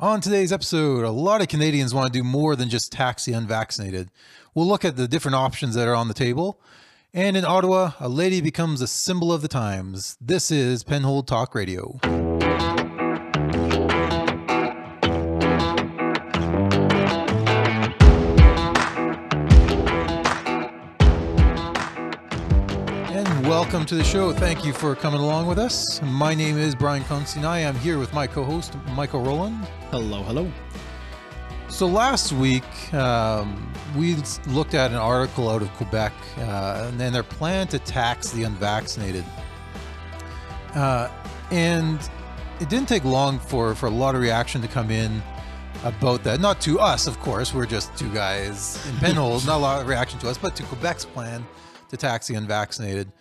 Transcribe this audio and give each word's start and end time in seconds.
On 0.00 0.20
today's 0.20 0.52
episode, 0.52 1.04
a 1.04 1.10
lot 1.10 1.40
of 1.40 1.48
Canadians 1.48 1.92
want 1.92 2.06
to 2.06 2.16
do 2.16 2.22
more 2.22 2.54
than 2.54 2.68
just 2.68 2.92
tax 2.92 3.24
the 3.24 3.32
unvaccinated. 3.32 4.12
We'll 4.54 4.68
look 4.68 4.84
at 4.84 4.94
the 4.94 5.08
different 5.08 5.34
options 5.34 5.74
that 5.74 5.88
are 5.88 5.94
on 5.96 6.06
the 6.06 6.14
table. 6.14 6.60
And 7.12 7.36
in 7.36 7.44
Ottawa, 7.44 7.94
a 7.98 8.08
lady 8.08 8.40
becomes 8.40 8.80
a 8.80 8.86
symbol 8.86 9.32
of 9.32 9.42
the 9.42 9.48
times. 9.48 10.16
This 10.20 10.52
is 10.52 10.84
Penhold 10.84 11.26
Talk 11.26 11.52
Radio. 11.52 11.98
Welcome 23.70 23.84
to 23.84 23.96
the 23.96 24.04
show. 24.04 24.32
Thank 24.32 24.64
you 24.64 24.72
for 24.72 24.94
coming 24.94 25.20
along 25.20 25.46
with 25.46 25.58
us. 25.58 26.00
My 26.00 26.34
name 26.34 26.56
is 26.56 26.74
Brian 26.74 27.04
Constantine. 27.04 27.44
I 27.44 27.58
am 27.58 27.74
here 27.74 27.98
with 27.98 28.14
my 28.14 28.26
co-host 28.26 28.74
Michael 28.94 29.20
Rowland. 29.20 29.56
Hello, 29.90 30.22
hello. 30.22 30.50
So 31.68 31.86
last 31.86 32.32
week 32.32 32.64
um, 32.94 33.70
we 33.94 34.16
looked 34.46 34.72
at 34.72 34.90
an 34.90 34.96
article 34.96 35.50
out 35.50 35.60
of 35.60 35.68
Quebec 35.74 36.14
uh, 36.38 36.90
and 36.98 37.14
their 37.14 37.22
plan 37.22 37.66
to 37.66 37.78
tax 37.78 38.30
the 38.30 38.44
unvaccinated. 38.44 39.22
Uh, 40.74 41.10
and 41.50 42.00
it 42.60 42.70
didn't 42.70 42.88
take 42.88 43.04
long 43.04 43.38
for, 43.38 43.74
for 43.74 43.84
a 43.84 43.90
lot 43.90 44.14
of 44.14 44.22
reaction 44.22 44.62
to 44.62 44.68
come 44.68 44.90
in 44.90 45.22
about 45.84 46.24
that. 46.24 46.40
Not 46.40 46.58
to 46.62 46.80
us, 46.80 47.06
of 47.06 47.20
course. 47.20 47.52
We're 47.52 47.66
just 47.66 47.94
two 47.98 48.10
guys 48.14 48.82
in 48.88 48.94
Penhold. 49.10 49.46
not 49.46 49.56
a 49.56 49.60
lot 49.60 49.82
of 49.82 49.86
reaction 49.86 50.18
to 50.20 50.30
us, 50.30 50.38
but 50.38 50.56
to 50.56 50.62
Quebec's 50.62 51.04
plan 51.04 51.46
to 51.90 51.98
tax 51.98 52.26
the 52.26 52.34
unvaccinated. 52.34 53.12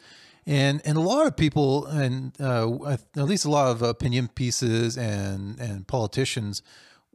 And 0.47 0.81
and 0.85 0.97
a 0.97 1.01
lot 1.01 1.27
of 1.27 1.35
people, 1.35 1.87
and 1.87 2.31
uh, 2.39 2.93
at 2.93 3.23
least 3.23 3.43
a 3.43 3.49
lot 3.49 3.69
of 3.69 3.81
opinion 3.81 4.29
pieces 4.29 4.97
and 4.97 5.59
and 5.59 5.85
politicians, 5.85 6.63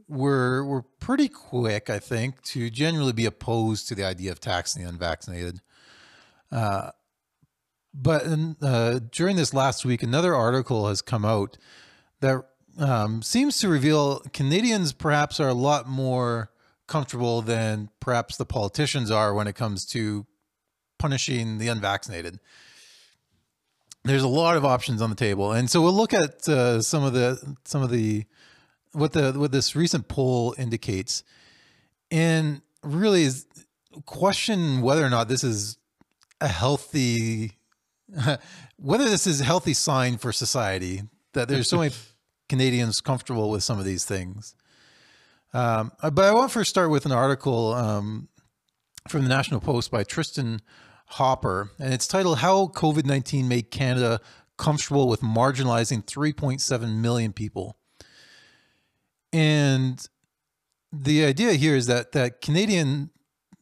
were 0.06 0.62
were 0.62 0.82
pretty 0.82 1.28
quick, 1.28 1.88
I 1.88 1.98
think, 1.98 2.42
to 2.42 2.68
generally 2.68 3.15
be 3.15 3.24
opposed 3.24 3.88
to 3.88 3.95
the 3.95 4.04
idea 4.04 4.32
of 4.32 4.38
taxing 4.38 4.82
the 4.82 4.88
unvaccinated. 4.88 5.62
Uh, 6.51 6.90
but 7.95 8.24
in, 8.24 8.57
uh, 8.60 9.01
during 9.10 9.37
this 9.37 9.54
last 9.54 9.87
week, 9.87 10.02
another 10.02 10.35
article 10.35 10.88
has 10.88 11.01
come 11.01 11.24
out 11.24 11.57
that 12.20 12.45
um, 12.79 13.23
seems 13.23 13.59
to 13.60 13.68
reveal 13.68 14.20
Canadians 14.35 14.92
perhaps 14.92 15.40
are 15.40 15.48
a 15.48 15.54
lot 15.54 15.88
more 15.88 16.51
comfortable 16.87 17.40
than 17.40 17.88
perhaps 17.98 18.37
the 18.37 18.45
politicians 18.45 19.10
are 19.10 19.32
when 19.32 19.46
it 19.46 19.54
comes 19.54 19.87
to 19.87 20.26
punishing 20.98 21.57
the 21.57 21.68
unvaccinated. 21.68 22.38
There's 24.04 24.22
a 24.22 24.28
lot 24.28 24.56
of 24.56 24.64
options 24.64 25.00
on 25.00 25.10
the 25.10 25.16
table, 25.16 25.52
and 25.52 25.70
so 25.70 25.80
we'll 25.80 25.92
look 25.92 26.12
at 26.12 26.48
uh, 26.48 26.82
some 26.82 27.04
of 27.04 27.12
the 27.12 27.56
some 27.64 27.82
of 27.82 27.90
the 27.90 28.24
what 28.92 29.12
the 29.12 29.32
what 29.32 29.52
this 29.52 29.76
recent 29.76 30.08
poll 30.08 30.54
indicates, 30.58 31.22
and 32.10 32.62
really 32.82 33.23
is 33.23 33.46
question 34.06 34.80
whether 34.80 35.04
or 35.04 35.10
not 35.10 35.28
this 35.28 35.45
is 35.45 35.78
a 36.40 36.48
healthy 36.48 37.52
whether 38.76 39.04
this 39.04 39.26
is 39.26 39.40
a 39.40 39.45
healthy 39.45 39.74
sign 39.74 40.18
for 40.18 40.32
society 40.32 41.02
that 41.32 41.48
there's 41.48 41.68
so 41.68 41.78
many 41.78 41.95
Canadians 42.48 43.00
comfortable 43.00 43.50
with 43.50 43.62
some 43.62 43.78
of 43.78 43.84
these 43.84 44.04
things. 44.04 44.54
Um, 45.54 45.92
but 46.00 46.24
I 46.24 46.32
want 46.32 46.50
to 46.50 46.52
first 46.52 46.70
start 46.70 46.90
with 46.90 47.06
an 47.06 47.12
article 47.12 47.73
um, 47.74 48.28
from 49.08 49.23
the 49.23 49.28
National 49.28 49.60
Post 49.60 49.90
by 49.90 50.02
Tristan 50.02 50.60
Hopper, 51.13 51.71
and 51.79 51.93
it's 51.93 52.07
titled 52.07 52.38
"How 52.38 52.66
COVID 52.68 53.05
nineteen 53.05 53.49
Made 53.49 53.71
Canada 53.71 54.21
Comfortable 54.59 55.09
with 55.09 55.21
Marginalizing 55.21 56.04
3.7 56.04 56.96
Million 57.01 57.32
People." 57.32 57.77
And 59.32 60.07
the 60.93 61.24
idea 61.24 61.52
here 61.52 61.74
is 61.74 61.87
that 61.87 62.13
that 62.13 62.41
Canadian 62.41 63.10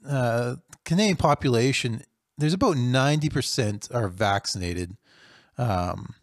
uh, 0.06 0.56
Canadian 0.84 1.16
population, 1.16 2.02
there's 2.38 2.54
about 2.54 2.76
90% 2.76 3.94
are 3.94 4.08
vaccinated. 4.08 4.96
Um, 5.58 6.14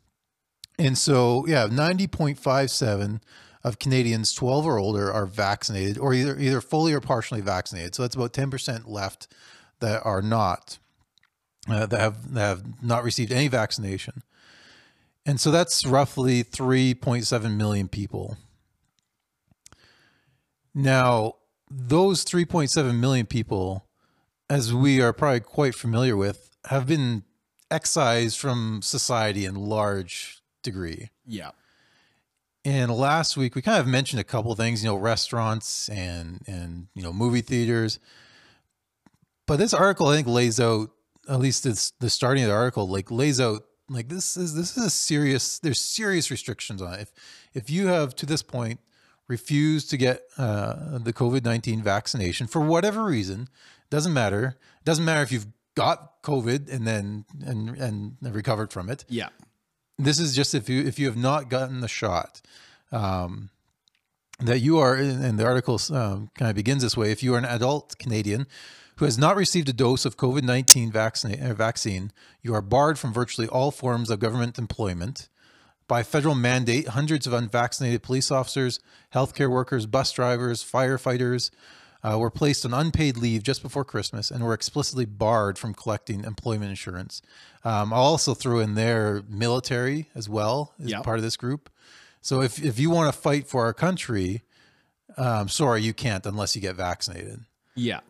and 0.79 0.97
so, 0.97 1.45
yeah, 1.47 1.67
90.57 1.67 3.21
of 3.63 3.79
Canadians 3.79 4.33
12 4.33 4.65
or 4.65 4.77
older 4.77 5.11
are 5.11 5.25
vaccinated 5.25 5.97
or 5.97 6.13
either 6.13 6.37
either 6.37 6.61
fully 6.61 6.93
or 6.93 7.01
partially 7.01 7.41
vaccinated. 7.41 7.95
So 7.95 8.03
that's 8.03 8.15
about 8.15 8.33
10% 8.33 8.87
left 8.87 9.27
that 9.79 10.01
are 10.05 10.21
not 10.21 10.79
uh, 11.69 11.85
that 11.85 11.99
have 11.99 12.33
that 12.33 12.41
have 12.41 12.83
not 12.83 13.03
received 13.03 13.31
any 13.31 13.47
vaccination. 13.47 14.23
And 15.25 15.39
so 15.39 15.51
that's 15.51 15.85
roughly 15.85 16.43
3.7 16.43 17.57
million 17.57 17.89
people. 17.89 18.37
Now, 20.73 21.33
those 21.69 22.23
3.7 22.23 22.97
million 22.97 23.25
people, 23.25 23.85
as 24.49 24.73
we 24.73 25.01
are 25.01 25.11
probably 25.11 25.41
quite 25.41 25.75
familiar 25.75 26.15
with, 26.15 26.55
have 26.65 26.87
been 26.87 27.23
excised 27.69 28.39
from 28.39 28.81
society 28.81 29.43
in 29.43 29.55
large 29.55 30.41
degree. 30.63 31.09
Yeah. 31.25 31.51
And 32.63 32.91
last 32.91 33.37
week 33.37 33.55
we 33.55 33.61
kind 33.61 33.79
of 33.79 33.87
mentioned 33.87 34.19
a 34.19 34.25
couple 34.25 34.51
of 34.51 34.57
things, 34.57 34.83
you 34.83 34.89
know, 34.89 34.95
restaurants 34.95 35.89
and 35.89 36.41
and 36.47 36.87
you 36.93 37.01
know 37.01 37.13
movie 37.13 37.41
theaters. 37.41 37.99
But 39.45 39.57
this 39.57 39.73
article 39.73 40.07
I 40.07 40.15
think 40.17 40.27
lays 40.27 40.59
out 40.59 40.91
at 41.27 41.39
least 41.39 41.65
it's 41.65 41.91
the 41.99 42.09
starting 42.09 42.43
of 42.43 42.49
the 42.49 42.55
article 42.55 42.87
like 42.87 43.11
lays 43.11 43.39
out 43.39 43.63
like 43.89 44.09
this 44.09 44.35
is 44.35 44.53
this 44.53 44.77
is 44.77 44.85
a 44.85 44.89
serious 44.89 45.59
there's 45.59 45.81
serious 45.81 46.29
restrictions 46.29 46.81
on 46.81 46.93
it. 46.93 47.01
If 47.01 47.11
if 47.53 47.69
you 47.69 47.87
have 47.87 48.15
to 48.17 48.25
this 48.25 48.43
point 48.43 48.79
refused 49.27 49.89
to 49.89 49.97
get 49.97 50.23
uh, 50.37 50.97
the 50.97 51.13
COVID 51.13 51.43
nineteen 51.43 51.81
vaccination 51.81 52.47
for 52.47 52.61
whatever 52.61 53.03
reason, 53.03 53.47
doesn't 53.89 54.13
matter. 54.13 54.57
Doesn't 54.83 55.05
matter 55.05 55.21
if 55.21 55.31
you've 55.31 55.47
got 55.75 56.21
COVID 56.23 56.71
and 56.71 56.85
then 56.85 57.25
and 57.45 57.69
and 57.77 58.17
recovered 58.21 58.73
from 58.73 58.89
it. 58.89 59.05
Yeah. 59.07 59.29
This 59.97 60.19
is 60.19 60.35
just 60.35 60.53
if 60.53 60.69
you 60.69 60.81
if 60.81 60.99
you 60.99 61.05
have 61.07 61.17
not 61.17 61.49
gotten 61.49 61.79
the 61.79 61.87
shot, 61.87 62.41
um, 62.91 63.49
that 64.39 64.59
you 64.59 64.77
are. 64.79 64.95
And 64.95 65.39
the 65.39 65.45
article 65.45 65.79
um, 65.91 66.29
kind 66.37 66.49
of 66.49 66.55
begins 66.55 66.83
this 66.83 66.97
way: 66.97 67.11
If 67.11 67.23
you 67.23 67.33
are 67.35 67.37
an 67.37 67.45
adult 67.45 67.97
Canadian 67.97 68.47
who 68.97 69.05
has 69.05 69.17
not 69.17 69.35
received 69.35 69.69
a 69.69 69.73
dose 69.73 70.05
of 70.05 70.17
COVID 70.17 70.43
nineteen 70.43 70.91
vaccine, 70.91 71.41
uh, 71.41 71.53
vaccine, 71.53 72.11
you 72.41 72.53
are 72.53 72.61
barred 72.61 72.99
from 72.99 73.13
virtually 73.13 73.47
all 73.47 73.71
forms 73.71 74.09
of 74.09 74.19
government 74.19 74.57
employment. 74.57 75.29
By 75.87 76.03
federal 76.03 76.35
mandate, 76.35 76.89
hundreds 76.89 77.25
of 77.25 77.33
unvaccinated 77.33 78.03
police 78.03 78.29
officers, 78.29 78.79
healthcare 79.13 79.49
workers, 79.49 79.85
bus 79.85 80.11
drivers, 80.11 80.61
firefighters 80.61 81.49
uh, 82.03 82.17
were 82.19 82.29
placed 82.29 82.65
on 82.65 82.73
unpaid 82.73 83.15
leave 83.15 83.41
just 83.41 83.61
before 83.63 83.85
Christmas 83.85 84.29
and 84.29 84.43
were 84.43 84.53
explicitly 84.53 85.05
barred 85.05 85.57
from 85.57 85.73
collecting 85.73 86.25
employment 86.25 86.69
insurance. 86.69 87.21
Um, 87.63 87.93
I'll 87.93 88.01
also 88.01 88.33
throw 88.33 88.59
in 88.59 88.75
there 88.75 89.23
military 89.29 90.09
as 90.13 90.27
well 90.27 90.73
as 90.83 90.91
Yep. 90.91 91.03
part 91.03 91.17
of 91.17 91.23
this 91.23 91.37
group. 91.37 91.69
So 92.21 92.41
if, 92.41 92.61
if 92.61 92.77
you 92.79 92.89
want 92.89 93.13
to 93.13 93.17
fight 93.17 93.47
for 93.47 93.63
our 93.63 93.73
country, 93.73 94.43
um, 95.15 95.47
sorry, 95.47 95.81
you 95.83 95.93
can't 95.93 96.25
unless 96.25 96.53
you 96.55 96.61
get 96.61 96.75
vaccinated. 96.75 97.45
Yeah. 97.75 98.01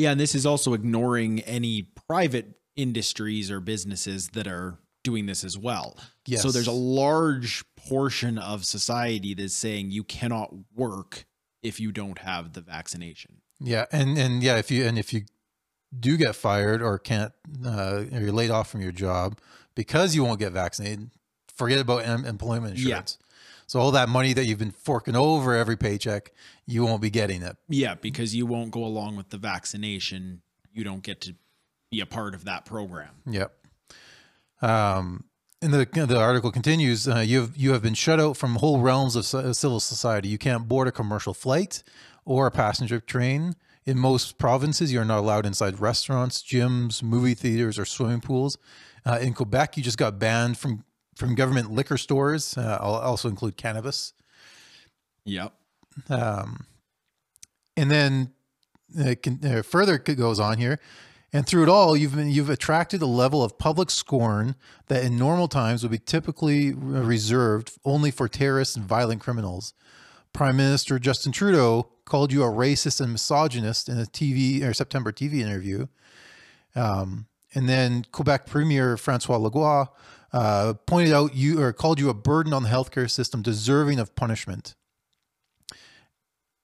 Yeah. 0.00 0.12
And 0.12 0.20
this 0.20 0.34
is 0.34 0.46
also 0.46 0.72
ignoring 0.72 1.40
any 1.40 1.82
private 1.82 2.58
industries 2.76 3.50
or 3.50 3.60
businesses 3.60 4.28
that 4.30 4.46
are 4.46 4.78
doing 5.02 5.26
this 5.26 5.44
as 5.44 5.56
well. 5.56 5.96
Yes. 6.26 6.42
So 6.42 6.50
there's 6.50 6.66
a 6.66 6.72
large 6.72 7.64
portion 7.76 8.38
of 8.38 8.64
society 8.64 9.34
that's 9.34 9.54
saying 9.54 9.90
you 9.90 10.04
cannot 10.04 10.50
work 10.74 11.24
if 11.62 11.80
you 11.80 11.92
don't 11.92 12.18
have 12.18 12.52
the 12.52 12.60
vaccination. 12.60 13.40
Yeah, 13.60 13.84
and 13.92 14.16
and 14.16 14.42
yeah, 14.42 14.56
if 14.56 14.70
you 14.70 14.86
and 14.86 14.98
if 14.98 15.12
you 15.12 15.22
do 15.98 16.16
get 16.16 16.34
fired 16.34 16.82
or 16.82 16.98
can't, 16.98 17.32
uh, 17.64 18.04
or 18.12 18.20
you're 18.20 18.32
laid 18.32 18.50
off 18.50 18.70
from 18.70 18.80
your 18.80 18.92
job 18.92 19.38
because 19.74 20.14
you 20.14 20.24
won't 20.24 20.38
get 20.38 20.52
vaccinated, 20.52 21.10
forget 21.54 21.80
about 21.80 22.06
em- 22.06 22.24
employment 22.24 22.78
Yeah. 22.78 23.02
So 23.70 23.78
all 23.78 23.92
that 23.92 24.08
money 24.08 24.32
that 24.32 24.46
you've 24.46 24.58
been 24.58 24.72
forking 24.72 25.14
over 25.14 25.54
every 25.54 25.76
paycheck, 25.76 26.32
you 26.66 26.84
won't 26.84 27.00
be 27.00 27.08
getting 27.08 27.40
it. 27.40 27.56
Yeah. 27.68 27.94
Because 27.94 28.34
you 28.34 28.44
won't 28.44 28.72
go 28.72 28.84
along 28.84 29.14
with 29.14 29.28
the 29.30 29.38
vaccination. 29.38 30.42
You 30.72 30.82
don't 30.82 31.04
get 31.04 31.20
to 31.20 31.36
be 31.88 32.00
a 32.00 32.06
part 32.06 32.34
of 32.34 32.46
that 32.46 32.64
program. 32.64 33.10
Yep. 33.26 33.52
Um, 34.60 35.22
and 35.62 35.72
the 35.72 35.86
the 35.92 36.18
article 36.18 36.50
continues. 36.50 37.06
Uh, 37.06 37.18
you 37.18 37.42
have 37.42 37.56
you 37.56 37.72
have 37.72 37.80
been 37.80 37.94
shut 37.94 38.18
out 38.18 38.36
from 38.36 38.56
whole 38.56 38.80
realms 38.80 39.14
of 39.14 39.24
civil 39.24 39.78
society. 39.78 40.26
You 40.26 40.38
can't 40.38 40.66
board 40.66 40.88
a 40.88 40.92
commercial 40.92 41.32
flight 41.32 41.84
or 42.24 42.48
a 42.48 42.50
passenger 42.50 42.98
train. 42.98 43.54
In 43.86 44.00
most 44.00 44.36
provinces, 44.36 44.92
you 44.92 45.00
are 45.00 45.04
not 45.04 45.20
allowed 45.20 45.46
inside 45.46 45.78
restaurants, 45.78 46.42
gyms, 46.42 47.04
movie 47.04 47.34
theaters, 47.34 47.78
or 47.78 47.84
swimming 47.84 48.20
pools. 48.20 48.58
Uh, 49.06 49.20
in 49.22 49.32
Quebec, 49.32 49.76
you 49.76 49.84
just 49.84 49.96
got 49.96 50.18
banned 50.18 50.58
from 50.58 50.82
from 51.20 51.34
government 51.34 51.70
liquor 51.70 51.98
stores. 51.98 52.56
Uh, 52.58 52.78
I'll 52.80 52.94
also 52.94 53.28
include 53.28 53.56
cannabis. 53.56 54.14
Yep. 55.24 55.52
Um, 56.08 56.66
and 57.76 57.90
then 57.90 58.32
uh, 58.98 59.14
can, 59.22 59.38
uh, 59.44 59.62
further 59.62 59.94
it 59.94 60.16
goes 60.16 60.40
on 60.40 60.58
here. 60.58 60.80
And 61.32 61.46
through 61.46 61.62
it 61.62 61.68
all, 61.68 61.96
you've 61.96 62.16
been, 62.16 62.28
you've 62.30 62.50
attracted 62.50 63.02
a 63.02 63.06
level 63.06 63.44
of 63.44 63.56
public 63.56 63.88
scorn 63.90 64.56
that 64.88 65.04
in 65.04 65.16
normal 65.16 65.46
times 65.46 65.82
would 65.82 65.92
be 65.92 65.98
typically 65.98 66.72
reserved 66.72 67.78
only 67.84 68.10
for 68.10 68.26
terrorists 68.26 68.74
and 68.74 68.84
violent 68.84 69.20
criminals. 69.20 69.72
Prime 70.32 70.56
Minister 70.56 70.98
Justin 70.98 71.30
Trudeau 71.30 71.88
called 72.04 72.32
you 72.32 72.42
a 72.42 72.48
racist 72.48 73.00
and 73.00 73.12
misogynist 73.12 73.88
in 73.88 73.98
a 73.98 74.04
TV 74.04 74.64
or 74.64 74.74
September 74.74 75.12
TV 75.12 75.34
interview. 75.40 75.86
Um, 76.74 77.26
and 77.54 77.68
then 77.68 78.06
Quebec 78.10 78.46
Premier 78.46 78.96
Francois 78.96 79.38
Legault 79.38 79.88
uh, 80.32 80.74
pointed 80.86 81.12
out 81.12 81.34
you 81.34 81.60
or 81.60 81.72
called 81.72 81.98
you 82.00 82.08
a 82.08 82.14
burden 82.14 82.52
on 82.52 82.62
the 82.62 82.68
healthcare 82.68 83.10
system 83.10 83.42
deserving 83.42 83.98
of 83.98 84.14
punishment. 84.14 84.74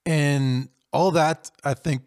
And 0.05 0.69
all 0.93 1.11
that 1.13 1.51
I 1.65 1.75
think 1.75 2.03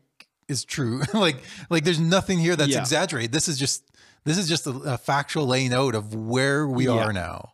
is 0.47 0.63
true. 0.63 1.01
like 1.13 1.38
like 1.69 1.83
there's 1.83 2.00
nothing 2.00 2.39
here 2.39 2.56
that's 2.56 2.71
Yeah. 2.71 2.79
exaggerated. 2.79 3.31
This 3.31 3.47
is 3.47 3.57
just 3.57 3.83
this 4.25 4.38
is 4.38 4.47
just 4.47 4.67
a, 4.67 4.71
a 4.71 4.97
factual 4.97 5.45
laying 5.47 5.73
out 5.73 5.95
of 5.95 6.13
where 6.13 6.67
we 6.67 6.85
Yeah. 6.85 6.94
are 6.94 7.13
now. 7.13 7.53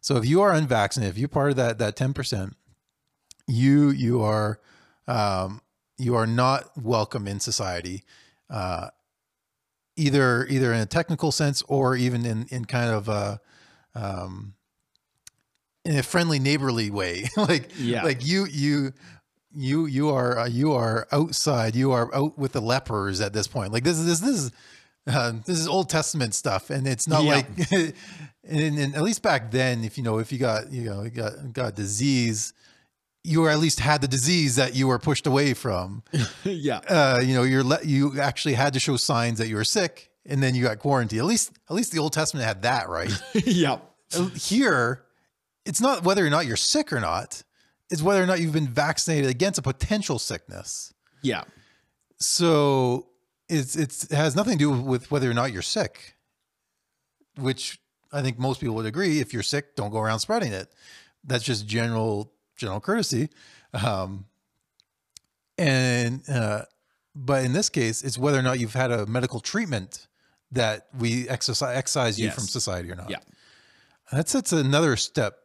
So 0.00 0.16
if 0.16 0.26
you 0.26 0.42
are 0.42 0.52
unvaccinated, 0.52 1.14
if 1.14 1.18
you're 1.18 1.28
part 1.28 1.50
of 1.50 1.56
that 1.56 1.78
that 1.78 1.96
10%, 1.96 2.52
you 3.46 3.90
you 3.90 4.22
are 4.22 4.58
um, 5.06 5.60
you 5.98 6.14
are 6.14 6.26
not 6.26 6.70
welcome 6.82 7.28
in 7.28 7.40
society. 7.40 8.04
Uh, 8.50 8.88
either 9.96 10.46
either 10.46 10.72
in 10.72 10.80
a 10.80 10.86
technical 10.86 11.32
sense 11.32 11.62
or 11.68 11.96
even 11.96 12.24
in 12.26 12.46
in 12.50 12.64
kind 12.64 12.90
of 12.90 13.08
a 13.08 13.40
um, 13.94 14.54
in 15.84 15.96
a 15.98 16.02
friendly 16.02 16.38
neighborly 16.38 16.90
way. 16.90 17.28
like 17.36 17.70
Yeah. 17.78 18.02
like 18.02 18.26
you 18.26 18.46
you 18.46 18.92
you 19.54 19.86
you 19.86 20.08
are 20.10 20.38
uh, 20.38 20.46
you 20.48 20.72
are 20.72 21.06
outside. 21.12 21.76
You 21.76 21.92
are 21.92 22.12
out 22.14 22.38
with 22.38 22.52
the 22.52 22.60
lepers 22.62 23.20
at 23.20 23.32
this 23.32 23.46
point. 23.46 23.72
Like 23.72 23.84
this 23.84 23.98
is 23.98 24.06
this 24.06 24.20
this 24.20 24.36
is 24.44 24.50
uh, 25.06 25.32
this 25.44 25.58
is 25.58 25.68
Old 25.68 25.90
Testament 25.90 26.34
stuff, 26.34 26.70
and 26.70 26.86
it's 26.88 27.06
not 27.06 27.24
Yeah. 27.24 27.34
like. 27.34 27.72
and, 28.46 28.78
and 28.78 28.94
at 28.96 29.02
least 29.02 29.22
back 29.22 29.50
then, 29.50 29.84
if 29.84 29.96
you 29.98 30.02
know 30.04 30.18
if 30.18 30.32
you 30.32 30.38
got 30.38 30.72
you 30.72 30.84
know 30.84 31.02
you 31.02 31.10
got 31.10 31.52
got 31.52 31.74
disease, 31.74 32.52
you 33.24 33.48
at 33.48 33.58
least 33.58 33.80
had 33.80 34.02
the 34.02 34.08
disease 34.08 34.56
that 34.56 34.74
you 34.74 34.86
were 34.86 34.98
pushed 34.98 35.26
away 35.26 35.54
from. 35.54 36.02
yeah. 36.44 36.80
Uh, 36.86 37.20
you 37.24 37.34
know, 37.34 37.42
you're 37.42 37.64
le- 37.64 37.82
you 37.82 38.20
actually 38.20 38.54
had 38.54 38.74
to 38.74 38.78
show 38.78 38.96
signs 38.96 39.38
that 39.38 39.48
you 39.48 39.56
were 39.56 39.64
sick, 39.64 40.10
and 40.26 40.42
then 40.42 40.54
you 40.54 40.62
got 40.62 40.78
quarantined. 40.78 41.20
At 41.20 41.26
least 41.26 41.52
at 41.68 41.74
least 41.74 41.90
the 41.90 41.98
Old 41.98 42.12
Testament 42.12 42.46
had 42.46 42.62
that 42.62 42.88
right. 42.88 43.10
yeah. 43.34 43.78
Here, 44.34 45.04
it's 45.64 45.80
not 45.80 46.04
whether 46.04 46.24
or 46.24 46.30
not 46.30 46.46
you're 46.46 46.56
sick 46.56 46.92
or 46.92 47.00
not. 47.00 47.42
It's 47.90 48.02
whether 48.02 48.22
or 48.22 48.26
not 48.26 48.40
you've 48.40 48.52
been 48.52 48.68
vaccinated 48.68 49.30
against 49.30 49.58
a 49.58 49.62
potential 49.62 50.18
sickness. 50.18 50.92
Yeah. 51.22 51.44
So 52.18 53.08
it's 53.48 53.74
it's 53.74 54.04
it 54.04 54.16
has 54.16 54.36
nothing 54.36 54.58
to 54.58 54.64
do 54.64 54.70
with 54.70 55.10
whether 55.10 55.30
or 55.30 55.34
not 55.34 55.50
you're 55.50 55.62
sick, 55.62 56.14
which 57.38 57.80
I 58.12 58.20
think 58.20 58.38
most 58.38 58.60
people 58.60 58.74
would 58.76 58.86
agree. 58.86 59.20
If 59.20 59.32
you're 59.32 59.42
sick, 59.42 59.76
don't 59.76 59.90
go 59.90 59.98
around 59.98 60.20
spreading 60.20 60.52
it. 60.52 60.70
That's 61.24 61.42
just 61.42 61.66
general 61.66 62.33
general 62.56 62.80
courtesy. 62.80 63.28
Um, 63.72 64.26
and 65.58 66.28
uh, 66.28 66.62
but 67.14 67.44
in 67.44 67.52
this 67.52 67.68
case, 67.68 68.02
it's 68.02 68.18
whether 68.18 68.38
or 68.38 68.42
not 68.42 68.58
you've 68.58 68.74
had 68.74 68.90
a 68.90 69.06
medical 69.06 69.40
treatment 69.40 70.06
that 70.52 70.86
we 70.98 71.28
exercise 71.28 71.76
excise 71.76 72.18
you 72.18 72.26
Yes. 72.26 72.34
from 72.34 72.44
society 72.44 72.90
or 72.90 72.96
not. 72.96 73.10
Yeah. 73.10 73.18
That's 74.12 74.32
that's 74.32 74.52
another 74.52 74.96
step 74.96 75.38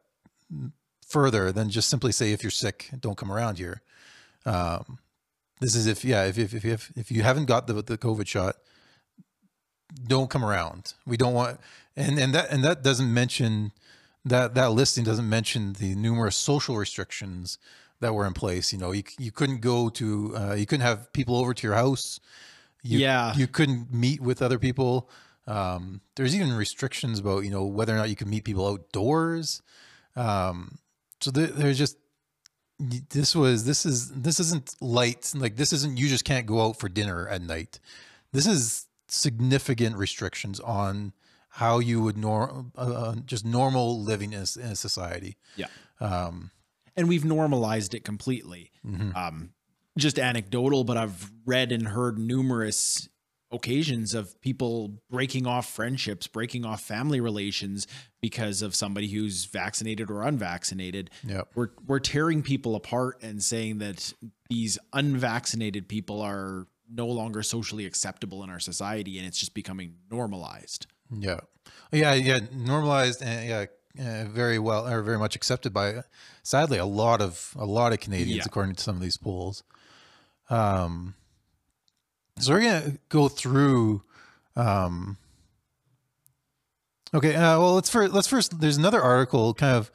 further 1.07 1.51
than 1.51 1.69
just 1.69 1.89
simply 1.89 2.11
say 2.11 2.31
if 2.31 2.43
you're 2.43 2.51
sick, 2.51 2.89
don't 2.99 3.17
come 3.17 3.31
around 3.31 3.57
here. 3.57 3.81
Um, 4.45 4.99
this 5.59 5.75
is 5.75 5.87
if 5.87 6.03
yeah 6.05 6.25
if 6.25 6.37
if 6.37 6.53
if 6.53 6.65
if, 6.65 6.91
if 6.95 7.11
you 7.11 7.23
haven't 7.23 7.45
got 7.45 7.67
the 7.67 7.73
the 7.73 7.97
COVID 7.97 8.27
shot, 8.27 8.55
don't 10.07 10.29
come 10.29 10.43
around. 10.45 10.93
We 11.05 11.17
don't 11.17 11.33
want 11.33 11.59
and 11.95 12.19
and 12.19 12.33
that 12.33 12.49
and 12.51 12.63
that 12.63 12.83
doesn't 12.83 13.11
mention 13.13 13.71
that 14.25 14.53
that 14.55 14.71
listing 14.71 15.03
doesn't 15.03 15.27
mention 15.29 15.73
the 15.73 15.95
numerous 15.95 16.35
social 16.35 16.75
restrictions 16.77 17.57
that 18.01 18.13
were 18.13 18.25
in 18.25 18.33
place. 18.33 18.71
You 18.73 18.79
know, 18.79 18.91
you 18.91 19.03
you 19.17 19.31
couldn't 19.31 19.61
go 19.61 19.89
to 19.89 20.35
uh, 20.37 20.53
you 20.53 20.65
couldn't 20.65 20.85
have 20.85 21.11
people 21.13 21.35
over 21.35 21.53
to 21.53 21.67
your 21.67 21.75
house. 21.75 22.19
You, 22.81 22.99
Yeah. 22.99 23.35
you 23.35 23.47
couldn't 23.47 23.93
meet 23.93 24.21
with 24.21 24.41
other 24.41 24.57
people. 24.57 25.09
Um, 25.47 26.01
there's 26.15 26.33
even 26.35 26.53
restrictions 26.53 27.19
about 27.19 27.43
you 27.43 27.49
know 27.51 27.65
whether 27.65 27.93
or 27.93 27.97
not 27.97 28.09
you 28.09 28.15
can 28.15 28.29
meet 28.29 28.43
people 28.43 28.67
outdoors. 28.67 29.61
Um, 30.15 30.77
so 31.21 31.31
there, 31.31 31.47
there's 31.47 31.77
just 31.77 31.97
this 32.79 33.35
was 33.35 33.65
this 33.65 33.85
is 33.85 34.09
this 34.11 34.39
isn't 34.39 34.75
light 34.79 35.31
like 35.35 35.57
this 35.57 35.73
isn't 35.73 35.97
you 35.97 36.07
just 36.07 36.23
can't 36.23 36.45
go 36.45 36.61
out 36.65 36.79
for 36.79 36.87
dinner 36.87 37.27
at 37.27 37.41
night. 37.41 37.79
This 38.31 38.45
is 38.47 38.85
significant 39.07 39.97
restrictions 39.97 40.59
on 40.59 41.13
how 41.59 41.79
you 41.79 42.01
would 42.01 42.17
nor 42.17 42.65
uh, 42.77 42.81
uh, 42.81 43.15
just 43.25 43.45
normal 43.45 44.01
living 44.01 44.31
in 44.31 44.39
a, 44.39 44.59
in 44.59 44.71
a 44.71 44.75
society. 44.77 45.35
Yeah. 45.57 45.67
Um, 45.99 46.51
and 46.95 47.09
we've 47.09 47.25
normalized 47.25 47.93
it 47.93 48.05
completely. 48.05 48.71
mhm. 48.85 49.13
Um, 49.13 49.49
just 49.97 50.17
anecdotal, 50.17 50.85
but 50.85 50.95
I've 50.95 51.29
read 51.45 51.73
and 51.73 51.89
heard 51.89 52.17
numerous 52.17 53.09
occasions 53.51 54.13
of 54.13 54.39
people 54.39 55.01
breaking 55.09 55.45
off 55.45 55.69
friendships, 55.69 56.27
breaking 56.27 56.63
off 56.63 56.79
family 56.79 57.19
relations 57.19 57.87
because 58.21 58.61
of 58.61 58.73
somebody 58.73 59.09
who's 59.09 59.43
vaccinated 59.43 60.09
or 60.09 60.23
unvaccinated. 60.23 61.09
Yep. 61.27 61.49
We're 61.55 61.69
we're 61.85 61.99
tearing 61.99 62.41
people 62.41 62.75
apart 62.75 63.21
and 63.21 63.43
saying 63.43 63.79
that 63.79 64.13
these 64.49 64.79
unvaccinated 64.93 65.89
people 65.89 66.21
are 66.21 66.67
no 66.89 67.07
longer 67.07 67.43
socially 67.43 67.85
acceptable 67.85 68.45
in 68.45 68.49
our 68.49 68.61
society 68.61 69.17
and 69.17 69.27
it's 69.27 69.37
just 69.37 69.53
becoming 69.53 69.95
normalized. 70.09 70.87
Yeah, 71.11 71.39
yeah, 71.91 72.13
yeah. 72.13 72.39
Normalized 72.51 73.21
and 73.21 73.47
yeah, 73.49 73.65
uh, 73.99 74.25
very 74.25 74.59
well 74.59 74.87
or 74.87 75.01
very 75.01 75.17
much 75.17 75.35
accepted 75.35 75.73
by, 75.73 76.03
sadly, 76.43 76.77
a 76.77 76.85
lot 76.85 77.21
of 77.21 77.53
a 77.57 77.65
lot 77.65 77.91
of 77.93 77.99
Canadians, 77.99 78.37
Yeah. 78.37 78.43
according 78.45 78.75
to 78.75 78.83
some 78.83 78.95
of 78.95 79.01
these 79.01 79.17
polls. 79.17 79.63
Um, 80.49 81.15
so 82.39 82.53
we're 82.53 82.61
gonna 82.61 82.97
go 83.09 83.27
through. 83.27 84.03
Um, 84.55 85.17
okay, 87.13 87.35
uh, 87.35 87.59
well, 87.59 87.75
let's 87.75 87.89
first 87.89 88.13
let's 88.13 88.27
first. 88.27 88.59
There's 88.59 88.77
another 88.77 89.01
article 89.01 89.53
kind 89.53 89.75
of 89.77 89.91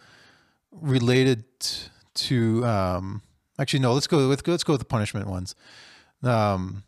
related 0.73 1.45
to. 2.15 2.65
Um, 2.67 3.23
actually, 3.59 3.81
no. 3.81 3.95
Let's 3.95 4.07
go 4.07 4.29
with 4.29 4.47
let's 4.47 4.65
go 4.65 4.73
with 4.75 4.81
the 4.81 4.87
punishment 4.87 5.27
ones. 5.29 5.55
Um, 6.23 6.83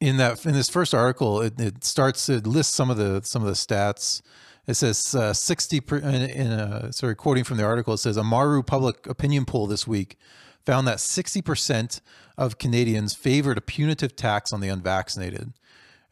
in 0.00 0.16
that 0.18 0.44
in 0.44 0.52
this 0.52 0.68
first 0.68 0.94
article 0.94 1.40
it, 1.40 1.58
it 1.60 1.84
starts 1.84 2.28
it 2.28 2.46
lists 2.46 2.74
some 2.74 2.90
of 2.90 2.96
the 2.96 3.20
some 3.22 3.42
of 3.42 3.48
the 3.48 3.54
stats. 3.54 4.22
It 4.66 4.74
says 4.74 5.14
uh, 5.14 5.34
60 5.34 5.80
per, 5.80 5.96
in, 5.98 6.22
in 6.30 6.50
a 6.50 6.92
sorry 6.92 7.14
quoting 7.14 7.44
from 7.44 7.58
the 7.58 7.64
article 7.64 7.94
it 7.94 7.98
says 7.98 8.16
a 8.16 8.24
maru 8.24 8.62
public 8.62 9.06
opinion 9.06 9.44
poll 9.44 9.66
this 9.66 9.86
week 9.86 10.16
found 10.64 10.88
that 10.88 10.96
60% 10.96 12.00
of 12.38 12.56
canadians 12.56 13.14
favored 13.14 13.58
a 13.58 13.60
punitive 13.60 14.16
tax 14.16 14.50
on 14.50 14.60
the 14.60 14.68
unvaccinated. 14.68 15.52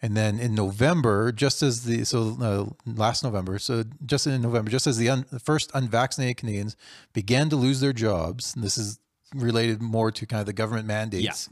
And 0.03 0.15
then 0.15 0.39
in 0.39 0.55
november 0.55 1.33
just 1.33 1.63
as 1.63 1.85
the 1.85 2.05
so 2.05 2.37
uh, 2.43 2.91
last 2.91 3.23
november 3.23 3.59
so 3.59 3.85
just 4.05 4.27
in 4.27 4.43
november 4.43 4.71
just 4.71 4.87
as 4.87 4.99
the, 4.99 5.09
un, 5.09 5.27
the 5.31 5.39
first 5.39 5.71
unvaccinated 5.75 6.39
canadians 6.39 6.77
began 7.13 7.49
to 7.51 7.57
lose 7.57 7.81
their 7.81 7.93
jobs 7.93 8.55
and 8.55 8.65
this 8.65 8.77
is 8.77 8.99
related 9.35 9.81
more 9.81 10.11
to 10.11 10.27
kind 10.27 10.41
of 10.41 10.47
the 10.47 10.53
government 10.53 10.87
mandates 10.87 11.49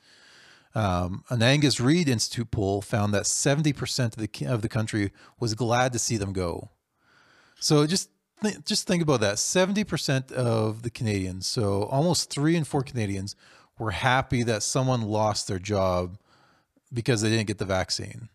um, 0.74 1.24
an 1.30 1.42
Angus 1.42 1.80
Reid 1.80 2.08
Institute 2.08 2.50
poll 2.50 2.80
found 2.80 3.12
that 3.14 3.24
70% 3.24 4.04
of 4.04 4.16
the 4.16 4.46
of 4.46 4.62
the 4.62 4.68
country 4.68 5.12
was 5.38 5.54
glad 5.54 5.92
to 5.92 5.98
see 5.98 6.16
them 6.16 6.32
go. 6.32 6.70
So 7.58 7.86
just 7.86 8.10
th- 8.42 8.64
just 8.64 8.86
think 8.86 9.02
about 9.02 9.20
that. 9.20 9.36
70% 9.36 10.32
of 10.32 10.82
the 10.82 10.90
Canadians, 10.90 11.46
so 11.46 11.84
almost 11.84 12.30
3 12.30 12.56
in 12.56 12.64
4 12.64 12.82
Canadians 12.82 13.36
were 13.78 13.90
happy 13.90 14.42
that 14.44 14.62
someone 14.62 15.02
lost 15.02 15.48
their 15.48 15.58
job 15.58 16.18
because 16.92 17.22
they 17.22 17.30
didn't 17.30 17.46
get 17.46 17.58
the 17.58 17.64
vaccine. 17.64 18.28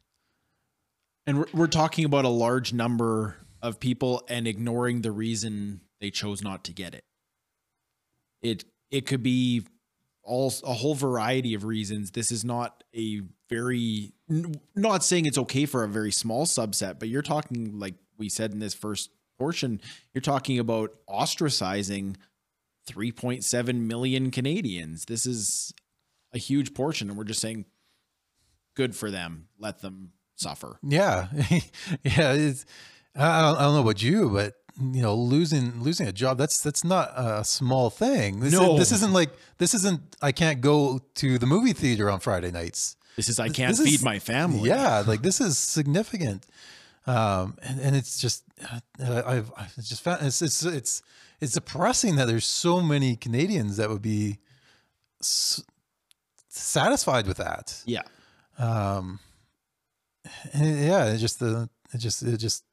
And 1.28 1.40
we're, 1.40 1.48
we're 1.54 1.68
talking 1.68 2.06
about 2.06 2.26
a 2.26 2.30
large 2.30 2.74
number 2.74 3.38
of 3.62 3.80
people 3.80 4.24
and 4.28 4.48
ignoring 4.48 5.02
the 5.02 5.12
reason 5.12 5.82
they 6.00 6.12
chose 6.12 6.44
not 6.44 6.64
to 6.66 6.74
get 6.74 6.94
it. 6.94 7.04
It 8.42 8.66
it 8.92 9.08
could 9.08 9.24
be 9.24 9.66
all 10.26 10.54
a 10.64 10.74
whole 10.74 10.96
variety 10.96 11.54
of 11.54 11.64
reasons. 11.64 12.12
This 12.12 12.32
is 12.32 12.44
not 12.44 12.84
a 12.96 13.22
very 13.50 14.14
not 14.76 15.04
saying 15.04 15.26
it's 15.26 15.38
okay 15.38 15.66
for 15.66 15.84
a 15.84 15.88
very 15.88 16.12
small 16.12 16.46
subset, 16.46 17.00
but 17.00 17.08
you're 17.08 17.22
talking 17.22 17.80
like 17.80 17.96
we 18.18 18.30
said 18.30 18.52
in 18.52 18.60
this 18.60 18.74
first 18.74 19.12
portion, 19.38 19.82
you're 20.14 20.22
talking 20.22 20.60
about 20.60 20.92
ostracizing 21.10 22.16
3.7 22.90 23.76
million 23.76 24.32
Canadians. 24.32 25.06
This 25.06 25.26
is 25.26 25.74
a 26.34 26.38
huge 26.38 26.74
portion 26.74 27.10
and 27.10 27.18
we're 27.18 27.24
just 27.24 27.42
saying 27.42 27.66
good 28.76 28.96
for 28.96 29.12
them. 29.12 29.48
Let 29.60 29.80
them 29.80 30.12
suffer. 30.36 30.80
Yeah. 30.84 31.28
yeah, 32.04 32.34
it's 32.34 32.66
I 33.16 33.42
don't, 33.42 33.58
I 33.58 33.62
don't 33.62 33.76
know 33.76 33.82
about 33.82 34.02
you, 34.02 34.30
but 34.30 34.54
you 34.80 35.02
know, 35.02 35.16
losing 35.16 35.82
losing 35.82 36.08
a 36.08 36.12
job 36.12 36.38
that's 36.38 36.62
that's 36.62 36.84
not 36.84 37.12
a 37.16 37.44
small 37.44 37.90
thing. 37.90 38.40
This 38.42 38.52
No. 38.54 38.74
is, 38.74 38.80
this 38.80 38.92
isn't 39.00 39.14
like 39.14 39.30
this 39.58 39.74
isn't 39.74 40.02
I 40.22 40.32
can't 40.32 40.60
go 40.62 41.00
to 41.16 41.38
the 41.38 41.46
movie 41.46 41.74
theater 41.74 42.10
on 42.10 42.20
Friday 42.20 42.52
nights. 42.52 42.96
This 43.16 43.30
is 43.30 43.40
I 43.40 43.48
can't 43.50 43.76
this 43.78 43.86
feed 43.86 43.96
is- 43.96 44.04
my 44.04 44.20
family. 44.20 44.68
Yeah, 44.70 45.04
like 45.08 45.22
this 45.22 45.40
is 45.40 45.58
significant. 45.58 46.46
Um 47.08 47.56
and, 47.62 47.80
and 47.80 47.96
it's 47.96 48.20
just 48.20 48.44
uh, 49.02 49.22
I've, 49.26 49.52
I've 49.58 49.76
just 49.76 50.02
found 50.04 50.26
it's 50.26 50.42
it's 50.42 50.64
it's 50.66 51.02
it's 51.40 51.54
depressing 51.54 52.16
that 52.18 52.26
there's 52.28 52.46
so 52.48 52.82
many 52.82 53.16
Canadians 53.16 53.78
that 53.78 53.90
would 53.90 54.02
be 54.02 54.40
s- 55.22 55.62
satisfied 56.50 57.28
with 57.28 57.38
that. 57.38 57.82
Yeah. 57.86 58.02
Um, 58.58 59.20
and 60.54 60.80
yeah, 60.80 61.06
it 61.14 61.18
just 61.20 61.40
the 61.40 61.70
it 61.94 61.98
just 62.00 62.24
it 62.24 62.38
just 62.38 62.64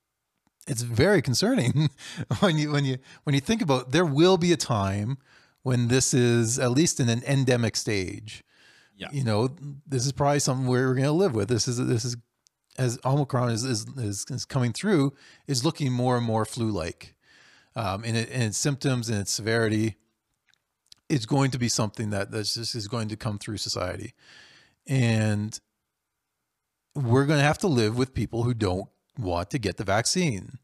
it's 0.67 0.83
very 0.83 1.21
concerning 1.21 1.91
when 2.41 2.59
you 2.59 2.71
when 2.71 2.85
you 2.85 2.99
when 3.25 3.35
you 3.35 3.41
think 3.41 3.63
about 3.63 3.93
there 3.93 4.07
will 4.07 4.37
be 4.37 4.53
a 4.53 4.57
time 4.57 5.19
when 5.63 5.89
this 5.89 6.13
is 6.13 6.59
at 6.59 6.71
least 6.71 7.01
in 7.01 7.09
an 7.09 7.23
endemic 7.27 7.77
stage. 7.77 8.43
Yeah. 8.97 9.09
You 9.13 9.25
know, 9.25 9.49
this 9.87 10.07
is 10.07 10.13
probably 10.13 10.39
something 10.39 10.67
we're 10.67 10.95
going 10.95 11.05
to 11.05 11.13
live 11.13 11.35
with. 11.35 11.49
This 11.49 11.67
is 11.67 11.85
this 11.87 12.05
is 12.05 12.17
as 12.79 12.99
Omicron 13.05 13.51
is 13.51 13.65
is, 13.65 13.87
is, 13.97 14.25
is 14.31 14.45
coming 14.45 14.73
through 14.73 15.13
is 15.47 15.65
looking 15.65 15.93
more 15.93 16.17
and 16.17 16.25
more 16.25 16.45
flu 16.45 16.71
like, 16.71 17.15
um, 17.75 18.05
in, 18.05 18.17
it, 18.17 18.29
in 18.31 18.43
its 18.43 18.59
symptoms 18.59 19.09
and 19.09 19.19
its 19.19 19.33
severity. 19.33 19.97
It's 21.09 21.27
going 21.27 21.51
to 21.51 21.59
be 21.59 21.69
something 21.69 22.11
that 22.11 22.31
that's 22.31 22.55
just 22.55 22.75
is 22.75 22.89
going 22.89 23.09
to 23.09 23.17
come 23.17 23.39
through 23.39 23.59
society, 23.59 24.15
and 24.87 25.59
we're 26.95 27.27
going 27.27 27.39
to 27.39 27.45
have 27.45 27.59
to 27.59 27.67
live 27.67 27.99
with 27.99 28.15
people 28.15 28.45
who 28.45 28.55
don't 28.55 28.89
want 29.19 29.51
to 29.51 29.59
get 29.59 29.77
the 29.77 29.85
vaccine. 29.85 30.59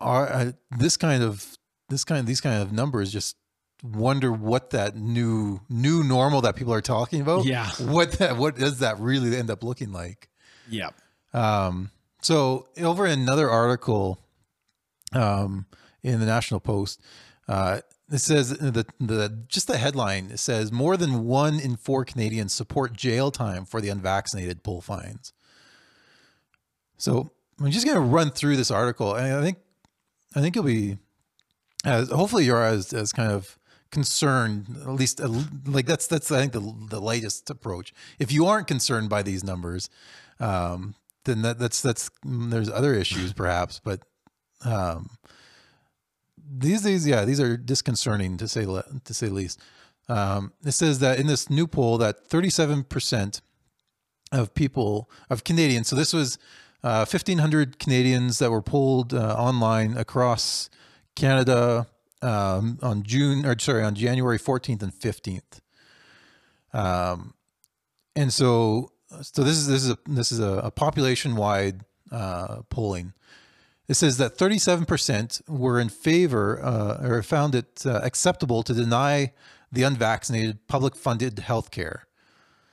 Are 0.00 0.32
uh, 0.32 0.52
this 0.78 0.96
kind 0.96 1.22
of 1.22 1.58
this 1.88 2.04
kind 2.04 2.20
of 2.20 2.26
these 2.26 2.40
kind 2.40 2.62
of 2.62 2.72
numbers 2.72 3.12
just 3.12 3.36
wonder 3.82 4.32
what 4.32 4.70
that 4.70 4.96
new 4.96 5.60
new 5.68 6.02
normal 6.02 6.40
that 6.42 6.56
people 6.56 6.72
are 6.72 6.80
talking 6.80 7.20
about 7.20 7.44
Yeah. 7.44 7.68
what 7.80 8.12
that 8.12 8.36
what 8.36 8.56
does 8.56 8.78
that 8.78 8.98
really 8.98 9.36
end 9.36 9.50
up 9.50 9.62
looking 9.62 9.90
like 9.92 10.28
Yeah. 10.68 10.90
um 11.32 11.90
so 12.22 12.68
over 12.78 13.06
in 13.06 13.20
another 13.20 13.48
article 13.50 14.18
um 15.14 15.64
in 16.02 16.20
the 16.20 16.26
national 16.26 16.60
post 16.60 17.00
uh 17.48 17.80
it 18.12 18.18
says 18.18 18.50
the 18.50 18.84
the 19.00 19.44
just 19.48 19.66
the 19.66 19.78
headline 19.78 20.30
it 20.30 20.38
says 20.38 20.70
more 20.70 20.96
than 20.98 21.24
one 21.24 21.58
in 21.58 21.76
four 21.76 22.04
canadians 22.04 22.52
support 22.52 22.92
jail 22.94 23.30
time 23.30 23.64
for 23.64 23.80
the 23.80 23.88
unvaccinated 23.88 24.62
pull 24.62 24.82
fines 24.82 25.32
so 27.00 27.30
i'm 27.60 27.70
just 27.70 27.86
going 27.86 27.96
to 27.96 28.00
run 28.00 28.30
through 28.30 28.56
this 28.56 28.70
article 28.70 29.14
and 29.14 29.34
i 29.34 29.42
think 29.42 29.58
i 30.34 30.40
think 30.40 30.54
you'll 30.54 30.64
be 30.64 30.96
as 31.84 32.10
hopefully 32.10 32.44
you're 32.44 32.62
as 32.62 32.92
as 32.92 33.12
kind 33.12 33.32
of 33.32 33.58
concerned 33.90 34.66
at 34.82 34.92
least 34.92 35.20
like 35.66 35.86
that's 35.86 36.06
that's 36.06 36.30
i 36.30 36.38
think 36.38 36.52
the 36.52 36.60
the 36.90 37.00
latest 37.00 37.50
approach. 37.50 37.92
If 38.18 38.30
you 38.30 38.46
aren't 38.46 38.66
concerned 38.66 39.08
by 39.08 39.22
these 39.22 39.42
numbers 39.42 39.90
um 40.38 40.94
then 41.24 41.42
that 41.42 41.58
that's 41.58 41.80
that's 41.80 42.10
mm, 42.24 42.50
there's 42.50 42.70
other 42.70 42.94
issues 42.94 43.32
perhaps 43.32 43.80
but 43.82 44.00
um 44.64 45.10
these 46.52 46.82
these 46.82 47.06
yeah 47.06 47.24
these 47.24 47.40
are 47.40 47.56
disconcerting 47.56 48.36
to 48.36 48.48
say 48.48 48.64
to 48.64 49.14
say 49.14 49.26
least. 49.26 49.60
Um 50.08 50.52
it 50.64 50.72
says 50.72 51.00
that 51.00 51.18
in 51.18 51.26
this 51.26 51.50
new 51.50 51.66
poll 51.66 51.98
that 51.98 52.28
37% 52.28 53.40
of 54.32 54.54
people 54.54 55.10
of 55.28 55.42
Canadians 55.42 55.88
so 55.88 55.96
this 55.96 56.12
was 56.12 56.38
uh 56.82 57.04
1500 57.04 57.78
Canadians 57.78 58.38
that 58.38 58.50
were 58.50 58.62
polled 58.62 59.12
uh, 59.14 59.34
online 59.34 59.96
across 59.96 60.70
Canada 61.14 61.86
um, 62.22 62.78
on 62.82 63.02
June 63.02 63.44
or 63.46 63.58
sorry 63.58 63.82
on 63.82 63.94
January 63.94 64.38
14th 64.38 64.82
and 64.82 64.92
15th. 64.92 65.60
Um, 66.72 67.34
and 68.14 68.32
so 68.32 68.92
so 69.22 69.42
this 69.42 69.56
is 69.56 69.66
this 69.66 69.82
is 69.82 69.90
a 69.90 69.98
this 70.06 70.32
is 70.32 70.40
a, 70.40 70.60
a 70.64 70.70
population 70.70 71.36
wide 71.36 71.84
uh, 72.12 72.62
polling. 72.68 73.12
It 73.88 73.94
says 73.94 74.18
that 74.18 74.38
37% 74.38 75.48
were 75.48 75.80
in 75.80 75.88
favor 75.88 76.62
uh, 76.62 77.04
or 77.04 77.22
found 77.24 77.56
it 77.56 77.82
uh, 77.84 78.00
acceptable 78.04 78.62
to 78.62 78.72
deny 78.72 79.32
the 79.72 79.82
unvaccinated 79.82 80.68
public 80.68 80.94
funded 80.94 81.40
health 81.40 81.72
care. 81.72 82.06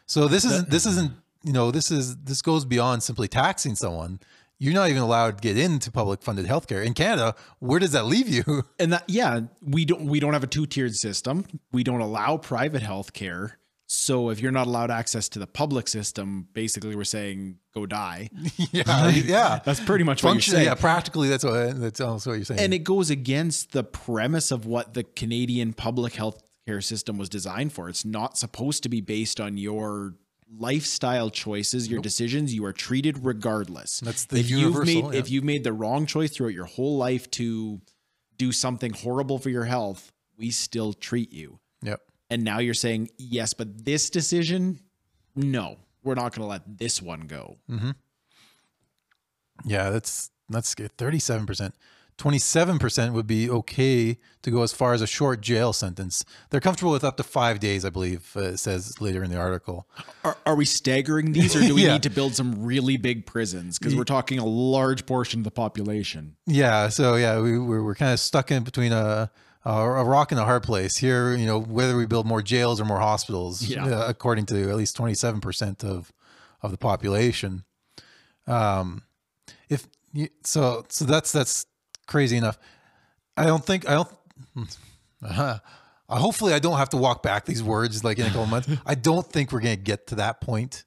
So 0.06 0.28
this 0.28 0.46
isn't 0.46 0.70
this 0.70 0.86
isn't 0.86 1.14
you 1.48 1.54
know 1.54 1.72
this 1.72 1.90
is 1.90 2.18
this 2.18 2.42
goes 2.42 2.66
beyond 2.66 3.02
simply 3.02 3.28
taxing 3.28 3.76
someone. 3.76 4.20
You're 4.60 4.74
not 4.74 4.90
even 4.90 5.02
allowed 5.02 5.38
to 5.38 5.42
get 5.42 5.58
into 5.58 5.92
public 5.92 6.22
funded 6.22 6.46
healthcare 6.46 6.84
in 6.86 6.94
Canada. 6.94 7.36
Where 7.60 7.80
does 7.80 7.92
that 7.92 8.06
leave 8.06 8.28
you? 8.28 8.44
And 8.80 8.92
that 8.94 9.06
yeah, 9.08 9.42
we 9.62 9.86
don't 9.86 10.06
we 10.06 10.20
don't 10.20 10.34
have 10.34 10.44
a 10.44 10.48
two-tiered 10.48 10.96
system. 10.96 11.46
We 11.72 11.84
don't 11.84 12.02
allow 12.02 12.38
private 12.38 12.82
health 12.82 13.14
care. 13.14 13.60
So 13.90 14.30
if 14.30 14.42
you're 14.42 14.52
not 14.52 14.68
allowed 14.68 14.92
access 14.92 15.30
to 15.30 15.40
the 15.40 15.48
public 15.48 15.88
system, 15.88 16.50
basically 16.52 16.96
we're 16.96 17.06
saying 17.06 17.60
go 17.74 17.86
die. 17.86 18.30
yeah, 18.72 19.08
yeah. 19.10 19.60
That's 19.64 19.80
pretty 19.80 20.04
much 20.04 20.24
what 20.24 20.34
you're 20.34 20.42
saying. 20.42 20.66
yeah, 20.66 20.76
practically 20.76 21.30
that's 21.30 21.46
what 21.46 21.80
that's 21.80 22.02
also 22.02 22.32
what 22.32 22.36
you're 22.36 22.46
saying. 22.46 22.60
And 22.60 22.74
it 22.74 22.80
goes 22.80 23.10
against 23.10 23.72
the 23.72 23.86
premise 23.86 24.52
of 24.52 24.66
what 24.66 24.94
the 24.94 25.04
Canadian 25.04 25.72
public 25.72 26.16
health 26.16 26.44
care 26.68 26.82
system 26.82 27.18
was 27.18 27.30
designed 27.30 27.72
for. 27.72 27.88
It's 27.88 28.04
not 28.04 28.38
supposed 28.38 28.84
to 28.84 28.90
be 28.90 29.00
based 29.00 29.40
on 29.40 29.58
your 29.58 30.16
lifestyle 30.56 31.30
choices, 31.30 31.90
your 31.90 32.02
decisions. 32.02 32.54
You 32.54 32.66
are 32.66 32.74
treated 32.74 33.26
regardless. 33.26 34.00
That's 34.00 34.26
the 34.26 34.40
if 34.40 34.50
you've 34.50 34.60
universal, 34.60 34.86
made 34.86 35.14
yeah. 35.14 35.20
if 35.20 35.30
you've 35.30 35.44
made 35.44 35.64
the 35.64 35.74
wrong 35.74 36.06
choice 36.06 36.32
throughout 36.32 36.54
your 36.54 36.66
whole 36.66 36.98
life 36.98 37.30
to 37.32 37.82
do 38.38 38.52
something 38.52 38.94
horrible 38.94 39.40
for 39.40 39.50
your 39.50 39.66
health, 39.66 40.12
we 40.38 40.52
still 40.52 40.94
treat 40.94 41.32
you. 41.34 41.60
yep. 41.82 42.02
And 42.30 42.44
now 42.44 42.60
you're 42.60 42.74
saying 42.74 43.10
yes, 43.18 43.54
but 43.54 43.86
this 43.86 44.10
decision, 44.10 44.80
no, 45.36 45.78
we're 46.04 46.16
not 46.16 46.34
going 46.34 46.42
to 46.42 46.48
let 46.48 46.78
this 46.78 47.02
one 47.02 47.22
go. 47.22 47.58
Mm-hmm. 47.70 47.92
Yeah, 49.66 49.90
that's 49.90 50.30
that's 50.50 50.76
good. 50.76 50.96
Thirty-seven 50.98 51.46
percent. 52.18 52.24
Twenty-seven 52.28 52.80
percent 52.80 53.14
would 53.14 53.28
be 53.28 53.50
okay 53.50 54.18
to 54.42 54.52
go 54.52 54.64
as 54.64 54.74
far 54.74 54.94
as 54.94 55.02
a 55.02 55.08
short 55.08 55.42
jail 55.42 55.72
sentence. 55.74 56.26
They're 56.50 56.60
comfortable 56.60 56.92
with 56.92 57.04
up 57.04 57.18
to 57.18 57.24
five 57.24 57.60
days, 57.60 57.86
I 57.86 57.90
believe. 57.90 58.32
Uh, 58.36 58.42
it 58.54 58.58
says 58.58 59.00
later 59.00 59.24
in 59.24 59.30
the 59.32 59.38
article. 59.38 59.88
Are, 60.24 60.38
are 60.46 60.56
we 60.56 60.66
staggering 60.66 61.32
these, 61.34 61.56
or 61.56 61.62
do 61.62 61.76
we 61.76 61.84
Yeah. 61.86 61.94
need 61.94 62.04
to 62.04 62.10
build 62.10 62.36
some 62.36 62.66
really 62.66 62.98
big 62.98 63.26
prisons? 63.26 63.78
Because 63.78 63.96
we're 63.96 64.04
talking 64.04 64.40
a 64.40 64.46
large 64.46 65.06
portion 65.06 65.40
of 65.42 65.44
the 65.44 65.52
population. 65.52 66.36
Yeah, 66.46 66.90
so 66.90 67.16
yeah, 67.16 67.40
we 67.40 67.58
we're, 67.60 67.84
we're 67.84 67.96
kind 67.96 68.14
of 68.14 68.20
stuck 68.20 68.52
in 68.52 68.64
between 68.64 68.92
a, 68.92 69.30
a 69.66 69.70
a 69.72 70.04
rock 70.04 70.32
and 70.32 70.40
a 70.42 70.46
hard 70.46 70.64
place 70.64 70.98
here. 70.98 71.36
You 71.36 71.46
know, 71.46 71.60
whether 71.60 71.96
we 71.98 72.06
build 72.06 72.26
more 72.26 72.42
jails 72.42 72.82
or 72.82 72.86
more 72.86 73.00
hospitals, 73.00 73.62
Yeah. 73.62 73.86
uh, 73.86 74.06
according 74.08 74.46
to 74.48 74.70
at 74.70 74.76
least 74.76 74.96
twenty-seven 74.96 75.40
percent 75.42 75.84
of 75.84 76.12
of 76.64 76.72
the 76.72 76.78
population. 76.78 77.64
Um, 78.48 79.04
if 79.70 79.88
you, 80.14 80.30
so, 80.44 80.86
so 80.90 81.04
that's 81.06 81.32
that's 81.34 81.66
crazy 82.08 82.38
enough. 82.38 82.58
I 83.36 83.46
don't 83.46 83.64
think 83.64 83.88
I 83.88 83.94
don't. 83.94 84.10
Uh, 85.20 85.58
hopefully, 86.20 86.54
I 86.54 86.60
don't 86.60 86.78
have 86.78 86.90
to 86.90 86.98
walk 86.98 87.24
back 87.24 87.46
these 87.46 87.64
words 87.64 88.04
like 88.04 88.20
in 88.20 88.26
a 88.26 88.30
couple 88.30 88.46
months. 88.46 88.70
I 88.86 88.94
don't 88.96 89.26
think 89.26 89.52
we're 89.52 89.62
going 89.62 89.76
to 89.76 89.82
get 89.82 90.08
to 90.08 90.16
that 90.16 90.40
point 90.42 90.86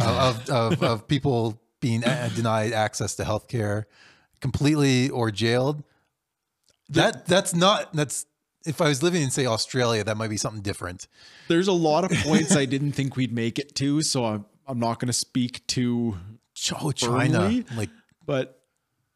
of, 0.00 0.06
of, 0.06 0.50
of, 0.50 0.82
of 0.82 1.08
people 1.08 1.60
being 1.80 2.04
uh, 2.04 2.30
denied 2.34 2.72
access 2.72 3.16
to 3.16 3.24
healthcare 3.24 3.84
completely 4.40 5.10
or 5.10 5.30
jailed. 5.30 5.82
That 6.90 7.26
that's 7.26 7.54
not 7.54 7.92
that's 7.92 8.26
if 8.66 8.80
I 8.80 8.88
was 8.88 9.02
living 9.02 9.22
in 9.22 9.30
say 9.30 9.46
Australia, 9.46 10.04
that 10.04 10.16
might 10.16 10.30
be 10.30 10.36
something 10.36 10.62
different. 10.62 11.08
There's 11.48 11.68
a 11.68 11.72
lot 11.72 12.04
of 12.04 12.16
points 12.18 12.54
I 12.54 12.64
didn't 12.64 12.92
think 12.92 13.16
we'd 13.16 13.32
make 13.32 13.58
it 13.58 13.74
to, 13.76 14.02
so 14.02 14.24
I'm 14.24 14.46
I'm 14.66 14.78
not 14.78 15.00
going 15.00 15.08
to 15.08 15.12
speak 15.12 15.66
to. 15.68 16.16
Oh, 16.80 16.92
China, 16.92 17.40
Firmly? 17.40 17.64
like 17.76 17.90
But 18.24 18.60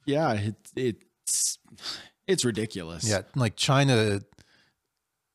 yeah, 0.05 0.33
it 0.33 0.55
it, 0.75 0.97
it's 1.27 1.59
it's 2.27 2.45
ridiculous. 2.45 3.09
yeah, 3.09 3.23
like 3.35 3.57
China. 3.57 4.21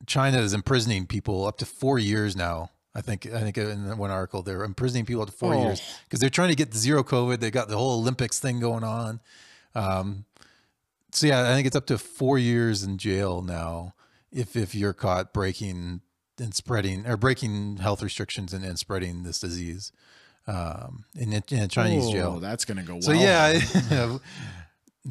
China 0.07 0.39
is 0.39 0.53
imprisoning 0.53 1.05
people 1.05 1.45
up 1.45 1.57
to 1.60 1.65
four 1.65 2.00
years 2.00 2.36
now. 2.36 2.71
I 2.95 3.01
think 3.01 3.31
I 3.31 3.39
think 3.41 3.57
in 3.57 3.98
one 3.98 4.10
article 4.10 4.41
they're 4.41 4.63
imprisoning 4.63 5.05
people 5.05 5.21
up 5.21 5.29
to 5.29 5.36
four 5.36 5.53
Oh. 5.53 5.62
years 5.63 5.81
because 6.05 6.19
they're 6.19 6.29
trying 6.29 6.50
to 6.50 6.55
get 6.55 6.74
zero 6.74 7.03
COVID. 7.03 7.39
They 7.39 7.51
got 7.51 7.67
the 7.69 7.77
whole 7.77 8.00
Olympics 8.00 8.39
thing 8.39 8.60
going 8.60 8.83
on. 8.83 9.19
Um, 9.75 10.25
so 11.12 11.27
yeah, 11.27 11.43
I 11.50 11.53
think 11.53 11.67
it's 11.67 11.75
up 11.75 11.86
to 11.88 11.98
four 12.00 12.39
years 12.39 12.83
in 12.83 12.98
jail 12.98 13.41
now 13.43 13.93
if 14.31 14.55
if 14.55 14.74
you're 14.74 14.93
caught 14.93 15.33
breaking 15.33 16.01
and 16.39 16.53
spreading 16.55 17.05
or 17.05 17.15
breaking 17.15 17.77
health 17.77 18.01
restrictions 18.01 18.53
and, 18.53 18.65
and 18.65 18.79
spreading 18.79 19.21
this 19.24 19.39
disease 19.39 19.91
um, 20.48 21.05
in, 21.15 21.31
a- 21.33 21.43
in 21.53 21.69
Chinese 21.69 22.05
Oh, 22.07 22.12
jail. 22.12 22.39
that's 22.39 22.65
going 22.65 22.77
to 22.79 22.83
go 22.83 22.93
well. 22.93 23.01
So 23.03 23.12
yeah, 23.12 23.60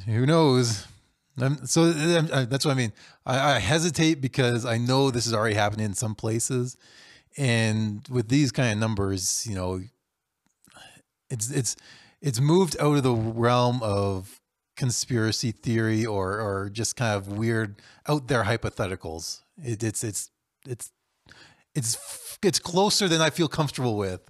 who 0.07 0.27
knows? 0.27 0.87
Um, 1.41 1.59
so 1.65 1.83
um, 1.83 2.29
uh, 2.33 2.45
that's 2.45 2.65
what 2.65 2.73
I 2.73 2.75
mean. 2.75 2.93
I, 3.25 3.55
I 3.55 3.59
hesitate 3.59 4.21
because 4.21 4.65
I 4.65 4.79
know 4.79 5.11
this 5.11 5.27
is 5.27 5.35
already 5.35 5.55
happening 5.55 5.87
in 5.87 5.95
some 5.95 6.15
places, 6.15 6.77
and 7.37 8.07
with 8.11 8.29
these 8.29 8.53
kind 8.53 8.73
of 8.73 8.79
numbers, 8.79 9.47
you 9.49 9.55
know, 9.55 9.81
it's 11.31 11.51
it's 11.51 11.77
it's 12.21 12.41
moved 12.41 12.77
out 12.81 12.97
of 12.97 13.03
the 13.03 13.15
realm 13.15 13.83
of 13.83 14.41
conspiracy 14.77 15.53
theory 15.53 16.05
or 16.07 16.41
or 16.41 16.71
just 16.71 16.97
kind 16.97 17.17
of 17.17 17.29
weird 17.29 17.81
out 18.09 18.29
there 18.29 18.45
hypotheticals. 18.45 19.41
It, 19.63 19.83
it's 19.83 20.05
it's 20.05 20.31
it's 20.67 20.91
it's 21.75 22.39
it's 22.43 22.59
closer 22.59 23.09
than 23.09 23.21
I 23.21 23.31
feel 23.31 23.49
comfortable 23.49 23.97
with. 23.97 24.21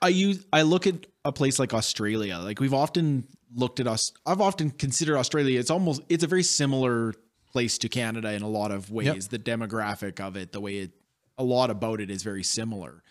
I 0.00 0.08
use 0.08 0.44
I 0.52 0.62
look 0.62 0.86
at 0.86 1.06
a 1.24 1.32
place 1.32 1.58
like 1.58 1.74
Australia. 1.74 2.38
Like 2.38 2.60
we've 2.60 2.74
often 2.74 3.26
looked 3.54 3.80
at 3.80 3.86
us. 3.86 4.12
I've 4.26 4.40
often 4.40 4.70
considered 4.70 5.16
Australia. 5.16 5.58
It's 5.58 5.70
almost 5.70 6.02
it's 6.08 6.24
a 6.24 6.26
very 6.26 6.42
similar 6.42 7.14
place 7.52 7.78
to 7.78 7.88
Canada 7.88 8.32
in 8.32 8.42
a 8.42 8.48
lot 8.48 8.72
of 8.72 8.90
ways. 8.90 9.06
Yep. 9.06 9.24
The 9.30 9.38
demographic 9.38 10.20
of 10.20 10.36
it, 10.36 10.52
the 10.52 10.60
way 10.60 10.78
it, 10.78 10.90
a 11.38 11.44
lot 11.44 11.70
about 11.70 12.00
it 12.00 12.10
is 12.10 12.22
very 12.22 12.42
similar. 12.42 13.02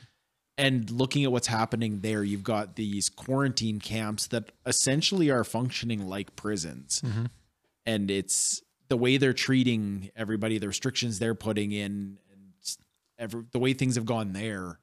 And 0.57 0.89
looking 0.91 1.23
at 1.23 1.31
what's 1.31 1.47
happening 1.47 2.01
there, 2.01 2.23
you've 2.23 2.43
got 2.43 2.75
these 2.75 3.09
quarantine 3.09 3.79
camps 3.79 4.27
that 4.27 4.51
essentially 4.65 5.31
are 5.31 5.43
functioning 5.43 6.07
like 6.07 6.35
prisons. 6.35 7.01
Mm-hmm. 7.03 7.25
And 7.85 8.12
it's 8.12 8.62
the 8.89 8.97
way 8.97 9.17
they're 9.17 9.33
treating 9.33 10.12
everybody, 10.15 10.59
the 10.59 10.67
restrictions 10.67 11.17
they're 11.19 11.33
putting 11.33 11.71
in, 11.71 12.19
and 12.31 12.77
every, 13.17 13.45
the 13.51 13.59
way 13.59 13.73
things 13.73 13.95
have 13.95 14.05
gone 14.05 14.33
there. 14.33 14.79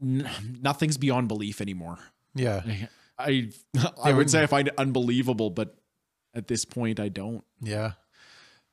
N- 0.00 0.28
nothing's 0.62 0.98
beyond 0.98 1.28
belief 1.28 1.60
anymore. 1.60 1.98
Yeah. 2.34 2.62
I 3.20 3.50
I 4.02 4.12
would 4.12 4.30
say 4.30 4.42
I 4.42 4.46
find 4.46 4.68
it 4.68 4.74
unbelievable, 4.78 5.50
but 5.50 5.76
at 6.34 6.48
this 6.48 6.64
point, 6.64 7.00
I 7.00 7.08
don't. 7.08 7.44
Yeah. 7.60 7.92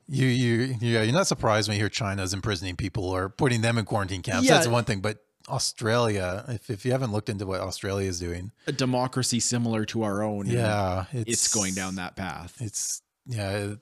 You, 0.10 0.26
you, 0.26 0.76
yeah, 0.80 1.02
you're 1.02 1.14
not 1.14 1.28
surprised 1.28 1.68
when 1.68 1.76
you 1.76 1.84
hear 1.84 1.90
China's 1.90 2.34
imprisoning 2.34 2.78
people 2.78 3.04
or 3.04 3.28
putting 3.28 3.62
them 3.62 3.78
in 3.78 3.84
quarantine 3.84 4.22
camps. 4.22 4.48
Yeah. 4.48 4.54
That's 4.54 4.68
one 4.68 4.86
thing. 4.86 5.02
But 5.02 5.18
Australia, 5.50 6.46
if, 6.48 6.70
if 6.70 6.86
you 6.86 6.92
haven't 6.92 7.12
looked 7.12 7.30
into 7.30 7.46
what 7.46 7.60
Australia 7.60 8.08
is 8.08 8.20
doing, 8.20 8.52
A 8.68 8.72
democracy 8.72 9.40
similar 9.40 9.86
to 9.86 10.04
our 10.04 10.24
own. 10.24 10.46
yeah, 10.46 11.06
it's, 11.12 11.54
going 11.54 11.74
down 11.74 11.96
that 11.96 12.16
path. 12.16 12.58
It's 12.62 13.02
yeah, 13.26 13.74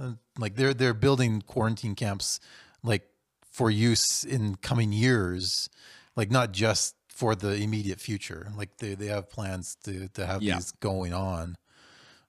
uh, 0.00 0.12
like 0.38 0.56
they're 0.56 0.74
they're 0.74 0.94
building 0.94 1.42
quarantine 1.42 1.94
camps 1.94 2.40
like 2.82 3.08
for 3.50 3.70
use 3.70 4.24
in 4.24 4.56
coming 4.56 4.92
years, 4.92 5.68
like 6.16 6.30
not 6.30 6.52
just 6.52 6.96
for 7.14 7.34
the 7.34 7.54
immediate 7.54 8.00
future. 8.00 8.52
Like 8.56 8.76
they 8.78 8.94
they 8.94 9.06
have 9.06 9.30
plans 9.30 9.76
to 9.84 10.08
to 10.08 10.26
have 10.26 10.42
Yeah. 10.42 10.56
these 10.56 10.72
going 10.72 11.12
on 11.12 11.56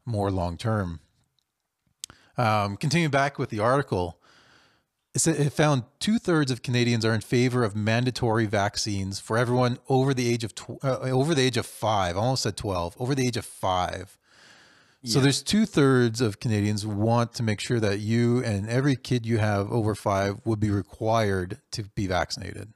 more 0.05 0.29
long 0.31 0.57
term. 0.57 0.99
Um, 2.37 2.77
continuing 2.77 3.11
back 3.11 3.39
with 3.39 3.49
the 3.49 3.59
article, 3.59 4.19
it, 5.13 5.19
said 5.19 5.37
it 5.37 5.53
found 5.53 5.83
two 5.99 6.19
thirds 6.19 6.51
of 6.51 6.61
Canadians 6.61 7.05
are 7.05 7.13
in 7.13 7.21
favor 7.21 7.63
of 7.63 7.75
mandatory 7.75 8.45
vaccines 8.45 9.19
for 9.19 9.37
everyone 9.37 9.77
over 9.87 10.13
the 10.13 10.27
age 10.31 10.43
of 10.43 10.53
tw- 10.53 10.83
uh, 10.83 10.99
over 10.99 11.33
the 11.33 11.41
age 11.41 11.57
of 11.57 11.65
five. 11.65 12.17
I 12.17 12.19
almost 12.19 12.43
said 12.43 12.57
twelve. 12.57 12.95
Over 12.99 13.15
the 13.15 13.25
age 13.25 13.37
of 13.37 13.45
five. 13.45 14.17
So 15.03 15.19
Yeah. 15.19 15.23
there's 15.23 15.41
two 15.43 15.65
thirds 15.65 16.19
of 16.19 16.39
Canadians 16.39 16.85
want 16.85 17.33
to 17.35 17.43
make 17.43 17.59
sure 17.61 17.79
that 17.79 17.99
you 17.99 18.43
and 18.43 18.67
every 18.67 18.95
kid 18.95 19.25
you 19.25 19.37
have 19.37 19.71
over 19.71 19.93
five 19.95 20.41
would 20.45 20.59
be 20.59 20.71
required 20.71 21.61
to 21.71 21.83
be 21.83 22.07
vaccinated. 22.07 22.73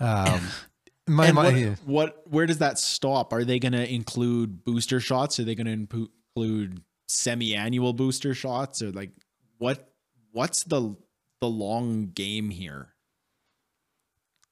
Um, 0.00 0.48
my, 1.06 1.26
And 1.26 1.34
my, 1.34 1.52
what, 1.52 1.78
what 1.84 2.22
where 2.26 2.46
does 2.46 2.58
that 2.58 2.78
stop? 2.78 3.32
Are 3.32 3.44
they 3.44 3.58
going 3.58 3.72
to 3.72 3.92
include 3.92 4.64
booster 4.64 5.00
shots? 5.00 5.38
Are 5.38 5.44
they 5.44 5.54
going 5.54 5.66
to 5.66 6.08
include 6.36 6.82
semi-annual 7.08 7.92
booster 7.92 8.34
shots 8.34 8.82
or 8.82 8.90
like 8.90 9.10
what 9.58 9.92
what's 10.32 10.64
the 10.64 10.96
the 11.40 11.48
long 11.48 12.10
game 12.14 12.50
here? 12.50 12.94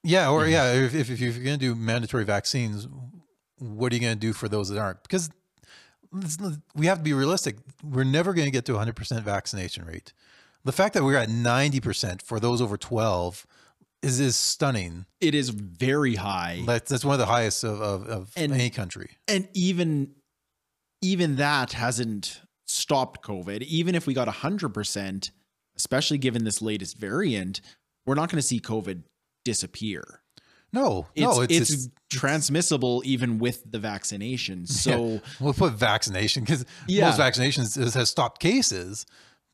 Yeah, 0.02 0.30
or 0.30 0.42
mm-hmm. 0.42 0.52
yeah, 0.52 0.73
if, 0.73 0.94
if, 0.94 1.11
if 1.11 1.20
you're 1.20 1.32
going 1.32 1.58
to 1.58 1.66
do 1.66 1.75
mandatory 1.75 2.25
vaccines, 2.25 2.87
what 3.58 3.90
are 3.90 3.96
you 3.96 4.02
going 4.02 4.14
to 4.14 4.20
do 4.20 4.34
for 4.34 4.49
those 4.49 4.68
that 4.68 4.78
aren't? 4.78 5.02
Because 5.02 5.30
we 6.75 6.87
have 6.87 6.99
to 6.99 7.04
be 7.04 7.14
realistic. 7.14 7.56
We're 7.82 8.04
never 8.04 8.34
going 8.34 8.46
to 8.46 8.52
get 8.52 8.66
to 8.66 8.73
100% 8.73 9.23
vaccination 9.23 9.84
rate. 9.87 10.12
The 10.64 10.73
fact 10.73 10.94
that 10.94 11.02
we're 11.02 11.16
at 11.16 11.28
90% 11.28 12.23
for 12.23 12.38
those 12.38 12.61
over 12.61 12.76
12 12.76 13.46
is 14.04 14.20
is 14.20 14.37
stunning. 14.37 15.06
It 15.20 15.34
is 15.34 15.49
very 15.50 16.14
high. 16.16 16.62
That's, 16.66 16.90
that's 16.90 17.04
one 17.04 17.14
of 17.14 17.18
the 17.18 17.26
highest 17.26 17.64
of, 17.64 17.80
of, 17.80 18.06
of 18.06 18.32
And- 18.37 18.52
any 18.52 18.70
country. 18.70 19.11
and 19.28 19.49
even 19.54 20.12
even 21.02 21.37
that 21.37 21.73
hasn't 21.73 22.40
stopped 22.66 23.23
covid 23.23 23.61
even 23.62 23.94
if 23.94 24.06
we 24.06 24.14
got 24.14 24.26
100% 24.26 25.30
especially 25.76 26.16
given 26.18 26.44
this 26.44 26.62
latest 26.62 26.96
variant 26.96 27.61
we're 28.06 28.14
not 28.14 28.30
going 28.30 28.38
to 28.40 28.46
see 28.46 28.58
covid 28.58 29.02
disappear 29.44 30.23
No, 30.73 31.06
it's, 31.14 31.23
no, 31.23 31.42
it's, 31.42 31.52
it's, 31.52 31.70
it's 31.70 31.88
transmissible 32.10 33.02
even 33.04 33.38
with 33.38 33.71
the 33.71 33.78
vaccination 33.78 34.67
so 34.84 35.21
we'll 35.40 35.52
put 35.52 35.75
vaccination 35.75 36.43
because 36.43 36.64
Yeah. 36.88 37.06
most 37.10 37.19
vaccinations 37.21 37.95
has 37.95 38.08
stopped 38.08 38.40
cases. 38.40 39.04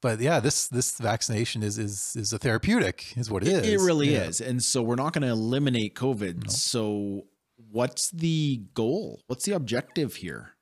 But 0.02 0.20
yeah, 0.20 0.40
this 0.40 0.66
this 0.68 0.98
vaccination 0.98 1.62
is 1.62 1.78
is 1.78 2.14
is 2.16 2.32
a 2.32 2.38
therapeutic, 2.38 3.16
is 3.16 3.30
what 3.30 3.42
it 3.42 3.48
is. 3.48 3.66
it 3.66 3.84
really 3.84 4.12
Yeah. 4.14 4.24
is 4.28 4.40
and 4.40 4.62
so 4.62 4.82
we're 4.82 4.94
not 4.96 5.12
going 5.12 5.22
to 5.22 5.28
eliminate 5.28 5.94
covid 5.94 6.50
so 6.50 7.26
what's 7.70 8.10
the 8.10 8.62
goal 8.74 9.20
what's 9.26 9.44
the 9.44 9.52
objective 9.52 10.16
here 10.16 10.54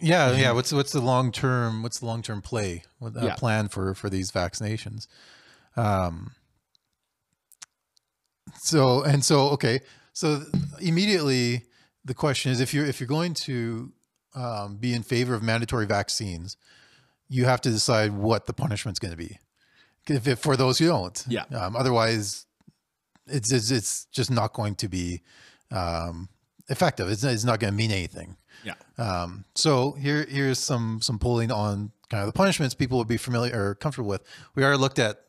Yeah, 0.00 0.36
yeah. 0.36 0.52
What's 0.52 0.72
what's 0.72 0.92
the 0.92 1.00
long 1.00 1.32
term? 1.32 1.82
What's 1.82 1.98
the 2.00 2.06
long 2.06 2.22
term 2.22 2.40
play? 2.42 2.84
What 2.98 3.16
uh, 3.16 3.24
Yeah. 3.26 3.34
plan 3.34 3.68
for 3.68 3.94
for 3.94 4.08
these 4.10 4.30
vaccinations? 4.30 5.06
Um. 5.76 6.32
So 8.60 9.02
and 9.02 9.24
so 9.24 9.48
okay. 9.50 9.80
So 10.12 10.44
immediately 10.80 11.64
the 12.04 12.14
question 12.14 12.52
is 12.52 12.60
if 12.60 12.72
you're 12.74 12.86
if 12.86 13.00
you're 13.00 13.08
going 13.08 13.34
to 13.34 13.92
um, 14.34 14.76
be 14.76 14.92
in 14.94 15.02
favor 15.02 15.34
of 15.34 15.42
mandatory 15.42 15.86
vaccines, 15.86 16.56
you 17.28 17.44
have 17.44 17.60
to 17.62 17.70
decide 17.70 18.12
what 18.12 18.46
the 18.46 18.52
punishment's 18.52 18.98
going 18.98 19.12
to 19.12 19.16
be. 19.16 19.38
If, 20.06 20.26
if 20.26 20.38
for 20.38 20.56
those 20.56 20.78
who 20.78 20.86
don't, 20.86 21.24
Yeah. 21.28 21.44
Um, 21.52 21.76
otherwise, 21.76 22.46
it's, 23.26 23.52
it's 23.52 23.70
it's 23.70 24.06
just 24.06 24.30
not 24.30 24.54
going 24.54 24.74
to 24.76 24.88
be 24.88 25.22
um, 25.70 26.28
effective. 26.68 27.08
It's 27.10 27.24
it's 27.24 27.44
not 27.44 27.60
going 27.60 27.72
to 27.72 27.76
mean 27.76 27.90
anything. 27.90 28.36
yeah 28.64 28.74
Um, 28.96 29.44
so 29.54 29.92
here, 29.92 30.26
here's 30.28 30.58
some 30.58 31.00
some 31.02 31.18
polling 31.18 31.52
on 31.52 31.92
kind 32.08 32.22
of 32.22 32.26
the 32.26 32.32
punishments 32.32 32.74
people 32.74 32.98
would 32.98 33.08
be 33.08 33.18
familiar 33.18 33.70
or 33.70 33.74
comfortable 33.74 34.08
with. 34.08 34.22
We 34.54 34.64
already 34.64 34.80
looked 34.80 34.98
at 34.98 35.24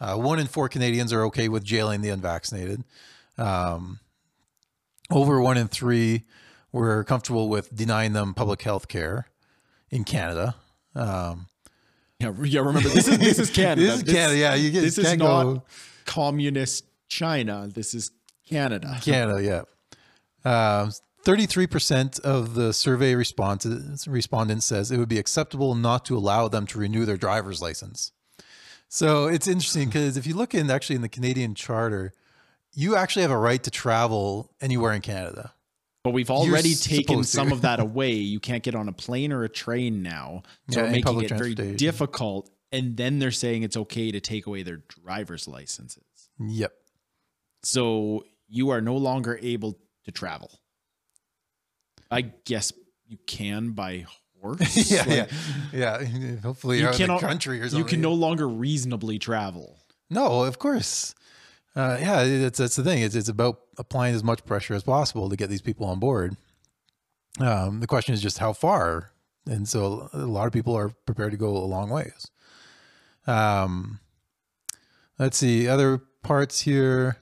uh, 0.00 0.16
one 0.16 0.38
in 0.38 0.46
four 0.46 0.68
Canadians 0.68 1.12
are 1.12 1.24
okay 1.26 1.48
with 1.48 1.64
jailing 1.64 2.00
the 2.02 2.10
unvaccinated. 2.10 2.84
Um, 3.38 4.00
over 5.10 5.40
one 5.40 5.56
in 5.56 5.68
three 5.68 6.24
were 6.72 7.04
comfortable 7.04 7.48
with 7.48 7.74
denying 7.74 8.14
them 8.14 8.34
public 8.34 8.62
health 8.62 8.88
care 8.88 9.28
in 9.90 10.02
Canada. 10.04 10.56
Um, 10.94 11.46
yeah, 12.20 12.32
yeah 12.42 12.60
remember 12.60 12.88
this 12.88 13.08
is 13.08 13.18
this 13.18 13.38
is 13.38 13.50
canada 13.54 13.82
this 13.82 14.02
is 14.02 14.12
Canada. 14.12 14.38
Yeah, 14.38 14.54
you 14.54 14.70
get, 14.70 14.82
this 14.82 14.98
is 14.98 15.16
not 15.16 15.42
go 15.42 15.62
communist 16.04 16.84
china 17.08 17.68
this 17.72 17.94
is 17.94 18.10
canada 18.48 18.98
Canada. 19.02 19.42
Yeah. 19.42 19.62
Um, 20.44 20.92
33% 21.24 22.20
of 22.20 22.54
the 22.54 22.72
survey 22.72 23.14
responses, 23.14 24.06
respondents 24.06 24.66
says 24.66 24.90
it 24.90 24.98
would 24.98 25.08
be 25.08 25.18
acceptable 25.18 25.74
not 25.74 26.04
to 26.04 26.16
allow 26.16 26.48
them 26.48 26.66
to 26.66 26.78
renew 26.78 27.06
their 27.06 27.16
driver's 27.16 27.62
license. 27.62 28.12
So 28.88 29.26
it's 29.26 29.48
interesting 29.48 29.88
because 29.88 30.18
if 30.18 30.26
you 30.26 30.34
look 30.34 30.54
in 30.54 30.70
actually 30.70 30.96
in 30.96 31.02
the 31.02 31.08
Canadian 31.08 31.54
charter, 31.54 32.12
you 32.74 32.94
actually 32.94 33.22
have 33.22 33.30
a 33.30 33.38
right 33.38 33.62
to 33.62 33.70
travel 33.70 34.50
anywhere 34.60 34.92
in 34.92 35.00
Canada. 35.00 35.53
But 36.04 36.10
we've 36.12 36.30
already 36.30 36.74
taken 36.74 37.24
supposed 37.24 37.30
to. 37.30 37.36
some 37.36 37.50
of 37.52 37.62
that 37.62 37.80
away. 37.80 38.12
You 38.12 38.38
can't 38.38 38.62
get 38.62 38.74
on 38.74 38.88
a 38.88 38.92
plane 38.92 39.32
or 39.32 39.42
a 39.44 39.48
train 39.48 40.02
now. 40.02 40.42
So 40.70 40.84
Yeah, 40.84 40.90
making 40.92 41.22
it 41.22 41.30
very 41.30 41.54
difficult. 41.54 42.50
And 42.70 42.96
then 42.96 43.18
they're 43.20 43.30
saying 43.30 43.62
it's 43.62 43.76
okay 43.76 44.10
to 44.12 44.20
take 44.20 44.46
away 44.46 44.62
their 44.62 44.82
driver's 45.02 45.48
licenses. 45.48 46.04
Yep. 46.38 46.72
So 47.62 48.24
you 48.48 48.68
are 48.70 48.80
no 48.82 48.96
longer 48.96 49.38
able 49.40 49.78
to 50.04 50.12
travel. 50.12 50.50
I 52.10 52.20
guess 52.22 52.72
you 53.06 53.16
can 53.26 53.70
by 53.70 54.04
horse. 54.42 54.90
yeah, 54.90 54.98
Like, 55.06 55.30
yeah, 55.72 56.00
yeah. 56.02 56.36
Hopefully, 56.42 56.76
You 56.76 56.82
you're 56.82 56.90
out 56.90 56.96
cannot- 56.96 57.20
the 57.22 57.26
country 57.26 57.60
or 57.60 57.64
something. 57.64 57.78
You 57.78 57.84
can 57.84 58.00
no 58.02 58.12
longer 58.12 58.46
reasonably 58.48 59.18
travel. 59.18 59.78
No, 60.10 60.42
of 60.42 60.58
course. 60.58 61.14
Uh, 61.76 61.96
yeah, 62.00 62.24
that's 62.24 62.58
that's 62.58 62.76
the 62.76 62.84
thing. 62.84 63.02
It's 63.02 63.14
it's 63.14 63.28
about 63.28 63.60
applying 63.78 64.14
as 64.14 64.22
much 64.22 64.44
pressure 64.44 64.74
as 64.74 64.84
possible 64.84 65.28
to 65.28 65.36
get 65.36 65.50
these 65.50 65.62
people 65.62 65.86
on 65.86 65.98
board. 65.98 66.36
Um, 67.40 67.80
the 67.80 67.86
question 67.86 68.14
is 68.14 68.22
just 68.22 68.38
how 68.38 68.52
far, 68.52 69.10
and 69.46 69.68
so 69.68 70.08
a 70.12 70.18
lot 70.18 70.46
of 70.46 70.52
people 70.52 70.76
are 70.76 70.90
prepared 70.90 71.32
to 71.32 71.36
go 71.36 71.48
a 71.48 71.58
long 71.58 71.90
ways. 71.90 72.30
Um, 73.26 73.98
let's 75.18 75.36
see 75.36 75.66
other 75.68 75.98
parts 76.22 76.60
here. 76.60 77.16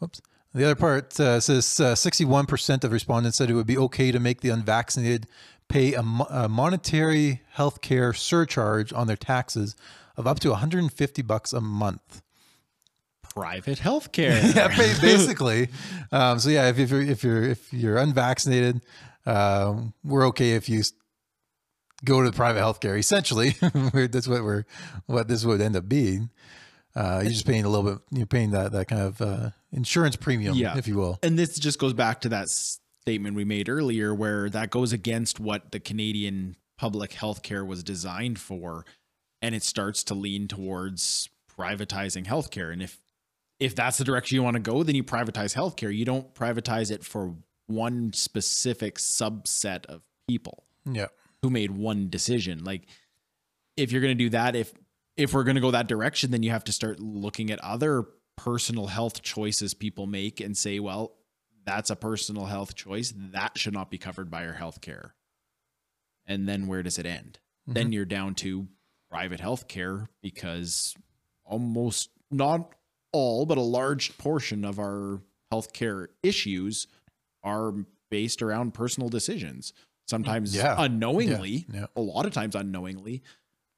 Whoops. 0.00 0.20
The 0.54 0.64
other 0.64 0.76
part 0.76 1.18
uh, 1.18 1.40
says 1.40 1.80
uh, 1.80 1.94
61% 1.94 2.84
of 2.84 2.92
respondents 2.92 3.38
said 3.38 3.50
it 3.50 3.54
would 3.54 3.66
be 3.66 3.78
okay 3.78 4.12
to 4.12 4.20
make 4.20 4.40
the 4.40 4.50
unvaccinated 4.50 5.26
pay 5.68 5.94
a, 5.94 6.02
mo- 6.02 6.28
a 6.30 6.48
monetary 6.48 7.42
health 7.50 7.80
care 7.80 8.12
surcharge 8.12 8.92
on 8.92 9.08
their 9.08 9.16
taxes 9.16 9.74
of 10.16 10.28
up 10.28 10.38
to 10.40 10.50
150 10.50 11.22
bucks 11.22 11.52
a 11.52 11.60
month. 11.60 12.22
Private 13.34 13.78
health 13.80 14.12
care. 14.12 14.40
yeah, 14.54 14.68
basically. 15.00 15.68
Um, 16.12 16.38
so 16.38 16.50
yeah, 16.50 16.68
if, 16.68 16.78
if 16.78 16.90
you're 16.90 17.02
if 17.02 17.24
you're 17.24 17.42
if 17.42 17.72
you're 17.72 17.96
unvaccinated, 17.98 18.80
um, 19.26 19.92
we're 20.04 20.26
okay 20.28 20.52
if 20.52 20.68
you 20.68 20.82
go 22.04 22.22
to 22.22 22.30
private 22.32 22.60
healthcare. 22.60 22.98
Essentially, 22.98 23.50
that's 24.08 24.28
what 24.28 24.44
we're 24.44 24.64
what 25.06 25.26
this 25.28 25.44
would 25.44 25.60
end 25.60 25.74
up 25.76 25.88
being. 25.88 26.30
Uh, 26.94 27.20
you're 27.24 27.32
just 27.32 27.46
paying 27.46 27.64
a 27.64 27.68
little 27.68 27.90
bit. 27.94 28.02
You're 28.12 28.26
paying 28.26 28.52
that 28.52 28.70
that 28.72 28.86
kind 28.86 29.02
of 29.02 29.20
uh, 29.20 29.50
insurance 29.72 30.14
premium, 30.14 30.54
Yeah. 30.54 30.78
if 30.78 30.86
you 30.86 30.96
will. 30.96 31.18
and 31.22 31.36
this 31.36 31.58
just 31.58 31.80
goes 31.80 31.92
back 31.92 32.20
to 32.20 32.28
that 32.28 32.48
statement 32.48 33.34
we 33.34 33.44
made 33.44 33.68
earlier, 33.68 34.14
where 34.14 34.48
that 34.50 34.70
goes 34.70 34.92
against 34.92 35.40
what 35.40 35.72
the 35.72 35.80
Canadian 35.80 36.54
public 36.78 37.10
healthcare 37.10 37.66
was 37.66 37.82
designed 37.82 38.38
for, 38.38 38.84
and 39.42 39.56
it 39.56 39.64
starts 39.64 40.04
to 40.04 40.14
lean 40.14 40.46
towards 40.46 41.28
privatizing 41.58 42.26
healthcare. 42.26 42.72
And 42.72 42.80
if 42.80 42.98
if 43.58 43.74
that's 43.74 43.98
the 43.98 44.04
direction 44.04 44.36
you 44.36 44.42
want 44.42 44.54
to 44.54 44.60
go, 44.60 44.82
then 44.82 44.94
you 44.94 45.04
privatize 45.04 45.54
healthcare. 45.54 45.94
You 45.94 46.04
don't 46.04 46.34
privatize 46.34 46.90
it 46.90 47.04
for 47.04 47.34
one 47.66 48.12
specific 48.12 48.96
subset 48.96 49.86
of 49.86 50.02
people 50.28 50.64
Yeah. 50.84 51.08
who 51.42 51.50
made 51.50 51.70
one 51.70 52.08
decision. 52.10 52.64
Like 52.64 52.86
if 53.76 53.92
you're 53.92 54.02
going 54.02 54.16
to 54.16 54.24
do 54.24 54.30
that, 54.30 54.56
if 54.56 54.72
if 55.16 55.32
we're 55.32 55.44
going 55.44 55.54
to 55.54 55.60
go 55.60 55.70
that 55.70 55.86
direction, 55.86 56.32
then 56.32 56.42
you 56.42 56.50
have 56.50 56.64
to 56.64 56.72
start 56.72 56.98
looking 56.98 57.50
at 57.52 57.60
other 57.60 58.04
personal 58.36 58.88
health 58.88 59.22
choices 59.22 59.72
people 59.72 60.06
make 60.06 60.40
and 60.40 60.56
say, 60.56 60.80
well, 60.80 61.14
that's 61.64 61.88
a 61.88 61.96
personal 61.96 62.46
health 62.46 62.74
choice 62.74 63.14
that 63.32 63.56
should 63.56 63.72
not 63.72 63.90
be 63.90 63.98
covered 63.98 64.28
by 64.30 64.42
your 64.42 64.54
healthcare. 64.54 65.10
And 66.26 66.48
then 66.48 66.66
where 66.66 66.82
does 66.82 66.98
it 66.98 67.06
end? 67.06 67.38
Then 67.66 67.84
mm-hmm. 67.84 67.92
you're 67.92 68.04
down 68.04 68.34
to 68.36 68.66
private 69.08 69.40
healthcare 69.40 70.06
because 70.20 70.94
almost 71.44 72.10
not 72.30 72.74
all, 73.14 73.46
but 73.46 73.56
a 73.56 73.62
large 73.62 74.18
portion 74.18 74.64
of 74.64 74.78
our 74.78 75.22
healthcare 75.52 76.08
issues 76.22 76.86
are 77.42 77.72
based 78.10 78.42
around 78.42 78.74
personal 78.74 79.08
decisions. 79.08 79.72
Sometimes 80.06 80.54
Yeah. 80.54 80.74
unknowingly, 80.78 81.66
Yeah. 81.72 81.80
Yeah. 81.80 81.86
a 81.96 82.00
lot 82.00 82.26
of 82.26 82.32
times 82.32 82.54
unknowingly. 82.54 83.22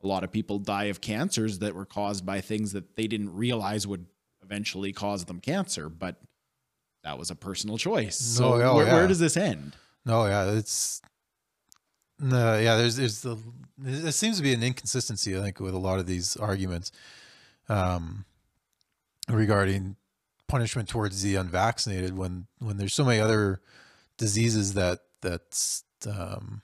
A 0.03 0.07
lot 0.07 0.25
of 0.25 0.33
people 0.33 0.59
die 0.59 0.85
of 0.85 1.01
cancers 1.01 1.59
that 1.61 1.75
were 1.75 1.87
caused 1.87 2.25
by 2.27 2.41
things 2.41 2.73
that 2.73 2.97
they 2.97 3.07
didn't 3.07 3.33
realize 3.35 3.87
would 3.87 4.07
eventually 4.43 4.93
cause 4.93 5.25
them 5.25 5.41
cancer, 5.41 5.89
but 5.89 6.21
that 7.03 7.19
was 7.19 7.31
a 7.31 7.35
personal 7.35 7.79
choice. 7.79 8.19
So 8.19 8.55
oh, 8.63 8.75
where, 8.77 8.87
where 8.87 9.07
does 9.09 9.19
this 9.19 9.37
end? 9.37 9.77
No, 10.05 10.27
yeah, 10.27 10.51
it's 10.53 11.01
no, 12.19 12.59
yeah. 12.59 12.77
There's 12.77 12.97
there's 12.97 13.21
the 13.21 13.37
there 13.79 14.13
seems 14.13 14.37
to 14.39 14.43
be 14.43 14.53
an 14.55 14.63
inconsistency, 14.63 15.37
I 15.37 15.41
think, 15.43 15.61
with 15.61 15.75
a 15.75 15.79
lot 15.79 15.99
of 15.99 16.07
these 16.07 16.37
arguments 16.37 16.91
um, 17.69 18.25
regarding 19.29 19.97
punishment 20.49 20.89
towards 20.89 21.23
the 21.23 21.35
unvaccinated 21.35 22.17
when 22.17 22.47
when 22.59 22.77
there's 22.77 22.95
so 22.95 23.05
many 23.05 23.21
other 23.21 23.61
diseases 24.17 24.75
that 24.75 25.01
that's 25.21 25.83
um, 26.09 26.63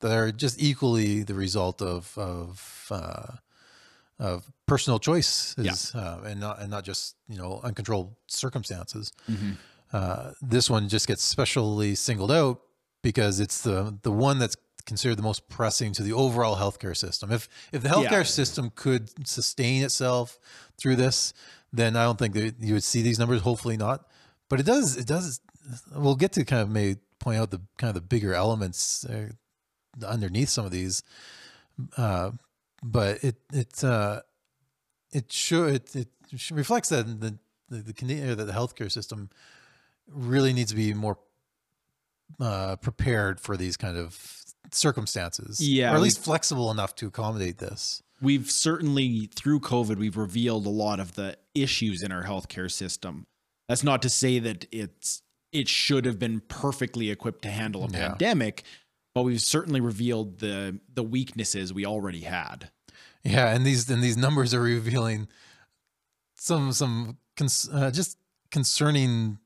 that 0.00 0.12
are 0.12 0.30
just 0.30 0.60
equally 0.60 1.22
the 1.22 1.34
result 1.34 1.80
of 1.80 2.16
of 2.18 2.86
uh, 2.90 3.32
of 4.18 4.50
personal 4.66 4.98
choices 4.98 5.54
uh, 5.94 6.20
and 6.26 6.40
not 6.40 6.60
and 6.60 6.70
not 6.70 6.84
just 6.84 7.16
you 7.28 7.38
know 7.38 7.60
uncontrolled 7.64 8.14
circumstances 8.26 9.12
uh, 9.92 10.32
this 10.42 10.68
one 10.68 10.88
just 10.88 11.06
gets 11.06 11.22
specially 11.22 11.94
singled 11.94 12.30
out 12.32 12.60
because 13.02 13.40
it's 13.40 13.62
the 13.62 13.96
the 14.02 14.12
one 14.12 14.38
that's 14.38 14.56
considered 14.84 15.16
the 15.16 15.22
most 15.22 15.48
pressing 15.48 15.92
to 15.92 16.02
the 16.02 16.12
overall 16.12 16.56
healthcare 16.56 16.96
system. 16.96 17.32
If 17.32 17.48
if 17.72 17.82
the 17.82 17.88
healthcare 17.88 18.10
Yeah. 18.10 18.22
system 18.22 18.70
could 18.74 19.26
sustain 19.26 19.82
itself 19.82 20.38
through 20.78 20.94
this, 20.96 21.32
then 21.76 21.96
I 21.96 22.04
don't 22.04 22.18
think 22.18 22.34
that 22.34 22.54
you 22.60 22.74
would 22.74 22.84
see 22.84 23.02
these 23.02 23.18
numbers. 23.18 23.42
Hopefully 23.42 23.76
not, 23.76 24.06
but 24.48 24.60
it 24.60 24.66
does. 24.66 24.96
It 24.96 25.06
does. 25.06 25.40
We'll 25.94 26.16
get 26.16 26.32
to 26.32 26.44
kind 26.44 26.62
of 26.62 26.70
maybe 26.70 27.00
point 27.18 27.38
out 27.38 27.50
the 27.50 27.60
kind 27.78 27.88
of 27.88 27.94
the 27.94 28.00
bigger 28.00 28.34
elements 28.34 29.04
uh, 29.04 29.30
underneath 30.06 30.48
some 30.48 30.64
of 30.64 30.70
these, 30.70 31.02
uh, 31.96 32.30
but 32.82 33.22
it 33.24 33.36
it 33.52 33.82
uh, 33.84 34.20
it 35.12 35.32
should 35.32 35.74
it, 35.74 35.96
it 36.32 36.50
reflects 36.50 36.88
that 36.90 37.20
the 37.20 37.38
the 37.68 37.78
the, 37.78 37.92
Canadian, 37.92 38.36
the 38.36 38.52
healthcare 38.52 38.90
system 38.90 39.30
really 40.08 40.52
needs 40.52 40.70
to 40.70 40.76
be 40.76 40.94
more 40.94 41.18
uh, 42.40 42.76
prepared 42.76 43.40
for 43.40 43.56
these 43.56 43.76
kind 43.76 43.96
of 43.96 44.44
circumstances. 44.72 45.60
Yeah, 45.60 45.92
or 45.92 45.96
at 45.96 46.02
least 46.02 46.22
flexible 46.22 46.70
enough 46.70 46.94
to 46.96 47.06
accommodate 47.06 47.58
this. 47.58 48.02
We've 48.20 48.50
certainly 48.50 49.28
through 49.34 49.60
COVID, 49.60 49.96
we've 49.96 50.16
revealed 50.16 50.66
a 50.66 50.70
lot 50.70 51.00
of 51.00 51.14
the 51.14 51.36
issues 51.54 52.02
in 52.02 52.12
our 52.12 52.24
healthcare 52.24 52.70
system. 52.70 53.26
That's 53.68 53.82
not 53.84 54.02
to 54.02 54.08
say 54.10 54.38
that 54.38 54.66
it's 54.72 55.22
it 55.52 55.68
should 55.68 56.04
have 56.04 56.18
been 56.18 56.40
perfectly 56.48 57.10
equipped 57.10 57.42
to 57.42 57.50
handle 57.50 57.84
a 57.84 57.88
Yeah. 57.90 58.08
pandemic, 58.10 58.62
but 59.14 59.22
we've 59.22 59.40
certainly 59.40 59.80
revealed 59.80 60.38
the 60.40 60.80
the 60.92 61.02
weaknesses 61.02 61.72
we 61.72 61.84
already 61.86 62.20
had. 62.22 62.70
Yeah, 63.24 63.54
and 63.54 63.66
these 63.66 63.88
and 63.90 64.02
these 64.02 64.16
numbers 64.16 64.54
are 64.54 64.60
revealing 64.60 65.28
some 66.38 66.72
some 66.72 67.18
cons- 67.36 67.68
uh, 67.72 67.90
just 67.90 68.18
concerning 68.50 69.38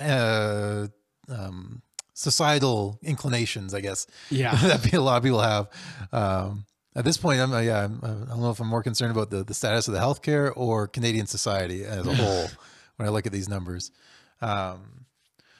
uh, 0.00 0.86
um, 1.28 1.82
societal 2.14 2.98
inclinations, 3.02 3.74
I 3.74 3.80
guess. 3.80 4.06
Yeah. 4.30 4.54
that 4.62 4.92
a 4.92 5.00
lot 5.00 5.18
of 5.18 5.22
people 5.22 5.40
have. 5.40 5.68
Um, 6.12 6.64
at 6.96 7.04
this 7.04 7.18
point, 7.18 7.40
I'm 7.40 7.52
uh, 7.52 7.60
yeah, 7.60 7.84
I'm, 7.84 8.00
uh, 8.02 8.06
I 8.06 8.28
don't 8.30 8.40
know 8.40 8.50
if 8.50 8.58
I'm 8.58 8.68
more 8.68 8.82
concerned 8.82 9.12
about 9.12 9.30
the, 9.30 9.44
the 9.44 9.54
status 9.54 9.86
of 9.86 9.94
the 9.94 10.00
healthcare 10.00 10.52
or 10.56 10.88
Canadian 10.88 11.26
society 11.26 11.84
as 11.84 12.06
a 12.06 12.14
whole 12.22 12.46
when 12.96 13.06
I 13.06 13.10
look 13.10 13.26
at 13.26 13.32
these 13.32 13.48
numbers. 13.48 13.90
Um, 14.40 15.04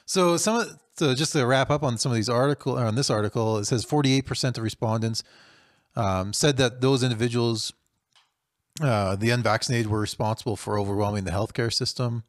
so 0.07 0.39
some 0.39 0.57
of, 0.57 0.79
so 0.97 1.15
just 1.15 1.33
to 1.33 1.45
wrap 1.45 1.71
up 1.71 1.83
on 1.83 1.99
some 1.99 2.11
of 2.11 2.17
these 2.17 2.31
article 2.31 2.79
on 2.79 2.95
this 2.95 3.11
article, 3.11 3.59
it 3.59 3.67
says 3.67 3.85
48% 3.85 4.57
of 4.57 4.65
respondents 4.65 5.23
um, 5.95 6.33
said 6.33 6.57
that 6.57 6.81
those 6.81 7.03
individuals, 7.03 7.73
uh, 8.81 9.15
the 9.17 9.31
unvaccinated, 9.31 9.89
were 9.89 10.01
responsible 10.01 10.57
for 10.57 10.79
overwhelming 10.79 11.25
the 11.25 11.33
healthcare 11.33 11.73
system. 11.73 12.25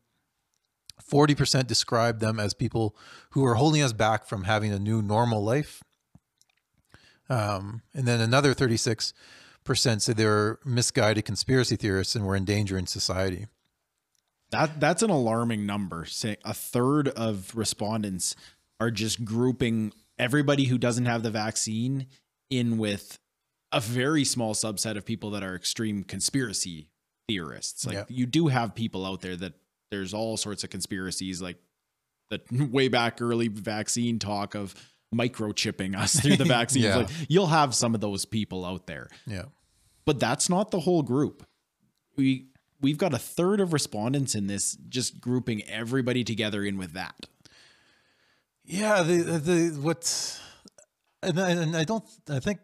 40% 1.01 1.67
described 1.67 2.19
them 2.19 2.39
as 2.39 2.53
people 2.53 2.95
who 3.29 3.45
are 3.45 3.55
holding 3.55 3.81
us 3.81 3.93
back 3.93 4.25
from 4.25 4.43
having 4.43 4.73
a 4.73 4.79
new 4.79 5.01
normal 5.01 5.43
life. 5.43 5.81
Um, 7.29 7.81
and 7.93 8.07
then 8.07 8.21
another 8.21 8.53
36% 8.53 9.13
said 10.01 10.17
they 10.17 10.25
were 10.25 10.59
misguided 10.65 11.25
conspiracy 11.25 11.75
theorists 11.75 12.15
and 12.15 12.25
were 12.25 12.35
endangering 12.35 12.85
society. 12.85 13.47
That 14.51 14.79
that's 14.79 15.03
an 15.03 15.09
alarming 15.09 15.65
number. 15.65 16.05
Say 16.05 16.37
a 16.45 16.53
third 16.53 17.09
of 17.09 17.51
respondents 17.53 18.33
are 18.79 18.91
just 18.91 19.25
grouping 19.25 19.91
everybody 20.17 20.65
who 20.65 20.77
doesn't 20.77 21.05
have 21.05 21.21
the 21.21 21.31
vaccine 21.31 22.07
in 22.49 22.77
with 22.77 23.19
a 23.73 23.81
very 23.81 24.23
small 24.23 24.53
subset 24.53 24.95
of 24.95 25.03
people 25.05 25.31
that 25.31 25.43
are 25.43 25.53
extreme 25.53 26.03
conspiracy 26.05 26.87
theorists. 27.27 27.85
Like 27.85 27.95
Yeah. 27.95 28.03
you 28.07 28.25
do 28.25 28.47
have 28.47 28.73
people 28.73 29.05
out 29.05 29.19
there 29.19 29.35
that 29.35 29.53
there's 29.91 30.13
all 30.13 30.37
sorts 30.37 30.63
of 30.63 30.69
conspiracies 30.69 31.41
like 31.41 31.57
the 32.29 32.39
way 32.71 32.87
back 32.87 33.21
early 33.21 33.49
vaccine 33.49 34.17
talk 34.17 34.55
of 34.55 34.73
microchipping 35.13 35.95
us 35.97 36.19
through 36.19 36.37
the 36.37 36.45
vaccines. 36.57 36.85
Yeah. 36.85 36.97
Like 36.97 37.09
you'll 37.29 37.47
have 37.47 37.73
some 37.73 37.95
of 37.95 38.01
those 38.01 38.25
people 38.25 38.65
out 38.65 38.87
there 38.87 39.07
Yeah. 39.25 39.45
but 40.05 40.19
that's 40.19 40.49
not 40.49 40.71
the 40.71 40.81
whole 40.81 41.01
group. 41.03 41.45
We 42.15 42.47
we've 42.81 42.97
got 42.97 43.13
a 43.13 43.17
third 43.17 43.59
of 43.61 43.73
respondents 43.73 44.35
in 44.35 44.47
this 44.47 44.75
just 44.89 45.19
grouping 45.21 45.63
everybody 45.63 46.23
together 46.23 46.63
in 46.63 46.77
with 46.77 46.93
that. 46.93 47.27
Yeah, 48.65 49.01
the 49.03 49.15
the 49.39 49.79
what's 49.81 50.39
and 51.23 51.39
I, 51.39 51.51
and 51.51 51.75
I 51.75 51.83
don't. 51.85 52.03
I 52.29 52.39
think 52.39 52.59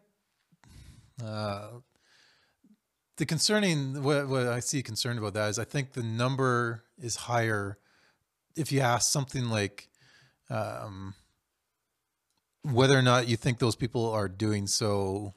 uh, 1.23 1.67
the 3.17 3.25
concerning 3.25 4.03
what 4.03 4.27
what 4.27 4.47
I 4.47 4.59
see 4.59 4.83
concerned 4.83 5.17
about 5.19 5.33
that 5.35 5.49
is 5.49 5.59
I 5.59 5.63
think 5.65 5.93
the 5.93 6.03
number 6.03 6.83
is 6.97 7.15
higher 7.15 7.77
if 8.55 8.71
you 8.71 8.81
ask 8.81 9.11
something 9.11 9.45
like 9.49 9.87
um, 10.49 11.15
whether 12.63 12.97
or 12.97 13.01
not 13.01 13.27
you 13.27 13.35
think 13.37 13.59
those 13.59 13.75
people 13.75 14.09
are 14.09 14.27
doing 14.27 14.67
so 14.67 15.33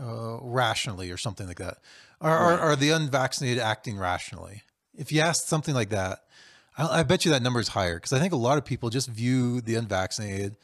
uh, 0.00 0.38
rationally 0.40 1.10
or 1.10 1.16
something 1.16 1.46
like 1.46 1.58
that. 1.58 1.78
Are, 2.20 2.36
are 2.36 2.58
are 2.58 2.76
the 2.76 2.90
unvaccinated 2.90 3.62
acting 3.62 3.98
rationally? 3.98 4.62
If 4.96 5.12
you 5.12 5.20
ask 5.20 5.44
something 5.46 5.74
like 5.74 5.90
that, 5.90 6.24
I, 6.76 7.00
I 7.00 7.02
bet 7.04 7.24
you 7.24 7.30
that 7.32 7.42
number 7.42 7.60
is 7.60 7.68
higher 7.68 7.96
because 7.96 8.12
I 8.12 8.18
think 8.18 8.32
a 8.32 8.36
lot 8.36 8.58
of 8.58 8.64
people 8.64 8.90
just 8.90 9.08
view 9.08 9.60
the 9.60 9.76
unvaccinated 9.76 10.56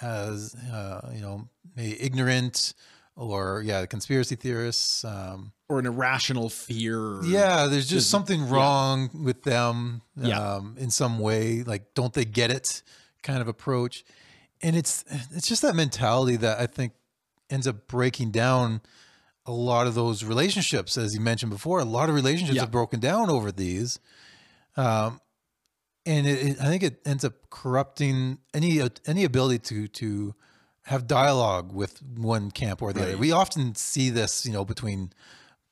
as 0.00 0.54
uh, 0.72 1.10
you 1.14 1.20
know 1.20 1.48
maybe 1.76 2.00
ignorant 2.02 2.74
or 3.16 3.62
yeah 3.64 3.84
conspiracy 3.86 4.34
theorists. 4.36 5.04
Um, 5.04 5.52
Or 5.68 5.78
an 5.78 5.86
irrational 5.86 6.48
fear. 6.50 7.22
yeah, 7.24 7.66
there's 7.66 7.88
just 7.88 8.10
something 8.10 8.40
yeah. 8.40 8.50
wrong 8.50 9.10
with 9.14 9.42
them 9.44 10.02
Yeah. 10.16 10.38
um, 10.56 10.76
in 10.78 10.90
some 10.90 11.18
way. 11.18 11.62
Like, 11.62 11.94
don't 11.94 12.12
they 12.12 12.24
get 12.24 12.50
it? 12.50 12.82
Kind 13.22 13.40
of 13.40 13.48
approach, 13.48 14.04
and 14.62 14.76
it's 14.76 15.04
it's 15.32 15.46
just 15.48 15.62
that 15.62 15.74
mentality 15.74 16.36
that 16.36 16.58
I 16.60 16.66
think 16.66 16.92
ends 17.50 17.66
up 17.66 17.86
breaking 17.86 18.30
down 18.30 18.80
a 19.46 19.52
lot 19.52 19.86
of 19.86 19.94
those 19.94 20.24
relationships, 20.24 20.96
as 20.96 21.14
you 21.14 21.20
mentioned 21.20 21.50
before. 21.52 21.80
A 21.80 21.84
lot 21.84 22.08
of 22.08 22.14
relationships 22.14 22.56
Yeah. 22.56 22.62
have 22.62 22.70
broken 22.70 22.98
down 23.00 23.28
over 23.30 23.52
these, 23.52 23.98
um, 24.76 25.20
and 26.06 26.26
it, 26.26 26.46
it, 26.50 26.60
I 26.60 26.64
think 26.66 26.82
it 26.82 27.00
ends 27.04 27.24
up 27.24 27.50
corrupting 27.50 28.38
any 28.52 28.80
any 29.06 29.24
ability 29.24 29.58
to 29.60 29.88
to 29.88 30.34
have 30.86 31.06
dialogue 31.06 31.72
with 31.72 32.02
one 32.02 32.50
camp 32.50 32.82
or 32.82 32.92
the 32.92 33.02
other. 33.02 33.16
We 33.16 33.32
often 33.32 33.74
see 33.74 34.10
this, 34.10 34.44
you 34.44 34.52
know, 34.52 34.64
between 34.66 35.12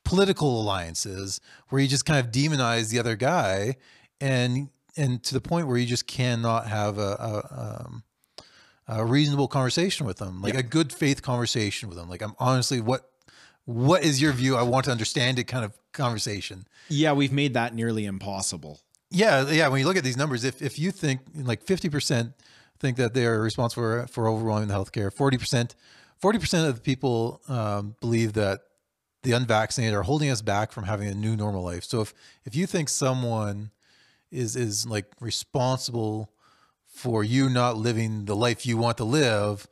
political 0.05 0.61
alliances 0.61 1.41
where 1.69 1.81
you 1.81 1.87
just 1.89 2.05
kind 2.07 2.19
of 2.19 2.33
demonize 2.33 2.91
the 2.91 2.99
other 2.99 3.15
guy 3.17 3.77
and 4.21 4.69
and 4.97 5.23
to 5.25 5.35
the 5.35 5.41
point 5.41 5.67
where 5.67 5.77
you 5.77 5.87
just 5.87 6.07
cannot 6.07 6.67
have 6.67 6.99
a, 6.99 7.13
a 7.19 7.83
um, 7.87 8.03
a 8.89 9.05
reasonable 9.05 9.49
conversation 9.49 10.07
with 10.07 10.19
them, 10.19 10.43
like 10.43 10.55
Yeah. 10.55 10.61
a 10.61 10.65
good 10.65 10.93
faith 10.93 11.23
conversation 11.23 11.89
with 11.89 11.97
them. 11.99 12.09
Like 12.09 12.23
I'm 12.23 12.35
honestly, 12.39 12.81
what 12.81 13.09
what 13.65 14.03
is 14.03 14.21
your 14.21 14.33
view? 14.33 14.57
I 14.57 14.63
want 14.63 14.87
to 14.87 14.91
understand 14.91 15.39
it 15.39 15.45
kind 15.45 15.65
of 15.65 15.73
conversation. 15.93 16.67
Yeah, 16.89 17.13
we've 17.13 17.33
made 17.33 17.55
that 17.55 17.75
nearly 17.75 18.07
impossible. 18.07 18.81
Yeah, 19.11 19.49
yeah. 19.51 19.69
When 19.69 19.79
you 19.81 19.87
look 19.87 19.97
at 19.97 20.03
these 20.05 20.17
numbers, 20.17 20.43
if 20.45 20.61
if 20.63 20.79
you 20.79 20.91
think 20.91 21.21
like 21.35 21.63
fifty 21.63 21.89
percent 21.89 22.33
think 22.81 22.97
that 22.97 23.15
they're 23.15 23.41
responsible 23.41 23.83
for, 23.83 24.07
for 24.09 24.29
overwhelming 24.29 24.67
the 24.69 24.75
healthcare, 24.75 25.13
forty 25.13 25.39
percent, 25.39 25.77
forty 26.19 26.39
percent 26.41 26.67
of 26.69 26.75
the 26.75 26.81
people 26.81 27.41
um, 27.47 27.95
believe 28.01 28.33
that 28.33 28.63
the 29.23 29.31
unvaccinated 29.31 29.95
are 29.95 30.03
holding 30.03 30.29
us 30.31 30.43
back 30.43 30.73
from 30.73 30.83
having 30.85 31.07
a 31.07 31.15
new 31.15 31.37
normal 31.37 31.63
life. 31.63 31.85
So 31.85 32.01
if 32.01 32.13
if 32.45 32.57
you 32.57 32.67
think 32.67 32.89
someone 32.89 33.71
is 34.33 34.57
is 34.57 34.87
like 34.87 35.07
responsible 35.21 36.32
for 36.93 37.25
you 37.25 37.49
not 37.49 37.77
living 37.77 38.27
the 38.27 38.37
life 38.37 38.67
you 38.67 38.77
want 38.77 38.99
to 38.99 39.05
live, 39.05 39.67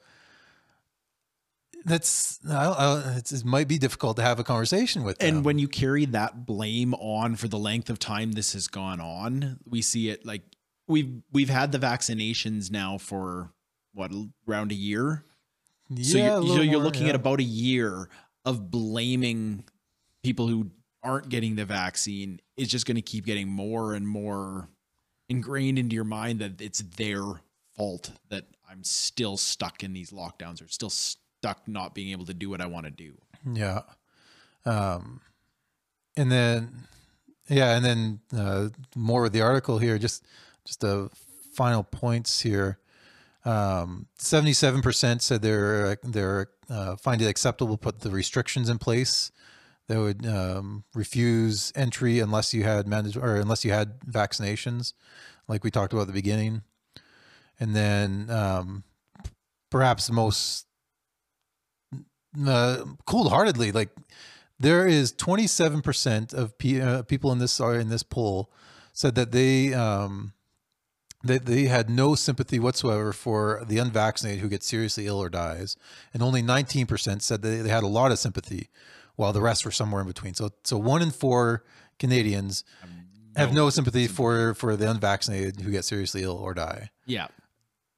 that's 1.84 2.40
I, 2.48 3.18
it 3.18 3.44
might 3.44 3.68
be 3.68 3.78
difficult 3.78 4.16
to 4.16 4.22
have 4.22 4.38
a 4.38 4.44
conversation 4.44 5.04
with 5.04 5.18
them. 5.18 5.36
And 5.36 5.44
when 5.44 5.58
you 5.58 5.68
carry 5.68 6.04
that 6.06 6.44
blame 6.46 6.94
on 6.94 7.36
for 7.36 7.48
the 7.48 7.58
length 7.58 7.90
of 7.90 7.98
time 7.98 8.32
this 8.32 8.52
has 8.54 8.68
gone 8.68 9.00
on, 9.00 9.58
we 9.64 9.82
see 9.82 10.10
it 10.10 10.26
like 10.26 10.42
we've 10.88 11.22
we've 11.32 11.50
had 11.50 11.72
the 11.72 11.78
vaccinations 11.78 12.70
now 12.70 12.98
for 12.98 13.52
what 13.92 14.10
around 14.48 14.72
a 14.72 14.74
year. 14.74 15.24
So 16.02 16.18
Yeah, 16.18 16.38
a 16.38 16.44
you're, 16.44 16.56
so 16.56 16.62
you're 16.62 16.74
more, 16.74 16.82
looking 16.82 17.04
yeah. 17.04 17.10
at 17.10 17.14
about 17.14 17.40
a 17.40 17.44
year 17.44 18.08
of 18.44 18.70
blaming 18.70 19.64
people 20.22 20.48
who 20.48 20.70
aren't 21.02 21.28
getting 21.28 21.56
the 21.56 21.64
vaccine. 21.64 22.40
It's 22.56 22.70
just 22.70 22.86
going 22.86 22.96
to 22.96 23.02
keep 23.02 23.24
getting 23.24 23.48
more 23.48 23.94
and 23.94 24.06
more 24.06 24.68
ingrained 25.30 25.78
into 25.78 25.94
your 25.94 26.04
mind 26.04 26.40
that 26.40 26.60
it's 26.60 26.80
their 26.80 27.22
fault 27.76 28.10
that 28.28 28.44
I'm 28.68 28.84
still 28.84 29.38
stuck 29.38 29.82
in 29.82 29.94
these 29.94 30.10
lockdowns 30.10 30.62
or 30.62 30.68
still 30.68 30.90
stuck 30.90 31.66
not 31.66 31.94
being 31.94 32.10
able 32.10 32.26
to 32.26 32.34
do 32.34 32.50
what 32.50 32.60
I 32.60 32.66
want 32.66 32.84
to 32.84 32.90
do. 32.90 33.14
Yeah. 33.50 33.82
Um, 34.66 35.22
and 36.16 36.30
then, 36.30 36.86
yeah, 37.48 37.76
and 37.76 37.84
then 37.84 38.20
uh, 38.36 38.68
more 38.94 39.22
with 39.22 39.32
the 39.32 39.40
article 39.40 39.78
here. 39.78 39.98
Just, 39.98 40.26
just 40.66 40.80
the 40.80 41.08
final 41.54 41.82
points 41.82 42.40
here. 42.40 42.78
Um, 43.44 44.06
Seventy-seven 44.18 44.82
percent 44.82 45.22
said 45.22 45.40
they're 45.40 45.96
they're 46.02 46.48
uh, 46.68 46.96
find 46.96 47.22
it 47.22 47.26
acceptable 47.26 47.78
to 47.78 47.80
put 47.80 48.00
the 48.00 48.10
restrictions 48.10 48.68
in 48.68 48.76
place. 48.76 49.32
They 49.90 49.98
would 49.98 50.24
um, 50.24 50.84
refuse 50.94 51.72
entry 51.74 52.20
unless 52.20 52.54
you 52.54 52.62
had 52.62 52.86
mandatory 52.86 53.28
or 53.28 53.40
unless 53.40 53.64
you 53.64 53.72
had 53.72 53.98
vaccinations, 54.02 54.92
like 55.48 55.64
we 55.64 55.72
talked 55.72 55.92
about 55.92 56.02
at 56.02 56.06
the 56.06 56.12
beginning. 56.12 56.62
And 57.58 57.74
then 57.74 58.30
um, 58.30 58.84
perhaps 59.68 60.06
the 60.06 60.12
most 60.12 60.68
uh, 62.46 62.84
cold-heartedly 63.04 63.72
like 63.72 63.88
there 64.60 64.86
is 64.86 65.12
27% 65.12 66.34
of 66.34 66.54
uh, 66.80 67.02
people 67.02 67.32
in 67.32 67.40
this 67.40 67.58
are 67.58 67.74
in 67.74 67.88
this 67.88 68.04
poll 68.04 68.52
said 68.92 69.16
that 69.16 69.32
they 69.32 69.74
um 69.74 70.34
they, 71.24 71.38
they 71.38 71.64
had 71.64 71.90
no 71.90 72.14
sympathy 72.14 72.60
whatsoever 72.60 73.12
for 73.12 73.64
the 73.66 73.78
unvaccinated 73.78 74.40
who 74.40 74.48
gets 74.48 74.68
seriously 74.68 75.08
ill 75.08 75.18
or 75.18 75.28
dies 75.28 75.76
and 76.14 76.22
only 76.22 76.42
19% 76.42 77.20
said 77.20 77.42
they, 77.42 77.56
they 77.56 77.68
had 77.68 77.82
a 77.82 77.88
lot 77.88 78.12
of 78.12 78.20
sympathy 78.20 78.68
while 79.16 79.32
the 79.32 79.40
rest 79.40 79.64
were 79.64 79.70
somewhere 79.70 80.00
in 80.00 80.06
between 80.06 80.34
so 80.34 80.50
so 80.64 80.76
one 80.78 81.02
in 81.02 81.10
four 81.10 81.64
canadians 81.98 82.64
have 83.36 83.52
no 83.54 83.70
sympathy 83.70 84.06
for 84.06 84.54
for 84.54 84.76
the 84.76 84.90
unvaccinated 84.90 85.60
who 85.60 85.70
get 85.70 85.84
seriously 85.84 86.22
ill 86.22 86.36
or 86.36 86.52
die 86.54 86.90
Yeah. 87.06 87.28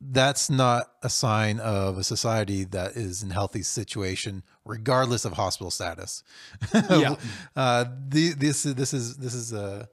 that's 0.00 0.50
not 0.50 0.90
a 1.02 1.08
sign 1.08 1.58
of 1.60 1.96
a 1.98 2.04
society 2.04 2.64
that 2.64 2.96
is 2.96 3.22
in 3.22 3.30
healthy 3.30 3.62
situation, 3.62 4.42
regardless 4.64 5.24
of 5.24 5.32
hospital 5.34 5.70
status. 5.70 6.22
Yeah. 6.74 7.14
uh, 7.56 7.84
the, 8.08 8.30
this 8.34 8.66
is 8.66 8.74
this 8.74 8.92
is 8.92 9.16
this 9.18 9.34
is 9.34 9.52
a 9.52 9.88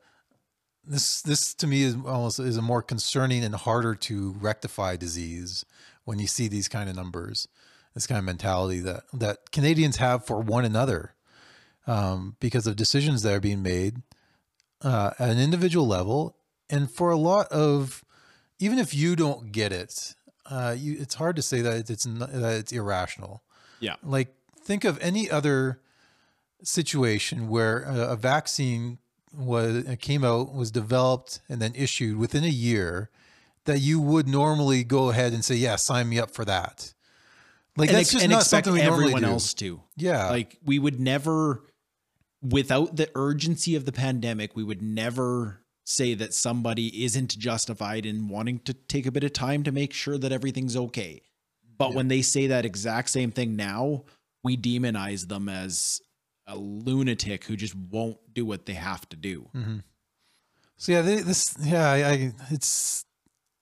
this 0.84 1.22
this 1.22 1.54
to 1.56 1.68
me 1.68 1.84
is 1.84 1.96
almost 2.06 2.40
is 2.40 2.58
a 2.58 2.62
more 2.62 2.82
concerning 2.82 3.44
and 3.44 3.54
harder 3.56 3.94
to 3.96 4.32
rectify 4.40 4.96
disease 4.96 5.64
when 6.06 6.18
you 6.20 6.26
see 6.28 6.48
these 6.48 6.68
kind 6.68 6.90
of 6.90 6.96
numbers, 6.96 7.48
this 7.94 8.08
kind 8.08 8.20
of 8.20 8.26
mentality 8.26 8.80
that 8.80 9.04
that 9.14 9.52
Canadians 9.52 9.98
have 9.98 10.26
for 10.26 10.40
one 10.40 10.66
another, 10.66 11.16
um, 11.88 12.36
because 12.40 12.68
of 12.68 12.76
decisions 12.76 13.24
that 13.24 13.34
are 13.34 13.40
being 13.40 13.64
made 13.64 14.02
uh, 14.82 15.12
at 15.20 15.30
an 15.30 15.40
individual 15.40 15.88
level, 15.88 16.38
and 16.70 16.90
for 16.90 17.12
a 17.12 17.18
lot 17.18 17.48
of 17.48 18.04
even 18.60 18.78
if 18.78 18.94
you 18.94 19.16
don't 19.16 19.52
get 19.52 19.72
it, 19.72 20.16
uh, 20.50 20.76
you, 20.78 20.98
it's 21.00 21.16
hard 21.16 21.36
to 21.36 21.42
say 21.42 21.62
that 21.62 21.90
it's 21.90 22.06
not, 22.06 22.32
that 22.32 22.58
it's 22.58 22.72
irrational. 22.72 23.44
Yeah. 23.80 23.96
Like 24.04 24.36
think 24.62 24.84
of 24.84 25.00
any 25.02 25.30
other 25.30 25.80
situation 26.64 27.48
where 27.48 27.84
a, 27.84 28.12
a 28.12 28.16
vaccine 28.16 29.00
was 29.36 29.86
came 30.00 30.24
out, 30.24 30.54
was 30.54 30.72
developed, 30.72 31.42
and 31.50 31.62
then 31.62 31.74
issued 31.76 32.18
within 32.18 32.44
a 32.44 32.50
year, 32.50 33.10
that 33.66 33.80
you 33.80 34.00
would 34.02 34.28
normally 34.28 34.84
go 34.84 35.10
ahead 35.10 35.34
and 35.34 35.46
say, 35.46 35.56
"Yeah, 35.56 35.76
sign 35.76 36.10
me 36.10 36.20
up 36.20 36.32
for 36.32 36.46
that." 36.46 36.94
Like 37.80 37.90
and, 37.90 37.98
that's 37.98 38.10
ex- 38.10 38.12
just 38.12 38.24
and 38.24 38.32
not 38.32 38.42
expect 38.42 38.66
something 38.66 38.82
we 38.82 38.88
everyone 38.88 39.24
else 39.24 39.54
to. 39.56 39.82
Yeah, 39.96 40.30
Like 40.30 40.58
we 40.64 40.80
would 40.80 41.00
never, 41.00 41.64
without 42.42 42.96
the 42.96 43.10
urgency 43.16 43.76
of 43.76 43.86
the 43.86 43.92
pandemic, 43.92 44.56
we 44.56 44.64
would 44.64 44.82
never 44.82 45.62
say 45.86 46.14
that 46.14 46.34
somebody 46.34 47.04
isn't 47.04 47.38
justified 47.38 48.06
in 48.06 48.28
wanting 48.28 48.60
to 48.60 48.74
take 48.74 49.06
a 49.06 49.12
bit 49.12 49.24
of 49.24 49.34
time 49.34 49.64
to 49.64 49.72
make 49.72 49.94
sure 49.94 50.18
that 50.18 50.32
everything's 50.32 50.78
okay. 50.78 51.22
But 51.78 51.94
when 51.94 52.10
they 52.10 52.22
say 52.22 52.48
that 52.48 52.66
exact 52.66 53.10
same 53.10 53.32
thing 53.32 53.56
now, 53.56 54.04
we 54.44 54.58
demonize 54.58 55.28
them 55.28 55.48
as 55.48 56.02
a 56.46 56.58
lunatic 56.58 57.46
who 57.46 57.56
just 57.56 57.74
won't 57.74 58.18
do 58.34 58.46
what 58.46 58.66
they 58.66 58.74
have 58.74 59.08
to 59.10 59.16
do. 59.16 59.50
Mm-hmm. 59.56 59.78
So 60.78 60.92
yeah, 60.92 61.02
they, 61.02 61.22
this 61.22 61.56
yeah, 61.62 61.90
I, 61.90 61.96
I 61.96 62.34
it's 62.52 63.06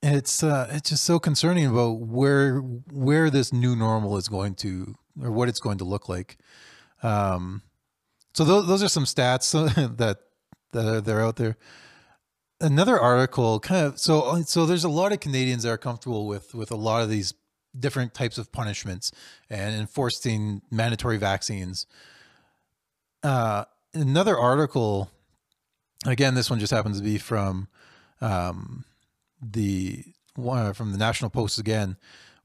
it's 0.01 0.43
uh 0.43 0.67
it's 0.71 0.89
just 0.91 1.03
so 1.03 1.19
concerning 1.19 1.65
about 1.65 1.99
where 1.99 2.57
where 2.59 3.29
this 3.29 3.51
new 3.51 3.75
normal 3.75 4.17
is 4.17 4.27
going 4.27 4.55
to 4.55 4.95
or 5.21 5.31
what 5.31 5.49
it's 5.49 5.59
going 5.59 5.79
to 5.79 5.85
look 5.85 6.07
like. 6.07 6.37
Um, 7.03 7.63
so 8.33 8.43
those 8.43 8.67
those 8.67 8.83
are 8.83 8.89
some 8.89 9.05
stats 9.05 9.51
that 9.97 10.17
that 10.71 10.85
are 10.85 11.01
they're 11.01 11.21
out 11.21 11.37
there. 11.37 11.57
Another 12.59 12.99
article, 12.99 13.59
kind 13.59 13.85
of 13.85 13.99
so 13.99 14.41
so 14.43 14.65
there's 14.65 14.83
a 14.83 14.89
lot 14.89 15.11
of 15.11 15.19
Canadians 15.19 15.63
that 15.63 15.69
are 15.71 15.77
comfortable 15.77 16.27
with 16.27 16.53
with 16.53 16.71
a 16.71 16.75
lot 16.75 17.03
of 17.03 17.09
these 17.09 17.33
different 17.77 18.13
types 18.13 18.37
of 18.37 18.51
punishments 18.51 19.11
and 19.49 19.75
enforcing 19.75 20.61
mandatory 20.71 21.17
vaccines. 21.17 21.85
Uh, 23.23 23.65
another 23.93 24.37
article 24.37 25.11
again, 26.05 26.35
this 26.35 26.49
one 26.49 26.59
just 26.59 26.71
happens 26.71 26.97
to 26.97 27.03
be 27.03 27.17
from 27.17 27.67
um, 28.21 28.85
the 29.41 30.03
one 30.35 30.73
from 30.73 30.91
the 30.91 30.97
National 30.97 31.29
Post 31.29 31.59
again, 31.59 31.97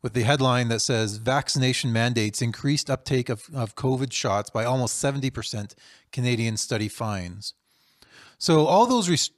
with 0.03 0.15
the 0.15 0.23
headline 0.23 0.69
that 0.69 0.81
says 0.81 1.17
"Vaccination 1.17 1.93
mandates 1.93 2.43
increased 2.43 2.91
uptake 2.91 3.29
of, 3.29 3.49
of 3.55 3.75
COVID 3.77 4.13
shots 4.13 4.51
by 4.51 4.65
almost 4.65 4.99
seventy 4.99 5.31
percent." 5.31 5.75
Canadian 6.13 6.57
study 6.57 6.89
finds. 6.89 7.55
So 8.39 8.67
all 8.67 8.87
those, 8.87 9.09
rest- 9.09 9.33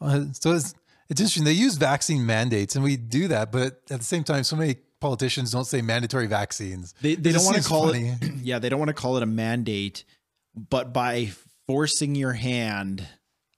uh, 0.00 0.24
so 0.32 0.52
it's, 0.52 0.74
it's 1.08 1.20
interesting. 1.20 1.44
They 1.44 1.52
use 1.52 1.76
vaccine 1.76 2.26
mandates, 2.26 2.74
and 2.74 2.84
we 2.84 2.96
do 2.96 3.28
that, 3.28 3.52
but 3.52 3.82
at 3.90 3.98
the 3.98 4.04
same 4.04 4.24
time, 4.24 4.42
so 4.42 4.56
many 4.56 4.76
politicians 5.00 5.52
don't 5.52 5.66
say 5.66 5.82
mandatory 5.82 6.26
vaccines. 6.26 6.94
They, 7.02 7.14
they 7.14 7.32
don't 7.32 7.44
want 7.44 7.58
to 7.58 7.68
call 7.68 7.88
funny. 7.88 8.16
it, 8.20 8.32
yeah, 8.42 8.58
they 8.58 8.68
don't 8.68 8.78
want 8.78 8.88
to 8.88 8.94
call 8.94 9.16
it 9.16 9.22
a 9.22 9.26
mandate, 9.26 10.04
but 10.54 10.92
by 10.92 11.32
forcing 11.66 12.14
your 12.14 12.32
hand 12.32 13.06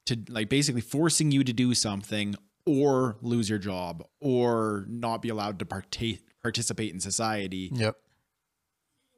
to 0.06 0.18
like 0.28 0.48
basically 0.48 0.80
forcing 0.80 1.30
you 1.30 1.44
to 1.44 1.52
do 1.52 1.74
something 1.74 2.34
or 2.66 3.16
lose 3.22 3.48
your 3.48 3.58
job 3.58 4.04
or 4.20 4.84
not 4.88 5.22
be 5.22 5.28
allowed 5.28 5.58
to 5.58 5.64
partake 5.66 6.22
participate 6.42 6.92
in 6.92 7.00
society. 7.00 7.70
Yep. 7.72 7.96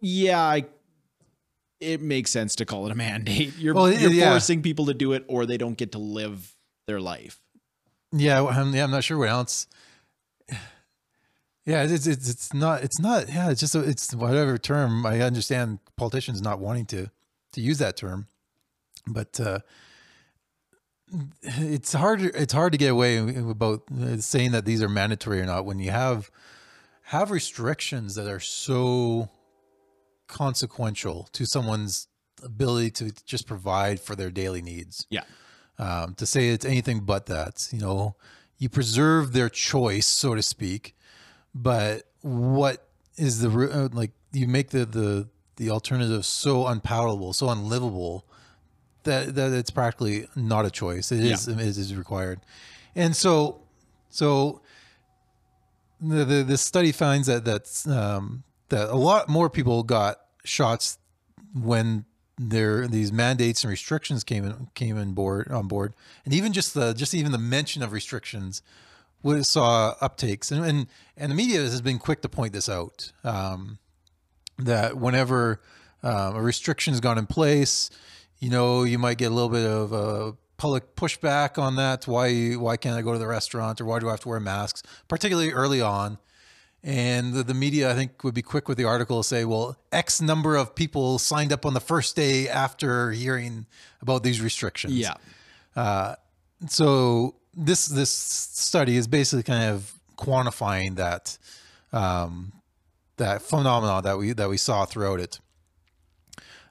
Yeah, 0.00 0.40
I, 0.40 0.64
it 1.80 2.00
makes 2.00 2.30
sense 2.30 2.54
to 2.56 2.64
call 2.64 2.86
it 2.86 2.92
a 2.92 2.94
mandate. 2.94 3.54
You're, 3.58 3.74
Well, 3.74 3.92
you're 3.92 4.10
yeah. 4.10 4.30
forcing 4.30 4.62
people 4.62 4.86
to 4.86 4.94
do 4.94 5.12
it 5.12 5.24
or 5.28 5.44
they 5.46 5.56
don't 5.58 5.76
get 5.76 5.92
to 5.92 5.98
live 5.98 6.54
their 6.86 7.00
life. 7.00 7.40
Yeah, 8.12 8.44
I'm, 8.44 8.74
yeah, 8.74 8.84
I'm 8.84 8.90
not 8.90 9.04
sure 9.04 9.18
what 9.18 9.28
else. 9.28 9.66
Yeah, 11.64 11.82
it's 11.82 12.06
it's 12.06 12.28
it's 12.30 12.54
not 12.54 12.84
it's 12.84 13.00
not 13.00 13.28
yeah 13.28 13.50
it's 13.50 13.58
just 13.58 13.74
a, 13.74 13.80
it's 13.80 14.14
whatever 14.14 14.56
term 14.56 15.04
I 15.04 15.18
understand 15.22 15.80
politicians 15.96 16.40
not 16.40 16.60
wanting 16.60 16.86
to 16.86 17.10
to 17.54 17.60
use 17.60 17.78
that 17.78 17.96
term, 17.96 18.28
but 19.04 19.40
uh, 19.40 19.58
it's 21.42 21.92
hard 21.92 22.20
it's 22.20 22.52
hard 22.52 22.72
to 22.72 22.78
get 22.78 22.90
away 22.90 23.18
about 23.18 23.82
saying 24.18 24.50
that 24.52 24.64
these 24.64 24.82
are 24.82 24.88
mandatory 24.88 25.40
or 25.40 25.46
not 25.46 25.64
when 25.64 25.78
you 25.78 25.90
have 25.90 26.30
have 27.02 27.30
restrictions 27.30 28.16
that 28.16 28.26
are 28.26 28.40
so 28.40 29.28
consequential 30.26 31.28
to 31.32 31.46
someone's 31.46 32.08
ability 32.42 32.90
to 32.90 33.12
just 33.24 33.46
provide 33.46 34.00
for 34.00 34.16
their 34.16 34.30
daily 34.30 34.60
needs 34.60 35.06
Yeah. 35.08 35.22
um, 35.78 36.14
to 36.16 36.26
say 36.26 36.48
it's 36.48 36.64
anything 36.64 37.00
but 37.00 37.26
that. 37.26 37.68
You 37.72 37.78
know, 37.78 38.16
you 38.58 38.68
preserve 38.68 39.32
their 39.32 39.48
choice, 39.48 40.06
so 40.06 40.34
to 40.34 40.42
speak, 40.42 40.96
but 41.54 42.02
what 42.22 42.88
is 43.16 43.40
the 43.40 43.48
uh, 43.50 43.88
like 43.92 44.10
you 44.32 44.48
make 44.48 44.70
the 44.70 44.84
the 44.84 45.28
the 45.56 45.70
alternative 45.70 46.26
so 46.26 46.66
unpalatable, 46.66 47.32
so 47.32 47.48
unlivable 47.48 48.25
that 49.06 49.34
that 49.34 49.52
it's 49.52 49.70
practically 49.70 50.28
not 50.36 50.66
a 50.66 50.70
choice. 50.70 51.10
It 51.10 51.24
is 51.24 51.48
it 51.48 51.58
is 51.58 51.94
required, 51.96 52.40
and 52.94 53.16
so 53.16 53.62
so 54.10 54.60
the, 56.00 56.24
the 56.24 56.42
this 56.42 56.60
study 56.60 56.92
finds 56.92 57.26
that 57.26 57.44
that's 57.44 57.86
um, 57.88 58.44
that 58.68 58.88
a 58.88 58.96
lot 58.96 59.28
more 59.28 59.48
people 59.48 59.82
got 59.82 60.18
shots 60.44 60.98
when 61.54 62.04
there 62.38 62.86
these 62.86 63.12
mandates 63.12 63.64
and 63.64 63.70
restrictions 63.70 64.22
came 64.22 64.44
in 64.44 64.68
came 64.74 64.98
in 64.98 65.12
board 65.12 65.50
on 65.50 65.68
board, 65.68 65.94
and 66.24 66.34
even 66.34 66.52
just 66.52 66.74
the 66.74 66.92
just 66.92 67.14
even 67.14 67.32
the 67.32 67.38
mention 67.38 67.82
of 67.82 67.92
restrictions 67.92 68.62
we 69.22 69.42
saw 69.42 69.94
uptakes, 70.00 70.52
and 70.52 70.64
and, 70.64 70.86
and 71.16 71.32
the 71.32 71.36
media 71.36 71.60
has 71.60 71.80
been 71.80 71.98
quick 71.98 72.22
to 72.22 72.28
point 72.28 72.52
this 72.52 72.68
out 72.68 73.12
um, 73.24 73.78
that 74.58 74.96
whenever 74.96 75.60
um, 76.02 76.36
a 76.36 76.42
restriction 76.42 76.92
has 76.92 77.00
gone 77.00 77.18
in 77.18 77.26
place, 77.26 77.90
you 78.38 78.50
know 78.50 78.84
you 78.84 78.98
might 78.98 79.18
get 79.18 79.30
a 79.30 79.34
little 79.34 79.50
bit 79.50 79.66
of 79.66 79.92
uh, 79.92 80.32
public 80.56 80.96
pushback 80.96 81.58
on 81.58 81.76
that. 81.76 82.06
Why 82.06 82.52
why 82.52 82.76
can't 82.76 82.96
I 82.96 83.02
go 83.02 83.12
to 83.12 83.18
the 83.18 83.26
restaurant 83.26 83.80
or 83.80 83.84
why 83.84 83.98
do 83.98 84.08
I 84.08 84.12
have 84.12 84.20
to 84.20 84.28
wear 84.28 84.40
masks? 84.40 84.82
Particularly 85.08 85.52
early 85.52 85.80
on. 85.80 86.18
And 86.82 87.34
the, 87.34 87.42
the 87.42 87.54
media, 87.54 87.90
I 87.90 87.94
think, 87.94 88.22
would 88.22 88.34
be 88.34 88.42
quick 88.42 88.68
with 88.68 88.78
the 88.78 88.84
article 88.84 89.20
to 89.20 89.26
say, 89.26 89.44
well, 89.44 89.76
X 89.90 90.20
number 90.20 90.54
of 90.54 90.76
people 90.76 91.18
signed 91.18 91.52
up 91.52 91.66
on 91.66 91.74
the 91.74 91.80
first 91.80 92.14
day 92.14 92.48
after 92.48 93.10
hearing 93.10 93.66
about 94.00 94.22
these 94.22 94.40
restrictions. 94.40 94.94
Yeah. 94.94 95.14
Uh, 95.74 96.14
so 96.68 97.34
this 97.54 97.86
this 97.86 98.10
study 98.10 98.96
is 98.96 99.08
basically 99.08 99.42
kind 99.42 99.64
of 99.64 99.94
quantifying 100.16 100.96
that 100.96 101.38
um, 101.92 102.52
that 103.16 103.42
phenomenon 103.42 104.04
that 104.04 104.18
we 104.18 104.32
that 104.32 104.48
we 104.48 104.56
saw 104.56 104.84
throughout 104.84 105.18
it. 105.18 105.40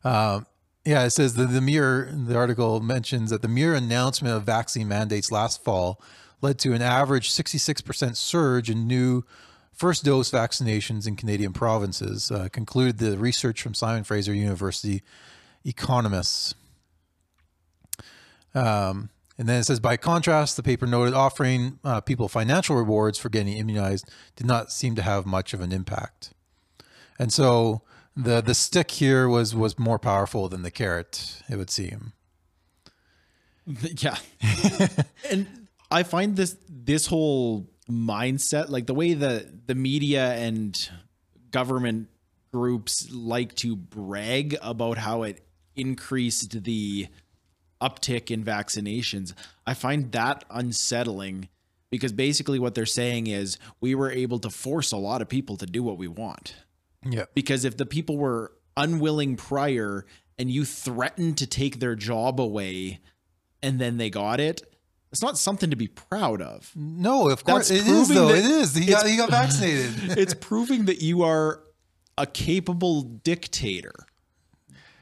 Um, 0.04 0.46
yeah, 0.86 1.04
it 1.04 1.10
says 1.10 1.34
that 1.36 1.48
the 1.48 1.62
mere 1.62 2.12
the 2.14 2.38
article 2.38 2.80
mentions 2.80 3.32
that 3.32 3.42
the 3.42 3.48
mere 3.48 3.74
announcement 3.74 4.36
of 4.36 4.44
vaccine 4.44 4.88
mandates 4.88 5.32
last 5.32 5.64
fall 5.64 6.00
led 6.42 6.60
to 6.60 6.74
an 6.74 6.82
average 6.82 7.32
66% 7.32 8.16
surge 8.16 8.70
in 8.70 8.86
new 8.86 9.24
first 9.74 10.06
dose 10.06 10.32
vaccinations 10.32 11.08
in 11.08 11.16
Canadian 11.16 11.54
provinces, 11.54 12.32
uh, 12.32 12.48
concluded 12.52 12.98
the 12.98 13.18
research 13.18 13.62
from 13.62 13.74
Simon 13.74 14.04
Fraser 14.04 14.34
University 14.34 15.02
economists. 15.66 16.56
Um, 18.54 19.10
and 19.38 19.50
then 19.50 19.60
it 19.60 19.64
says, 19.66 19.82
by 19.82 19.98
contrast, 19.98 20.56
the 20.56 20.64
paper 20.64 20.88
noted 20.88 21.14
offering 21.14 21.80
uh, 21.84 22.00
people 22.00 22.30
financial 22.30 22.78
rewards 22.78 23.18
for 23.18 23.28
getting 23.28 23.58
immunized 23.58 24.10
did 24.38 24.48
not 24.48 24.72
seem 24.72 24.96
to 24.96 25.02
have 25.02 25.26
much 25.26 25.54
of 25.54 25.60
an 25.60 25.74
impact. 25.74 26.34
And 27.20 27.34
so 27.34 27.82
the 28.16 28.42
the 28.42 28.54
stick 28.54 28.92
here 28.92 29.28
was 29.28 29.56
was 29.56 29.78
more 29.78 30.00
powerful 30.00 30.48
than 30.50 30.62
the 30.62 30.72
carrot, 30.72 31.42
it 31.50 31.58
would 31.58 31.70
seem. 31.70 32.14
Yeah. 33.98 34.18
and 35.32 35.68
I 35.90 36.04
find 36.04 36.36
this 36.36 36.56
this 36.70 37.08
whole 37.08 37.68
mindset, 37.90 38.70
like 38.70 38.86
the 38.86 38.94
way 38.94 39.14
that 39.16 39.68
the 39.68 39.74
media 39.74 40.34
and 40.34 40.90
government 41.50 42.10
groups 42.52 43.10
like 43.12 43.56
to 43.56 43.76
brag 43.76 44.56
about 44.62 45.00
how 45.00 45.24
it 45.24 45.44
increased 45.76 46.64
the 46.64 47.08
uptick 47.82 48.32
in 48.32 48.44
vaccinations, 48.44 49.34
I 49.66 49.74
find 49.74 50.12
that 50.12 50.46
unsettling 50.50 51.50
because 51.90 52.14
basically 52.14 52.60
what 52.60 52.76
they're 52.76 52.86
saying 52.86 53.28
is 53.28 53.58
we 53.82 53.96
were 53.96 54.12
able 54.12 54.40
to 54.40 54.50
force 54.50 54.92
a 54.92 54.98
lot 54.98 55.22
of 55.22 55.30
people 55.30 55.58
to 55.58 55.66
do 55.66 55.84
what 55.84 55.98
we 55.98 56.08
want. 56.08 56.56
Yeah. 57.06 57.26
Because 57.34 57.66
if 57.66 57.78
the 57.78 57.86
people 57.86 58.18
were 58.18 58.52
unwilling 58.76 59.36
prior 59.38 60.06
and 60.38 60.50
you 60.50 60.66
threatened 60.66 61.38
to 61.38 61.48
take 61.48 61.80
their 61.80 61.96
job 61.96 62.42
away 62.42 63.00
and 63.62 63.80
then 63.80 63.98
they 63.98 64.10
got 64.10 64.40
it, 64.40 64.62
it's 65.12 65.22
not 65.22 65.38
something 65.38 65.70
to 65.70 65.76
be 65.76 65.88
proud 65.88 66.42
of. 66.42 66.72
No, 66.76 67.30
of 67.30 67.46
course 67.46 67.70
That's 67.70 67.82
it 67.82 67.90
is 67.90 68.10
though. 68.10 68.30
It 68.30 68.44
is. 68.44 68.76
He 68.76 68.86
got 68.88 69.06
he 69.08 69.16
got 69.16 69.30
vaccinated. 69.30 69.94
it's 70.18 70.34
proving 70.34 70.86
that 70.86 71.02
you 71.02 71.24
are 71.24 71.62
a 72.18 72.26
capable 72.26 73.02
dictator. 73.02 73.94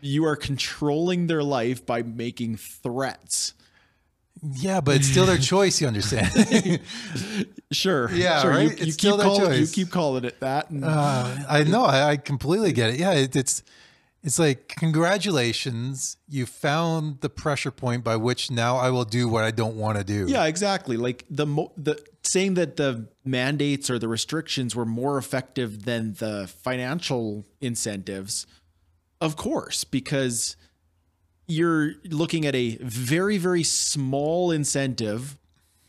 You 0.01 0.25
are 0.25 0.35
controlling 0.35 1.27
their 1.27 1.41
life 1.41 1.85
by 1.85 2.03
making 2.03 2.57
threats. 2.57 3.53
Yeah, 4.51 4.81
but 4.81 4.95
it's 4.97 5.07
still 5.07 5.25
their 5.25 5.37
choice. 5.53 5.79
You 5.81 5.87
understand? 5.87 6.79
Sure. 7.71 8.11
Yeah, 8.13 8.41
sure. 8.41 8.51
right? 8.51 8.79
You, 8.79 8.85
you 8.85 8.93
keep 8.93 9.15
calling, 9.19 9.59
you 9.59 9.65
keep 9.67 9.89
calling 9.89 10.25
it 10.25 10.39
that. 10.41 10.69
And 10.69 10.85
Uh, 10.85 11.35
I 11.49 11.63
know. 11.63 11.83
I, 11.85 12.11
I 12.11 12.17
completely 12.17 12.71
get 12.71 12.91
it. 12.91 12.99
Yeah, 12.99 13.13
it, 13.13 13.35
it's 13.35 13.63
it's 14.21 14.37
like 14.39 14.67
congratulations, 14.77 16.17
you 16.29 16.45
found 16.45 17.21
the 17.21 17.29
pressure 17.29 17.71
point 17.71 18.03
by 18.03 18.15
which 18.15 18.51
now 18.51 18.77
I 18.77 18.89
will 18.89 19.05
do 19.05 19.27
what 19.27 19.43
I 19.43 19.51
don't 19.51 19.75
want 19.75 19.97
to 19.97 20.03
do. 20.03 20.25
Yeah, 20.27 20.45
exactly. 20.45 20.97
Like 20.97 21.25
the 21.29 21.45
mo- 21.45 21.73
the 21.75 21.99
saying 22.21 22.53
that 22.53 22.77
the 22.77 23.07
mandates 23.25 23.89
or 23.89 23.97
the 23.99 24.07
restrictions 24.07 24.75
were 24.75 24.85
more 24.85 25.17
effective 25.17 25.83
than 25.85 26.13
the 26.13 26.47
financial 26.61 27.45
incentives. 27.59 28.45
Of 29.19 29.35
course, 29.35 29.83
because 29.83 30.55
you're 31.47 31.93
looking 32.09 32.45
at 32.45 32.55
a 32.55 32.77
very 32.81 33.37
very 33.37 33.63
small 33.63 34.51
incentive 34.51 35.37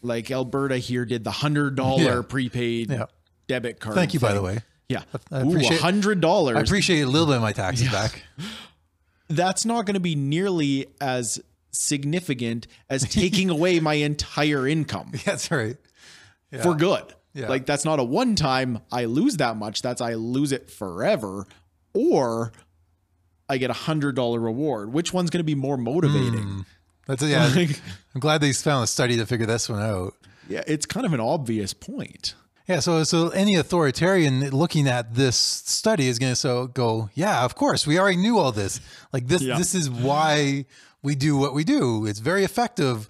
like 0.02 0.30
Alberta 0.30 0.76
here 0.78 1.04
did 1.06 1.24
the 1.24 1.30
$100 1.30 1.98
Yeah. 2.00 2.22
prepaid 2.28 2.90
Yeah. 2.90 3.06
debit 3.48 3.80
card. 3.80 3.94
Thank 3.94 4.12
you, 4.14 4.20
by 4.20 4.34
the 4.34 4.42
way. 4.42 4.58
Yeah. 4.88 5.02
I 5.32 5.40
appreciate- 5.40 5.80
$100. 5.80 6.56
I 6.56 6.60
appreciate 6.60 7.00
a 7.00 7.06
little 7.06 7.26
bit 7.26 7.36
of 7.36 7.42
my 7.42 7.52
taxes 7.52 7.88
back. 7.90 8.22
that's 9.28 9.64
not 9.64 9.86
going 9.86 9.94
to 9.94 10.00
be 10.00 10.14
nearly 10.14 10.88
as 11.00 11.40
significant 11.70 12.66
as 12.90 13.02
taking 13.08 13.48
away 13.50 13.80
my 13.80 13.94
entire 13.94 14.66
income. 14.68 15.12
That's 15.24 15.50
right. 15.50 15.76
for 16.62 16.74
good. 16.74 17.04
Yeah. 17.32 17.48
Like 17.48 17.66
that's 17.66 17.84
not 17.84 17.98
a 17.98 18.04
one 18.04 18.36
time 18.36 18.80
I 18.92 19.06
lose 19.06 19.38
that 19.38 19.56
much. 19.56 19.82
That's 19.82 20.00
I 20.00 20.14
lose 20.14 20.52
it 20.52 20.70
forever. 20.70 21.46
Or 21.94 22.52
I 23.48 23.58
get 23.58 23.70
a 23.70 23.74
hundred 23.74 24.14
dollar 24.16 24.40
reward. 24.40 24.92
Which 24.92 25.12
one's 25.12 25.30
going 25.30 25.40
to 25.40 25.44
be 25.44 25.54
more 25.54 25.76
motivating? 25.76 26.64
That's 27.06 27.22
yeah. 27.22 27.46
Like- 27.54 27.80
I'm 28.14 28.20
glad 28.20 28.40
they 28.40 28.52
found 28.52 28.84
a 28.84 28.86
study 28.86 29.16
to 29.18 29.26
figure 29.26 29.46
this 29.46 29.68
one 29.68 29.82
out. 29.82 30.14
Yeah, 30.48 30.62
it's 30.66 30.86
kind 30.86 31.04
of 31.06 31.12
an 31.12 31.20
obvious 31.20 31.72
point. 31.74 32.34
Yeah, 32.68 32.80
so 32.80 33.04
so 33.04 33.28
any 33.28 33.56
authoritarian 33.56 34.48
looking 34.50 34.88
at 34.88 35.14
this 35.14 35.36
study 35.36 36.08
is 36.08 36.18
going 36.18 36.32
to 36.32 36.36
so 36.36 36.66
go, 36.68 37.10
yeah, 37.14 37.44
of 37.44 37.54
course, 37.54 37.86
we 37.86 37.98
already 37.98 38.16
knew 38.16 38.38
all 38.38 38.52
this. 38.52 38.80
Like 39.12 39.26
this, 39.26 39.42
Yeah. 39.42 39.58
this 39.58 39.74
is 39.74 39.90
why 39.90 40.64
we 41.02 41.14
do 41.14 41.36
what 41.36 41.52
we 41.54 41.64
do. 41.64 42.06
It's 42.06 42.20
very 42.20 42.42
effective. 42.44 43.06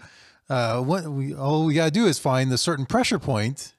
Uh, 0.48 0.80
what 0.82 1.04
we 1.06 1.32
all 1.34 1.64
we 1.66 1.74
got 1.74 1.84
to 1.86 1.90
do 1.92 2.06
is 2.06 2.18
find 2.18 2.50
the 2.50 2.58
certain 2.58 2.84
pressure 2.86 3.20
point, 3.20 3.74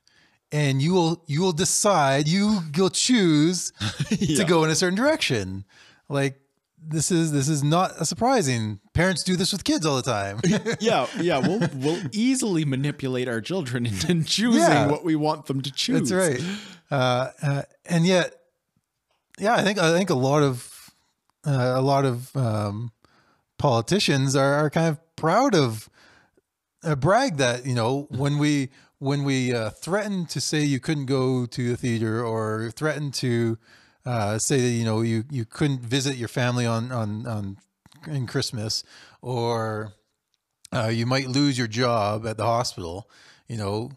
and 0.51 0.81
you 0.81 0.93
will 0.93 1.21
you 1.27 1.41
will 1.41 1.51
decide 1.51 2.27
you 2.29 2.61
will 2.77 2.89
choose 2.89 3.73
Yeah. 4.09 4.37
to 4.37 4.43
go 4.45 4.63
in 4.63 4.69
a 4.69 4.75
certain 4.75 4.97
direction. 4.97 5.65
Like 6.07 6.39
this 6.88 7.12
is 7.12 7.32
this 7.32 7.48
is 7.50 7.63
not 7.63 7.91
a 8.00 8.06
surprising. 8.06 8.80
Parents 8.93 9.24
do 9.24 9.36
this 9.36 9.52
with 9.52 9.63
kids 9.63 9.86
all 9.86 9.95
the 9.95 10.02
time. 10.02 10.39
yeah, 10.80 11.08
yeah, 11.19 11.39
we'll 11.39 11.67
we'll 11.76 12.02
easily 12.12 12.65
manipulate 12.65 13.28
our 13.28 13.41
children 13.41 13.86
into 13.86 14.24
choosing 14.24 14.62
Yeah. 14.62 14.88
what 14.88 15.04
we 15.04 15.15
want 15.15 15.45
them 15.48 15.62
to 15.62 15.71
choose. 15.71 16.10
That's 16.10 16.39
right. 16.39 16.43
Uh, 16.91 17.30
uh, 17.41 17.62
and 17.86 18.06
yet, 18.06 18.36
yeah, 19.39 19.56
I 19.56 19.63
think 19.63 19.80
I 19.80 19.91
think 19.91 20.10
a 20.10 20.15
lot 20.15 20.43
of 20.43 20.91
uh, 21.45 21.74
a 21.76 21.82
lot 21.82 22.06
of 22.06 22.36
um, 22.36 22.91
politicians 23.58 24.36
are, 24.36 24.54
are 24.56 24.69
kind 24.69 24.89
of 24.89 25.00
proud 25.15 25.56
of 25.56 25.89
uh, 26.84 26.95
brag 26.95 27.38
that 27.38 27.65
you 27.65 27.74
know 27.76 28.08
when 28.12 28.38
we 28.38 28.69
when 29.00 29.24
we 29.24 29.54
uh, 29.54 29.69
threatened 29.71 30.30
to 30.30 30.39
say 30.41 30.62
you 30.63 30.80
couldn't 30.80 31.06
go 31.06 31.45
to 31.45 31.69
the 31.69 31.78
theater 31.78 32.24
or 32.24 32.71
threatened 32.76 33.13
to 33.15 33.58
uh, 34.05 34.37
say 34.37 34.62
that 34.62 34.69
you 34.69 34.85
know 34.85 35.01
you 35.01 35.23
you 35.29 35.45
couldn't 35.45 35.81
visit 35.81 36.15
your 36.17 36.27
family 36.27 36.65
on 36.65 36.91
on 36.91 37.25
on 37.27 37.58
in 38.08 38.27
Christmas 38.27 38.83
or 39.21 39.93
uh, 40.71 40.87
you 40.87 41.06
might 41.06 41.27
lose 41.27 41.58
your 41.58 41.67
job 41.67 42.27
at 42.27 42.37
the 42.37 42.43
hospital, 42.45 43.10
you 43.47 43.58
know, 43.58 43.91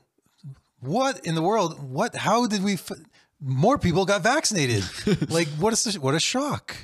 what 0.80 1.24
in 1.26 1.34
the 1.34 1.42
world? 1.42 1.78
What? 1.90 2.14
How 2.16 2.46
did 2.46 2.62
we? 2.62 2.74
F- 2.74 2.92
more 3.40 3.78
people 3.78 4.04
got 4.04 4.22
vaccinated. 4.22 4.84
like 5.30 5.48
what 5.58 5.72
is 5.72 5.84
this, 5.84 5.98
what 5.98 6.14
a 6.14 6.20
shock. 6.20 6.74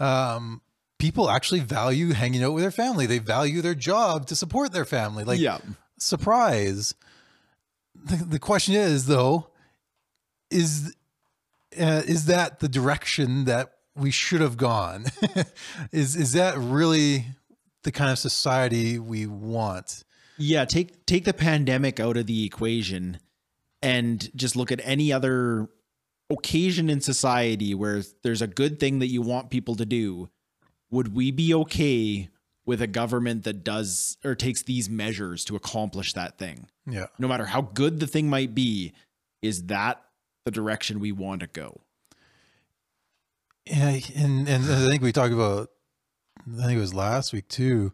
Um, 0.00 0.60
people 0.98 1.30
actually 1.30 1.60
value 1.60 2.12
hanging 2.12 2.42
out 2.42 2.52
with 2.54 2.62
their 2.62 2.70
family. 2.70 3.06
They 3.06 3.18
value 3.18 3.62
their 3.62 3.74
job 3.74 4.26
to 4.26 4.36
support 4.36 4.72
their 4.72 4.84
family. 4.84 5.24
Like 5.24 5.40
Yeah. 5.40 5.58
surprise. 5.98 6.94
The, 7.94 8.16
the 8.16 8.38
question 8.38 8.74
is 8.74 9.06
though, 9.06 9.48
is 10.50 10.94
uh, 11.78 12.02
is 12.06 12.26
that 12.26 12.60
the 12.60 12.68
direction 12.68 13.44
that 13.44 13.72
we 13.94 14.10
should 14.10 14.40
have 14.40 14.56
gone? 14.56 15.06
is 15.92 16.16
is 16.16 16.32
that 16.32 16.56
really 16.56 17.26
the 17.82 17.92
kind 17.92 18.10
of 18.10 18.18
society 18.18 18.98
we 18.98 19.26
want? 19.26 20.04
Yeah, 20.38 20.64
take 20.64 21.04
take 21.06 21.24
the 21.24 21.34
pandemic 21.34 21.98
out 22.00 22.16
of 22.16 22.26
the 22.26 22.44
equation 22.44 23.18
and 23.82 24.30
just 24.36 24.56
look 24.56 24.72
at 24.72 24.80
any 24.84 25.12
other 25.12 25.68
occasion 26.30 26.90
in 26.90 27.00
society 27.00 27.74
where 27.74 28.02
there's 28.22 28.42
a 28.42 28.46
good 28.46 28.78
thing 28.78 28.98
that 28.98 29.06
you 29.08 29.22
want 29.22 29.50
people 29.50 29.74
to 29.76 29.86
do, 29.86 30.28
would 30.90 31.14
we 31.14 31.30
be 31.30 31.54
okay 31.54 32.28
with 32.66 32.82
a 32.82 32.86
government 32.86 33.44
that 33.44 33.64
does 33.64 34.18
or 34.24 34.34
takes 34.34 34.62
these 34.62 34.90
measures 34.90 35.44
to 35.46 35.56
accomplish 35.56 36.12
that 36.12 36.38
thing? 36.38 36.68
Yeah. 36.86 37.06
No 37.18 37.28
matter 37.28 37.46
how 37.46 37.62
good 37.62 38.00
the 38.00 38.06
thing 38.06 38.28
might 38.28 38.54
be, 38.54 38.92
is 39.42 39.66
that 39.66 40.02
the 40.48 40.60
direction 40.60 40.98
we 40.98 41.12
want 41.12 41.40
to 41.42 41.46
go? 41.46 41.82
Yeah, 43.66 43.98
and 44.16 44.48
and 44.48 44.64
I 44.64 44.88
think 44.88 45.02
we 45.02 45.12
talked 45.12 45.34
about. 45.34 45.68
I 46.58 46.62
think 46.66 46.78
it 46.78 46.80
was 46.80 46.94
last 46.94 47.34
week 47.34 47.48
too. 47.48 47.92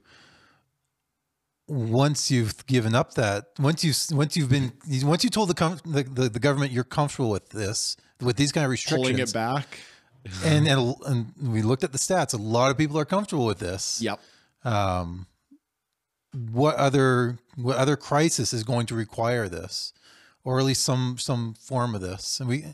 Once 1.66 2.30
you've 2.30 2.64
given 2.66 2.94
up 2.94 3.14
that, 3.14 3.46
once 3.59 3.82
you 3.82 3.92
once 4.16 4.36
you've 4.36 4.50
been 4.50 4.72
once 5.02 5.24
you 5.24 5.30
told 5.30 5.48
the 5.48 5.55
com- 5.55 5.80
the, 5.84 6.05
the, 6.05 6.28
the 6.28 6.38
government 6.38 6.70
you're 6.70 6.84
comfortable 6.84 7.30
with 7.30 7.48
this, 7.48 7.96
with 8.20 8.36
these 8.36 8.52
kind 8.52 8.64
of 8.64 8.70
restrictions, 8.70 9.02
Pulling 9.09 9.18
it 9.18 9.32
back. 9.32 9.78
and, 10.44 10.68
and 10.68 10.94
and 11.07 11.32
we 11.42 11.62
looked 11.62 11.82
at 11.82 11.90
the 11.90 11.98
stats. 11.98 12.34
A 12.34 12.36
lot 12.36 12.70
of 12.70 12.78
people 12.78 12.96
are 12.98 13.05
comfortable 13.07 13.46
with 13.46 13.59
this. 13.59 14.00
Yep. 14.00 14.20
Um, 14.62 15.26
what 16.52 16.76
other 16.76 17.38
what 17.57 17.78
other 17.78 17.96
crisis 17.96 18.52
is 18.52 18.62
going 18.62 18.86
to 18.86 18.94
require 18.94 19.48
this, 19.48 19.92
or 20.45 20.59
at 20.59 20.64
least 20.64 20.82
some 20.84 21.16
some 21.18 21.55
form 21.55 21.95
of 21.95 22.01
this? 22.01 22.38
And 22.40 22.49
we, 22.49 22.64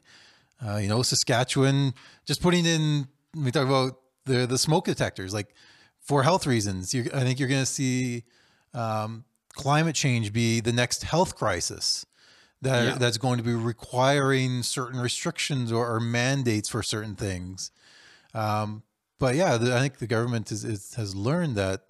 uh, 0.65 0.77
you 0.77 0.89
know, 0.89 1.03
Saskatchewan 1.03 1.95
just 2.27 2.43
putting 2.43 2.67
in. 2.67 3.09
We 3.35 3.51
talk 3.51 3.67
about 3.67 3.99
the 4.27 4.47
the 4.47 4.59
smoke 4.59 4.85
detectors, 4.87 5.33
like 5.33 5.55
for 6.01 6.23
health 6.23 6.47
reasons. 6.47 6.93
You, 6.93 7.09
I 7.15 7.21
think 7.21 7.39
you're 7.39 7.49
going 7.49 7.63
to 7.63 7.67
see 7.67 8.25
um, 8.75 9.25
climate 9.55 9.95
change 9.95 10.33
be 10.33 10.61
the 10.61 10.73
next 10.73 11.05
health 11.05 11.37
crisis 11.37 12.05
that 12.63 12.85
Yeah. 12.85 12.99
that's 12.99 13.19
going 13.19 13.39
to 13.39 13.45
be 13.45 13.55
requiring 13.55 14.63
certain 14.63 15.01
restrictions 15.01 15.73
or, 15.73 15.87
or 15.95 16.01
mandates 16.01 16.69
for 16.69 16.83
certain 16.83 17.15
things. 17.17 17.71
Um, 18.35 18.83
but 19.19 19.35
yeah, 19.35 19.57
the, 19.57 19.75
I 19.75 19.81
think 19.81 19.99
the 19.99 20.07
government 20.07 20.51
is, 20.53 20.65
is, 20.65 20.95
has 20.95 21.15
learned 21.15 21.57
that 21.57 21.83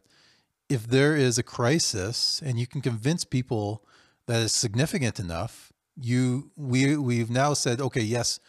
if 0.68 0.86
there 0.86 1.16
is 1.16 1.38
a 1.38 1.42
crisis 1.42 2.40
and 2.44 2.58
you 2.58 2.66
can 2.66 2.80
convince 2.80 3.24
people 3.24 3.84
that 4.30 4.42
it's 4.42 4.54
significant 4.54 5.18
enough, 5.20 5.72
you 5.96 6.50
we 6.56 6.96
we've 6.96 7.30
now 7.30 7.52
said, 7.54 7.80
okay, 7.80 8.00
yes, 8.16 8.40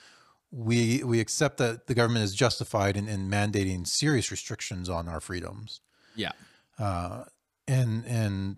we 0.52 1.04
we 1.04 1.20
accept 1.20 1.58
that 1.58 1.88
the 1.88 1.94
government 1.94 2.24
is 2.24 2.34
justified 2.36 2.96
in, 2.98 3.08
in 3.08 3.30
mandating 3.30 3.88
serious 3.88 4.32
restrictions 4.32 4.90
on 4.90 5.08
our 5.08 5.20
freedoms 5.20 5.82
Yeah. 6.16 6.34
uh, 6.78 7.24
and 7.68 8.06
and 8.06 8.58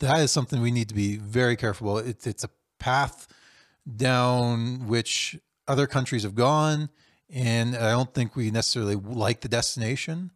that 0.00 0.18
is 0.20 0.30
something 0.32 0.60
we 0.60 0.70
need 0.70 0.88
to 0.88 0.94
be 0.94 1.16
very 1.16 1.56
careful 1.56 1.98
about. 1.98 2.08
It's 2.08 2.26
it's 2.26 2.44
a 2.44 2.50
path 2.78 3.28
down 3.96 4.86
which 4.88 5.38
other 5.68 5.86
countries 5.86 6.22
have 6.24 6.34
gone, 6.34 6.88
and 7.30 7.76
I 7.76 7.90
don't 7.90 8.12
think 8.12 8.36
we 8.36 8.50
necessarily 8.50 8.96
like 8.96 9.40
the 9.42 9.48
destination. 9.48 10.30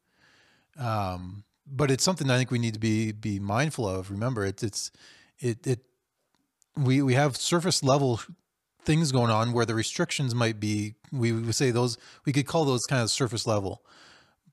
Um, 0.78 1.44
but 1.70 1.90
it's 1.90 2.04
something 2.04 2.30
I 2.30 2.38
think 2.38 2.50
we 2.50 2.58
need 2.58 2.74
to 2.74 2.80
be 2.80 3.12
be 3.12 3.38
mindful 3.38 3.88
of. 3.88 4.10
Remember, 4.10 4.44
it's 4.44 4.62
it's 4.62 4.90
it 5.38 5.66
it 5.66 5.80
we 6.76 7.02
we 7.02 7.14
have 7.14 7.36
surface 7.36 7.82
level 7.82 8.20
things 8.84 9.12
going 9.12 9.30
on 9.30 9.52
where 9.52 9.66
the 9.66 9.74
restrictions 9.74 10.34
might 10.34 10.58
be 10.60 10.94
we 11.12 11.32
would 11.32 11.54
say 11.54 11.70
those 11.70 11.98
we 12.24 12.32
could 12.32 12.46
call 12.46 12.64
those 12.64 12.86
kind 12.86 13.02
of 13.02 13.10
surface 13.10 13.46
level 13.46 13.84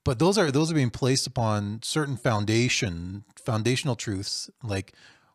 but 0.04 0.18
those 0.18 0.36
are 0.36 0.50
those 0.50 0.70
are 0.70 0.74
being 0.74 0.90
placed 0.90 1.26
upon 1.26 1.80
certain 1.82 2.16
foundation 2.16 3.24
foundational 3.36 3.94
truths 3.96 4.50
like 4.62 4.92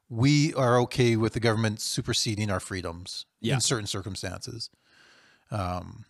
we 0.09 0.53
are 0.53 0.79
okay 0.81 1.15
with 1.15 1.33
the 1.33 1.39
government 1.39 1.79
superseding 1.81 2.51
our 2.51 2.59
freedoms 2.59 3.25
Yeah. 3.39 3.55
in 3.55 3.61
certain 3.61 3.87
circumstances 3.87 4.69
um 5.49 6.05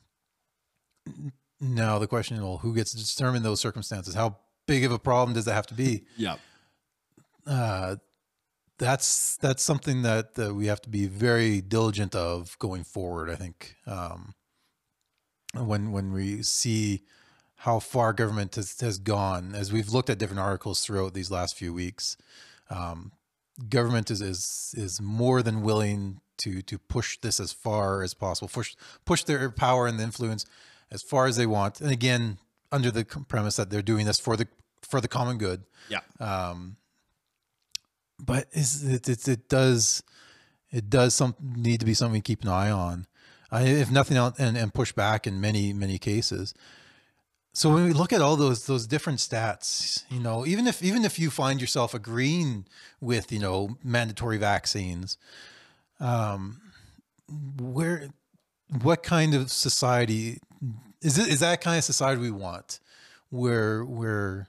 now 1.60 2.00
the 2.00 2.08
question 2.08 2.36
is 2.38 2.42
well 2.44 2.58
who 2.58 2.74
gets 2.74 2.92
to 2.92 2.98
determine 2.98 3.44
those 3.44 3.62
circumstances 3.62 4.16
how 4.16 4.38
big 4.74 4.84
of 4.88 4.92
a 4.92 5.00
problem 5.00 5.34
does 5.38 5.46
that 5.46 5.54
have 5.54 5.68
to 5.74 5.78
be 5.86 5.92
Yeah. 6.26 6.36
uh, 7.46 7.96
that's 8.82 9.38
that's 9.38 9.64
something 9.72 10.02
that 10.02 10.28
uh, 10.40 10.54
we 10.60 10.66
have 10.66 10.82
to 10.82 10.90
be 10.90 11.06
very 11.06 11.62
diligent 11.62 12.16
of 12.16 12.58
going 12.58 12.84
forward. 12.84 13.30
I 13.30 13.36
think 13.36 13.76
um, 13.86 14.34
when 15.54 15.92
when 15.92 16.08
we 16.14 16.42
see 16.42 17.04
how 17.68 17.78
far 17.80 18.12
government 18.12 18.56
has, 18.56 18.80
has 18.82 18.98
gone, 18.98 19.54
as 19.54 19.72
we've 19.72 19.90
looked 19.90 20.10
at 20.10 20.18
different 20.18 20.40
articles 20.40 20.82
throughout 20.82 21.14
these 21.14 21.30
last 21.30 21.56
few 21.56 21.72
weeks, 21.74 22.18
um, 22.72 23.12
government 23.70 24.10
is, 24.10 24.20
is 24.22 24.74
is 24.76 25.00
more 25.00 25.44
than 25.44 25.62
willing 25.62 26.22
to 26.38 26.64
to 26.64 26.80
push 26.80 27.20
this 27.20 27.40
as 27.40 27.52
far 27.54 28.02
as 28.02 28.16
possible, 28.16 28.48
push 28.48 28.74
push 29.06 29.24
their 29.24 29.52
power 29.52 29.86
and 29.86 30.00
the 30.00 30.04
influence 30.04 30.44
as 30.90 31.04
far 31.04 31.28
as 31.28 31.36
they 31.36 31.46
want, 31.46 31.82
and 31.82 31.92
again 31.92 32.40
under 32.72 32.90
the 32.90 33.06
premise 33.28 33.58
that 33.58 33.70
they're 33.70 33.90
doing 33.94 34.06
this 34.08 34.20
for 34.20 34.36
the 34.38 34.48
for 34.82 35.02
the 35.02 35.08
common 35.08 35.38
good 35.38 35.64
Yeah. 35.90 36.00
um, 36.20 36.78
but 38.20 38.48
is 38.52 38.84
it, 38.84 39.10
it 39.10 39.28
it 39.28 39.50
does 39.50 40.04
it 40.72 40.90
does 40.90 41.14
some 41.14 41.36
need 41.42 41.80
to 41.80 41.86
be 41.86 41.94
something 41.94 42.14
we 42.14 42.22
keep 42.22 42.44
an 42.44 42.50
eye 42.50 42.72
on, 42.72 43.06
I, 43.52 43.64
if 43.64 43.92
nothing 43.92 44.16
else, 44.16 44.40
and, 44.40 44.56
and 44.58 44.74
push 44.74 44.92
back 44.94 45.28
in 45.28 45.42
many 45.42 45.74
many 45.74 45.98
cases. 45.98 46.54
So 47.54 47.74
when 47.74 47.84
we 47.84 47.92
look 47.92 48.14
at 48.14 48.22
all 48.22 48.38
those 48.38 48.66
those 48.66 48.88
different 48.88 49.20
stats, 49.20 50.04
you 50.10 50.20
know, 50.20 50.46
even 50.46 50.68
if 50.68 50.82
even 50.82 51.04
if 51.04 51.20
you 51.20 51.30
find 51.30 51.60
yourself 51.60 51.94
agreeing 51.94 52.66
with 53.02 53.32
you 53.32 53.40
know 53.40 53.78
mandatory 53.84 54.38
vaccines, 54.38 55.18
um, 56.00 56.62
where 57.60 58.10
what 58.82 59.04
kind 59.04 59.34
of 59.34 59.52
society 59.52 60.40
is 61.02 61.18
it? 61.18 61.28
Is 61.28 61.40
that 61.42 61.60
kind 61.60 61.78
of 61.78 61.84
society 61.84 62.22
we 62.22 62.32
want, 62.32 62.80
where 63.30 63.84
where 63.84 64.48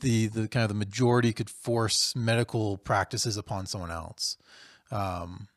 the 0.00 0.26
the 0.26 0.48
kind 0.48 0.62
of 0.62 0.68
the 0.68 0.74
majority 0.74 1.32
could 1.32 1.50
force 1.50 2.14
medical 2.16 2.78
practices 2.78 3.36
upon 3.36 3.66
someone 3.66 3.90
else. 3.90 4.36
Um, 4.90 5.48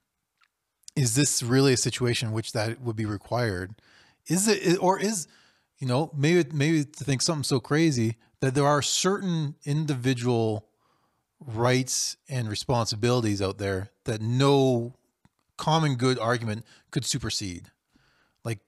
is 0.95 1.15
this 1.15 1.43
really 1.43 1.73
a 1.73 1.77
situation 1.77 2.29
in 2.29 2.33
which 2.33 2.51
that 2.53 2.81
would 2.81 2.95
be 2.95 3.05
required? 3.05 3.75
Is 4.27 4.47
it 4.47 4.77
or 4.81 4.99
is 4.99 5.27
you 5.79 5.87
know 5.87 6.11
maybe 6.15 6.49
maybe 6.53 6.83
to 6.83 7.03
think 7.03 7.21
something 7.21 7.43
so 7.43 7.59
crazy 7.59 8.17
that 8.41 8.55
there 8.55 8.65
are 8.65 8.81
certain 8.81 9.55
individual 9.65 10.69
rights 11.39 12.17
and 12.27 12.49
responsibilities 12.49 13.41
out 13.41 13.57
there 13.57 13.89
that 14.05 14.21
no 14.21 14.93
common 15.57 15.95
good 15.95 16.17
argument 16.19 16.65
could 16.91 17.05
supersede. 17.05 17.69
Like 18.43 18.59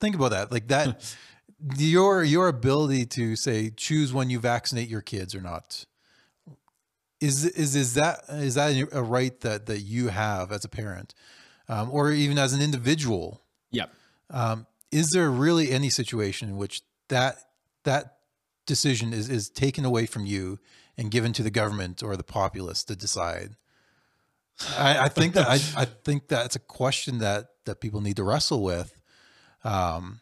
think 0.00 0.14
about 0.14 0.30
that. 0.30 0.52
Like 0.52 0.68
that 0.68 1.14
your 1.76 2.22
your 2.24 2.48
ability 2.48 3.06
to 3.06 3.36
say 3.36 3.70
choose 3.70 4.12
when 4.12 4.30
you 4.30 4.38
vaccinate 4.38 4.88
your 4.88 5.00
kids 5.00 5.34
or 5.34 5.40
not. 5.40 5.84
Is 7.20 7.44
is 7.44 7.76
is 7.76 7.94
that 7.94 8.24
is 8.30 8.54
that 8.54 8.88
a 8.92 9.02
right 9.02 9.38
that 9.40 9.66
that 9.66 9.80
you 9.80 10.08
have 10.08 10.50
as 10.50 10.64
a 10.64 10.68
parent 10.68 11.14
um, 11.68 11.90
or 11.90 12.10
even 12.10 12.38
as 12.38 12.52
an 12.52 12.60
individual? 12.60 13.42
Yep. 13.70 13.90
um, 14.30 14.66
is 14.90 15.10
there 15.10 15.30
really 15.30 15.70
any 15.70 15.88
situation 15.88 16.48
in 16.48 16.56
which 16.56 16.82
that 17.08 17.36
that 17.84 18.18
decision 18.66 19.12
is 19.12 19.28
is 19.28 19.48
taken 19.48 19.84
away 19.84 20.06
from 20.06 20.26
you 20.26 20.58
and 20.98 21.10
given 21.10 21.32
to 21.32 21.42
the 21.42 21.50
government 21.50 22.02
or 22.02 22.16
the 22.16 22.24
populace 22.24 22.84
to 22.84 22.96
decide? 22.96 23.56
I, 24.76 25.04
I 25.04 25.08
think 25.08 25.34
that 25.34 25.48
I, 25.48 25.54
I 25.76 25.84
think 25.84 26.28
that's 26.28 26.56
a 26.56 26.60
question 26.60 27.18
that 27.18 27.46
that 27.64 27.80
people 27.80 28.00
need 28.00 28.16
to 28.16 28.24
wrestle 28.24 28.62
with 28.62 28.98
um, 29.64 30.20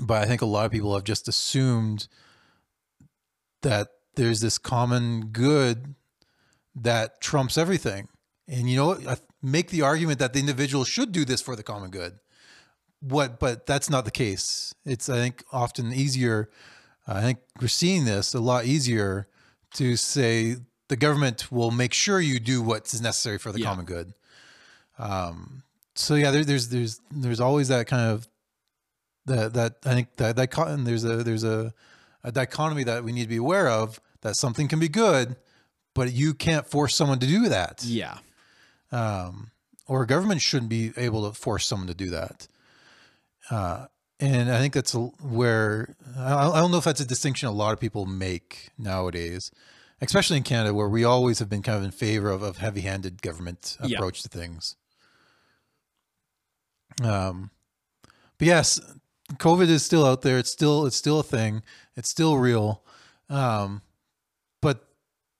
but 0.00 0.22
I 0.22 0.26
think 0.26 0.42
a 0.42 0.46
lot 0.46 0.66
of 0.66 0.72
people 0.72 0.94
have 0.94 1.04
just 1.04 1.28
assumed 1.28 2.08
that 3.62 3.88
there's 4.16 4.40
this 4.40 4.58
common 4.58 5.26
good 5.26 5.94
that 6.74 7.20
trumps 7.20 7.58
everything. 7.58 8.08
And 8.48 8.68
you 8.68 8.76
know 8.76 8.86
what? 8.86 9.06
I 9.06 9.16
make 9.42 9.70
the 9.70 9.82
argument 9.82 10.18
that 10.18 10.32
the 10.32 10.40
individual 10.40 10.84
should 10.84 11.12
do 11.12 11.24
this 11.24 11.40
for 11.40 11.54
the 11.56 11.62
common 11.62 11.90
good. 11.90 12.18
What? 13.00 13.38
But 13.38 13.66
that's 13.66 13.88
not 13.88 14.04
the 14.04 14.10
case. 14.10 14.74
It's 14.84 15.08
I 15.08 15.16
think 15.16 15.44
often 15.52 15.92
easier. 15.92 16.50
I 17.06 17.20
think 17.22 17.38
we're 17.60 17.68
seeing 17.68 18.04
this 18.04 18.34
a 18.34 18.40
lot 18.40 18.64
easier 18.66 19.28
to 19.74 19.96
say 19.96 20.56
the 20.88 20.96
government 20.96 21.50
will 21.52 21.70
make 21.70 21.92
sure 21.92 22.20
you 22.20 22.40
do 22.40 22.60
what's 22.62 23.00
necessary 23.00 23.38
for 23.38 23.52
the 23.52 23.60
Yeah. 23.60 23.66
common 23.66 23.84
good. 23.84 24.12
Um, 24.98 25.62
so 25.94 26.14
yeah, 26.14 26.30
there, 26.30 26.44
there's 26.44 26.68
there's 26.68 27.00
there's 27.10 27.40
always 27.40 27.68
that 27.68 27.86
kind 27.86 28.10
of 28.10 28.28
that 29.30 29.54
that 29.54 29.76
I 29.84 29.94
think 29.94 30.16
that 30.16 30.36
that 30.36 30.84
there's 30.84 31.04
a 31.04 31.16
there's 31.24 31.44
a, 31.44 31.72
a 32.22 32.30
dichotomy 32.32 32.84
that 32.84 33.02
we 33.04 33.12
need 33.12 33.22
to 33.22 33.28
be 33.28 33.36
aware 33.36 33.68
of 33.68 34.00
that 34.20 34.36
something 34.36 34.68
can 34.68 34.78
be 34.78 34.88
good, 34.88 35.36
but 35.94 36.12
you 36.12 36.34
can't 36.34 36.66
force 36.66 36.94
someone 36.94 37.18
to 37.20 37.26
do 37.26 37.48
that. 37.48 37.82
Yeah. 37.84 38.18
Um, 38.92 39.50
or 39.86 40.02
a 40.02 40.06
government 40.06 40.40
shouldn't 40.40 40.68
be 40.70 40.92
able 40.96 41.28
to 41.30 41.36
force 41.38 41.66
someone 41.66 41.88
to 41.88 41.94
do 41.94 42.10
that. 42.10 42.46
Uh, 43.50 43.86
and 44.20 44.50
I 44.52 44.58
think 44.58 44.74
that's 44.74 44.92
where 44.94 45.94
I, 46.16 46.48
I 46.50 46.60
don't 46.60 46.70
know 46.70 46.78
if 46.78 46.84
that's 46.84 47.00
a 47.00 47.06
distinction 47.06 47.48
a 47.48 47.52
lot 47.52 47.72
of 47.72 47.80
people 47.80 48.04
make 48.06 48.68
nowadays, 48.78 49.50
especially 50.00 50.36
in 50.36 50.42
Canada, 50.42 50.74
where 50.74 50.88
we 50.88 51.02
always 51.04 51.38
have 51.38 51.48
been 51.48 51.62
kind 51.62 51.78
of 51.78 51.84
in 51.84 51.90
favor 51.90 52.30
of, 52.30 52.42
of 52.42 52.58
heavy-handed 52.58 53.22
government 53.22 53.78
Yeah. 53.82 53.96
approach 53.96 54.22
to 54.22 54.28
things. 54.28 54.76
Um, 57.02 57.50
but 58.38 58.46
yes, 58.46 58.80
COVID 59.34 59.68
is 59.68 59.84
still 59.84 60.04
out 60.04 60.22
there. 60.22 60.38
It's 60.38 60.50
still 60.50 60.86
it's 60.86 60.96
still 60.96 61.20
a 61.20 61.24
thing. 61.24 61.62
It's 61.96 62.08
still 62.08 62.36
real. 62.36 62.82
Um, 63.28 63.82
but 64.60 64.88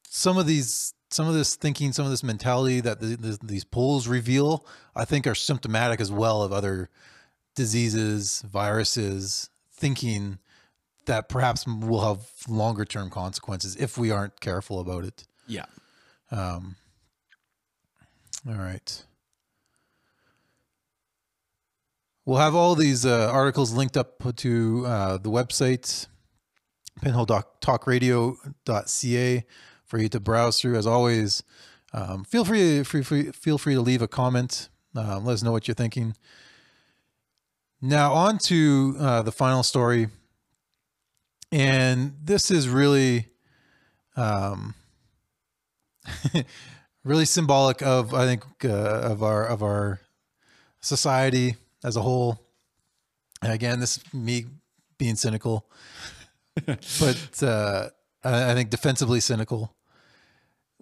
some 0.09 0.39
of 0.39 0.47
these 0.47 0.95
some 1.11 1.27
of 1.27 1.35
this 1.35 1.57
thinking, 1.57 1.93
some 1.93 2.05
of 2.05 2.11
this 2.11 2.23
mentality 2.23 2.81
that 2.81 3.01
the, 3.01 3.17
the, 3.17 3.39
these 3.43 3.65
polls 3.65 4.07
reveal, 4.07 4.65
I 4.95 5.05
think, 5.05 5.27
are 5.27 5.35
symptomatic 5.35 6.01
as 6.01 6.13
well 6.13 6.43
of 6.43 6.53
other 6.53 6.89
diseases, 7.57 8.43
viruses, 8.43 9.51
thinking 9.73 10.39
that 11.07 11.29
perhaps 11.29 11.67
will 11.67 12.07
have 12.07 12.27
longer 12.49 12.85
term 12.85 13.11
consequences 13.11 13.75
if 13.77 13.99
we 13.99 14.11
aren't 14.11 14.41
careful 14.41 14.79
about 14.79 15.05
it. 15.05 15.27
Yeah. 15.49 15.67
Um, 16.31 16.77
all 18.49 18.55
right. 18.55 19.05
We'll 22.31 22.39
have 22.39 22.55
all 22.55 22.77
these 22.77 23.05
uh, 23.05 23.29
articles 23.33 23.73
linked 23.73 23.97
up 23.97 24.23
to 24.37 24.87
uh, 24.87 25.19
the 25.19 25.31
website, 25.31 26.07
pinholetalkradio.ca, 27.03 29.45
for 29.85 29.99
you 29.99 30.09
to 30.09 30.21
browse 30.21 30.61
through. 30.61 30.77
As 30.77 30.87
always, 30.87 31.43
um, 31.93 32.23
feel 32.23 32.45
free, 32.45 32.85
free, 32.85 33.03
free, 33.03 33.33
feel 33.33 33.59
free 33.59 33.75
to 33.75 33.81
leave 33.81 34.01
a 34.01 34.07
comment. 34.07 34.69
Um, 34.95 35.25
let 35.25 35.33
us 35.33 35.43
know 35.43 35.51
what 35.51 35.67
you're 35.67 35.75
thinking. 35.75 36.15
Now, 37.83 38.13
on 38.13 38.39
to 38.39 38.95
uh, 39.01 39.23
the 39.23 39.33
final 39.33 39.65
story. 39.65 40.07
And 41.51 42.15
this 42.23 42.53
is 42.53 42.69
really, 42.69 43.27
um, 44.15 44.77
really 47.05 47.25
symbolic 47.25 47.83
of, 47.83 48.15
I 48.15 48.25
think, 48.25 48.45
uh, 48.65 48.69
of 48.69 49.25
our 49.25 49.45
of 49.45 49.65
our 49.65 49.99
society 50.81 51.57
as 51.85 51.97
a 51.97 52.03
whole. 52.03 52.39
And 53.43 53.53
again, 53.53 53.81
this 53.81 53.97
is 53.97 54.15
me 54.15 54.47
being 54.99 55.17
cynical, 55.17 55.67
but 56.67 57.43
uh, 57.43 57.89
I, 58.23 58.51
I 58.51 58.55
think 58.55 58.71
defensively 58.71 59.21
cynical. 59.21 59.75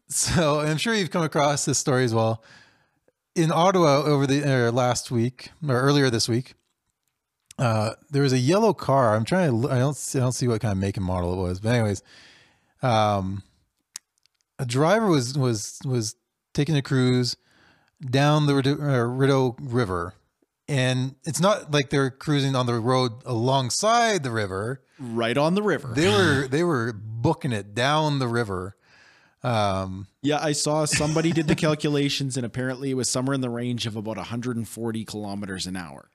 So 0.09 0.61
I'm 0.61 0.79
sure 0.79 0.95
you've 0.95 1.11
come 1.11 1.23
across 1.23 1.65
this 1.65 1.79
story 1.79 2.05
as 2.05 2.15
well. 2.15 2.43
In 3.35 3.53
Ottawa 3.53 4.03
over 4.03 4.27
the 4.27 4.73
last 4.73 5.11
week 5.11 5.51
or 5.67 5.81
earlier 5.81 6.11
this 6.11 6.29
week, 6.29 6.55
uh, 7.59 7.93
there 8.11 8.23
was 8.23 8.33
a 8.33 8.39
yellow 8.39 8.73
car. 8.73 9.15
I'm 9.15 9.25
trying 9.25 9.63
to. 9.63 9.71
I 9.71 9.79
don't. 9.79 9.97
I 10.15 10.19
don't 10.19 10.33
see 10.33 10.49
what 10.49 10.61
kind 10.61 10.73
of 10.73 10.79
make 10.79 10.97
and 10.97 11.05
model 11.05 11.35
it 11.35 11.43
was. 11.43 11.61
But 11.61 11.75
anyways, 11.75 12.03
um, 12.83 13.43
a 14.59 14.65
driver 14.65 15.07
was 15.07 15.37
was 15.37 15.79
was 15.85 16.15
taking 16.55 16.77
a 16.77 16.83
cruise 16.83 17.37
down 18.01 18.47
the 18.47 18.55
uh, 18.55 19.05
Rideau 19.05 19.57
River, 19.61 20.15
and 20.69 21.15
it's 21.25 21.41
not 21.41 21.71
like 21.71 21.91
they're 21.91 22.11
cruising 22.11 22.55
on 22.55 22.67
the 22.67 22.75
road 22.75 23.13
alongside 23.25 24.23
the 24.23 24.31
river. 24.31 24.83
Right 24.99 25.37
on 25.37 25.55
the 25.55 25.63
river. 25.63 25.93
They 25.95 26.09
were 26.09 26.47
they 26.51 26.63
were 26.65 26.93
booking 26.93 27.53
it 27.53 27.75
down 27.75 28.19
the 28.19 28.29
river. 28.29 28.75
Um, 29.43 30.09
yeah, 30.21 30.39
I 30.43 30.53
saw 30.53 30.85
somebody 30.85 31.31
did 31.33 31.47
the 31.47 31.55
calculations, 31.55 32.37
and 32.37 32.45
apparently 32.45 32.91
it 32.91 32.95
was 32.95 33.09
somewhere 33.09 33.35
in 33.35 33.41
the 33.41 33.51
range 33.51 33.87
of 33.87 33.95
about 33.97 34.17
140 34.17 35.05
kilometers 35.05 35.67
an 35.67 35.77
hour. 35.77 36.11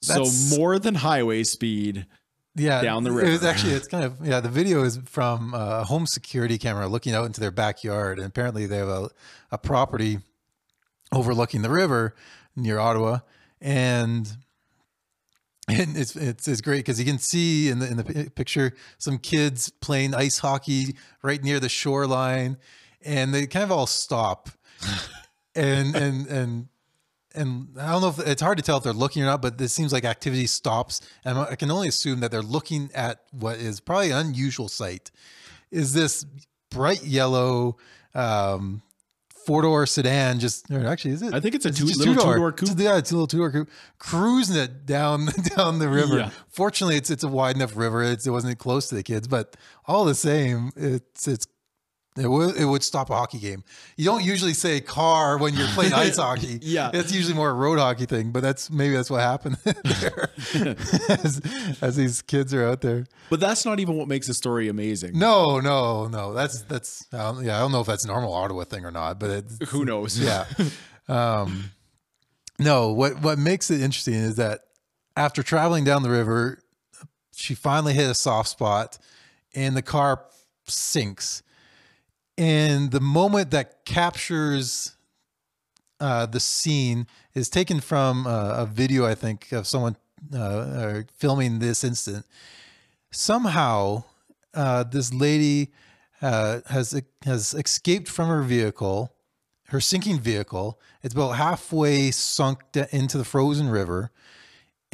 So 0.00 0.24
more 0.56 0.78
than 0.78 0.96
highway 0.96 1.44
speed. 1.44 2.06
yeah, 2.54 2.82
Down 2.82 3.04
the 3.04 3.10
It 3.10 3.14
was 3.14 3.22
river. 3.32 3.46
actually 3.48 3.72
it's 3.74 3.86
kind 3.88 4.04
of 4.04 4.26
yeah. 4.26 4.40
The 4.40 4.48
video 4.48 4.82
is 4.84 4.98
from 5.04 5.52
a 5.54 5.84
home 5.84 6.06
security 6.06 6.56
camera 6.58 6.88
looking 6.88 7.14
out 7.14 7.26
into 7.26 7.40
their 7.40 7.50
backyard, 7.50 8.18
and 8.18 8.26
apparently 8.26 8.64
they 8.66 8.78
have 8.78 8.88
a, 8.88 9.10
a 9.52 9.58
property 9.58 10.18
overlooking 11.12 11.62
the 11.62 11.70
river 11.70 12.14
near 12.56 12.78
Ottawa, 12.78 13.18
and 13.60 14.36
and 15.68 15.96
it's 15.96 16.14
it's, 16.16 16.46
it's 16.46 16.60
great 16.60 16.78
because 16.78 16.98
you 16.98 17.06
can 17.06 17.18
see 17.18 17.68
in 17.68 17.78
the 17.78 17.88
in 17.88 17.96
the 17.96 18.30
picture 18.34 18.74
some 18.98 19.18
kids 19.18 19.70
playing 19.70 20.14
ice 20.14 20.38
hockey 20.38 20.96
right 21.22 21.42
near 21.42 21.58
the 21.60 21.68
shoreline, 21.68 22.58
and 23.02 23.34
they 23.34 23.46
kind 23.46 23.64
of 23.64 23.72
all 23.72 23.86
stop, 23.86 24.50
and 25.54 25.94
and 25.96 26.26
and 26.26 26.68
and 27.34 27.68
I 27.80 27.92
don't 27.92 28.02
know 28.02 28.08
if 28.08 28.18
it's 28.18 28.42
hard 28.42 28.58
to 28.58 28.62
tell 28.62 28.76
if 28.76 28.84
they're 28.84 28.92
looking 28.92 29.22
or 29.22 29.26
not, 29.26 29.42
but 29.42 29.58
this 29.58 29.72
seems 29.72 29.92
like 29.92 30.04
activity 30.04 30.46
stops, 30.46 31.00
and 31.24 31.38
I 31.38 31.56
can 31.56 31.70
only 31.70 31.88
assume 31.88 32.20
that 32.20 32.30
they're 32.30 32.42
looking 32.42 32.90
at 32.94 33.22
what 33.32 33.56
is 33.56 33.80
probably 33.80 34.10
an 34.10 34.26
unusual 34.26 34.68
sight. 34.68 35.10
Is 35.70 35.94
this 35.94 36.26
bright 36.70 37.04
yellow 37.04 37.78
um, 38.14 38.82
four 39.46 39.62
door 39.62 39.86
sedan? 39.86 40.38
Just 40.40 40.70
or 40.70 40.86
actually, 40.86 41.12
is 41.12 41.22
it? 41.22 41.34
I 41.34 41.40
think 41.40 41.54
it's 41.54 41.66
a 41.66 41.70
two- 41.70 41.86
just 41.86 41.98
little 41.98 42.14
two-door. 42.14 42.34
two-door 42.34 42.52
coupe. 42.52 42.68
It's- 42.70 42.80
Yeah, 42.84 42.98
it's 42.98 43.10
a 43.10 43.14
little 43.14 43.26
two 43.26 43.38
door 43.38 43.50
coupe, 43.52 43.68
cruising 43.98 44.56
it 44.56 44.86
down 44.86 45.26
down 45.56 45.78
the 45.78 45.88
river. 45.88 46.18
Yeah. 46.18 46.30
Fortunately, 46.48 46.96
it's 46.96 47.10
it's 47.10 47.24
a 47.24 47.28
wide 47.28 47.56
enough 47.56 47.76
river. 47.76 48.02
It's, 48.02 48.26
it 48.26 48.30
wasn't 48.30 48.58
close 48.58 48.88
to 48.88 48.94
the 48.94 49.02
kids, 49.02 49.28
but 49.28 49.56
all 49.86 50.04
the 50.04 50.14
same, 50.14 50.70
it's 50.76 51.28
it's 51.28 51.46
it 52.16 52.28
would 52.28 52.56
it 52.56 52.64
would 52.64 52.82
stop 52.84 53.10
a 53.10 53.14
hockey 53.14 53.38
game. 53.38 53.64
You 53.96 54.04
don't 54.04 54.22
usually 54.24 54.54
say 54.54 54.80
car 54.80 55.36
when 55.36 55.54
you're 55.54 55.66
playing 55.68 55.92
ice 55.94 56.16
hockey. 56.16 56.60
Yeah. 56.62 56.90
it's 56.94 57.12
usually 57.12 57.34
more 57.34 57.50
a 57.50 57.54
road 57.54 57.78
hockey 57.78 58.06
thing. 58.06 58.30
But 58.30 58.42
that's 58.42 58.70
maybe 58.70 58.94
that's 58.94 59.10
what 59.10 59.20
happened 59.20 59.56
there 59.64 60.30
as, 61.08 61.40
as 61.82 61.96
these 61.96 62.22
kids 62.22 62.54
are 62.54 62.66
out 62.66 62.82
there. 62.82 63.06
But 63.30 63.40
that's 63.40 63.64
not 63.64 63.80
even 63.80 63.96
what 63.96 64.06
makes 64.06 64.28
the 64.28 64.34
story 64.34 64.68
amazing. 64.68 65.18
No, 65.18 65.58
no, 65.58 66.06
no. 66.06 66.32
That's 66.34 66.62
that's 66.62 67.06
um, 67.12 67.42
yeah. 67.44 67.56
I 67.56 67.60
don't 67.60 67.72
know 67.72 67.80
if 67.80 67.86
that's 67.88 68.04
a 68.04 68.08
normal 68.08 68.32
Ottawa 68.32 68.62
thing 68.64 68.84
or 68.84 68.92
not, 68.92 69.18
but 69.18 69.30
it's 69.30 69.70
Who 69.70 69.84
knows? 69.84 70.18
yeah. 70.18 70.46
Um, 71.06 71.70
no, 72.58 72.92
what 72.92 73.20
what 73.20 73.38
makes 73.38 73.70
it 73.70 73.82
interesting 73.82 74.14
is 74.14 74.36
that 74.36 74.60
after 75.16 75.42
traveling 75.42 75.84
down 75.84 76.02
the 76.02 76.08
river, 76.08 76.60
she 77.34 77.54
finally 77.54 77.92
hit 77.92 78.08
a 78.08 78.14
soft 78.14 78.48
spot, 78.48 78.96
and 79.54 79.76
the 79.76 79.82
car 79.82 80.24
sinks. 80.66 81.42
And 82.36 82.90
the 82.90 83.00
moment 83.00 83.50
that 83.52 83.84
captures 83.84 84.96
uh, 86.00 86.26
the 86.26 86.40
scene 86.40 87.06
is 87.34 87.48
taken 87.48 87.80
from 87.80 88.26
uh, 88.26 88.54
a 88.56 88.66
video, 88.66 89.06
I 89.06 89.14
think, 89.14 89.52
of 89.52 89.66
someone 89.66 89.96
uh, 90.32 90.38
uh, 90.38 91.02
filming 91.16 91.60
this 91.60 91.84
incident. 91.84 92.26
Somehow, 93.10 94.04
uh, 94.52 94.84
this 94.84 95.12
lady 95.12 95.72
has 96.20 97.00
has 97.24 97.54
escaped 97.54 98.08
from 98.08 98.28
her 98.28 98.42
vehicle, 98.42 99.12
her 99.68 99.80
sinking 99.80 100.18
vehicle. 100.18 100.80
It's 101.02 101.14
about 101.14 101.32
halfway 101.32 102.10
sunk 102.10 102.60
into 102.90 103.18
the 103.18 103.24
frozen 103.24 103.68
river, 103.68 104.10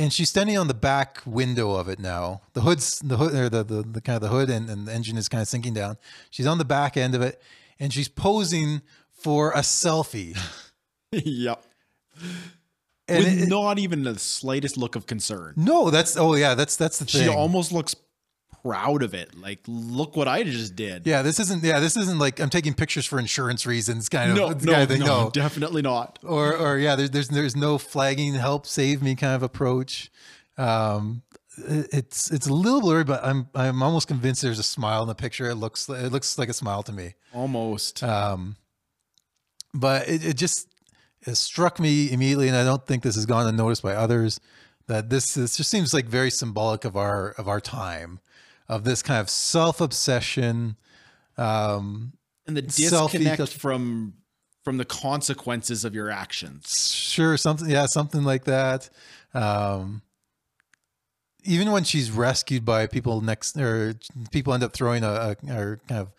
and 0.00 0.12
she's 0.12 0.30
standing 0.30 0.56
on 0.56 0.66
the 0.66 0.74
back 0.74 1.20
window 1.26 1.72
of 1.72 1.88
it 1.88 1.98
now. 1.98 2.40
The 2.54 2.62
hood's 2.62 2.98
the 3.00 3.16
hood 3.18 3.34
or 3.34 3.48
the 3.48 3.62
the, 3.62 3.82
the 3.82 4.00
kind 4.00 4.16
of 4.16 4.22
the 4.22 4.28
hood 4.28 4.48
and, 4.50 4.68
and 4.70 4.88
the 4.88 4.92
engine 4.92 5.16
is 5.18 5.28
kind 5.28 5.42
of 5.42 5.48
sinking 5.48 5.74
down. 5.74 5.98
She's 6.30 6.46
on 6.46 6.58
the 6.58 6.64
back 6.64 6.96
end 6.96 7.14
of 7.14 7.22
it, 7.22 7.40
and 7.78 7.92
she's 7.92 8.08
posing 8.08 8.80
for 9.12 9.52
a 9.52 9.60
selfie. 9.60 10.36
yep. 11.12 11.62
And 13.08 13.24
With 13.24 13.42
it- 13.42 13.48
not 13.48 13.78
even 13.78 14.04
the 14.04 14.18
slightest 14.18 14.76
look 14.76 14.96
of 14.96 15.06
concern. 15.06 15.54
no, 15.56 15.90
that's 15.90 16.16
oh 16.16 16.34
yeah, 16.34 16.54
that's 16.54 16.76
that's 16.76 16.98
the 16.98 17.04
thing. 17.04 17.22
She 17.24 17.28
almost 17.28 17.70
looks 17.72 17.94
proud 18.62 19.02
of 19.02 19.14
it. 19.14 19.38
Like, 19.40 19.60
look 19.66 20.16
what 20.16 20.28
I 20.28 20.42
just 20.42 20.76
did. 20.76 21.06
yeah, 21.06 21.22
this 21.22 21.38
isn't 21.40 21.62
yeah, 21.64 21.80
this 21.80 21.96
isn't 21.96 22.18
like 22.18 22.40
I'm 22.40 22.50
taking 22.50 22.74
pictures 22.74 23.06
for 23.06 23.18
insurance 23.18 23.66
reasons 23.66 24.08
kind 24.08 24.30
of 24.30 24.36
No, 24.36 24.48
kind 24.50 24.64
no, 24.64 24.82
of 24.82 24.88
thing. 24.88 25.00
no, 25.00 25.06
no. 25.24 25.30
definitely 25.30 25.82
not. 25.82 26.18
or 26.22 26.56
or 26.56 26.78
yeah, 26.78 26.96
there's 26.96 27.10
there's 27.10 27.28
there's 27.28 27.56
no 27.56 27.78
flagging, 27.78 28.34
help, 28.34 28.66
save 28.66 29.02
me 29.02 29.14
kind 29.14 29.34
of 29.34 29.42
approach. 29.42 30.10
Um, 30.58 31.22
it's 31.56 32.30
it's 32.30 32.46
a 32.46 32.52
little 32.52 32.80
blurry, 32.80 33.04
but 33.04 33.24
I'm 33.24 33.48
I'm 33.54 33.82
almost 33.82 34.08
convinced 34.08 34.42
there's 34.42 34.58
a 34.58 34.62
smile 34.62 35.02
in 35.02 35.08
the 35.08 35.14
picture. 35.14 35.48
It 35.50 35.56
looks 35.56 35.88
it 35.88 36.10
looks 36.12 36.38
like 36.38 36.48
a 36.48 36.54
smile 36.54 36.82
to 36.84 36.92
me. 36.92 37.14
Almost. 37.34 38.02
Um, 38.02 38.56
but 39.74 40.08
it, 40.08 40.24
it 40.24 40.36
just 40.36 40.68
it 41.26 41.34
struck 41.36 41.78
me 41.78 42.10
immediately, 42.10 42.48
and 42.48 42.56
I 42.56 42.64
don't 42.64 42.86
think 42.86 43.02
this 43.02 43.14
has 43.14 43.26
gone 43.26 43.46
unnoticed 43.46 43.82
by 43.82 43.94
others. 43.94 44.40
That 44.86 45.08
this 45.10 45.34
this 45.34 45.56
just 45.56 45.70
seems 45.70 45.94
like 45.94 46.06
very 46.06 46.30
symbolic 46.30 46.84
of 46.84 46.96
our 46.96 47.30
of 47.32 47.46
our 47.46 47.60
time, 47.60 48.18
of 48.70 48.84
this 48.84 49.02
kind 49.02 49.20
of 49.20 49.28
self 49.28 49.80
obsession. 49.80 50.76
Um, 51.36 52.12
and 52.46 52.56
the 52.56 52.62
disconnect 52.62 53.52
from 53.52 54.14
from 54.62 54.76
the 54.76 54.84
consequences 54.84 55.84
of 55.84 55.94
your 55.94 56.10
actions. 56.10 56.92
sure 56.92 57.36
something 57.36 57.68
yeah 57.68 57.86
something 57.86 58.24
like 58.24 58.44
that 58.44 58.90
um 59.32 60.02
even 61.44 61.72
when 61.72 61.82
she's 61.82 62.10
rescued 62.10 62.64
by 62.64 62.86
people 62.86 63.20
next 63.22 63.56
or 63.56 63.94
people 64.30 64.52
end 64.52 64.62
up 64.62 64.72
throwing 64.72 65.02
a, 65.02 65.08
a 65.08 65.52
or 65.52 65.80
kind 65.88 66.02
of 66.02 66.12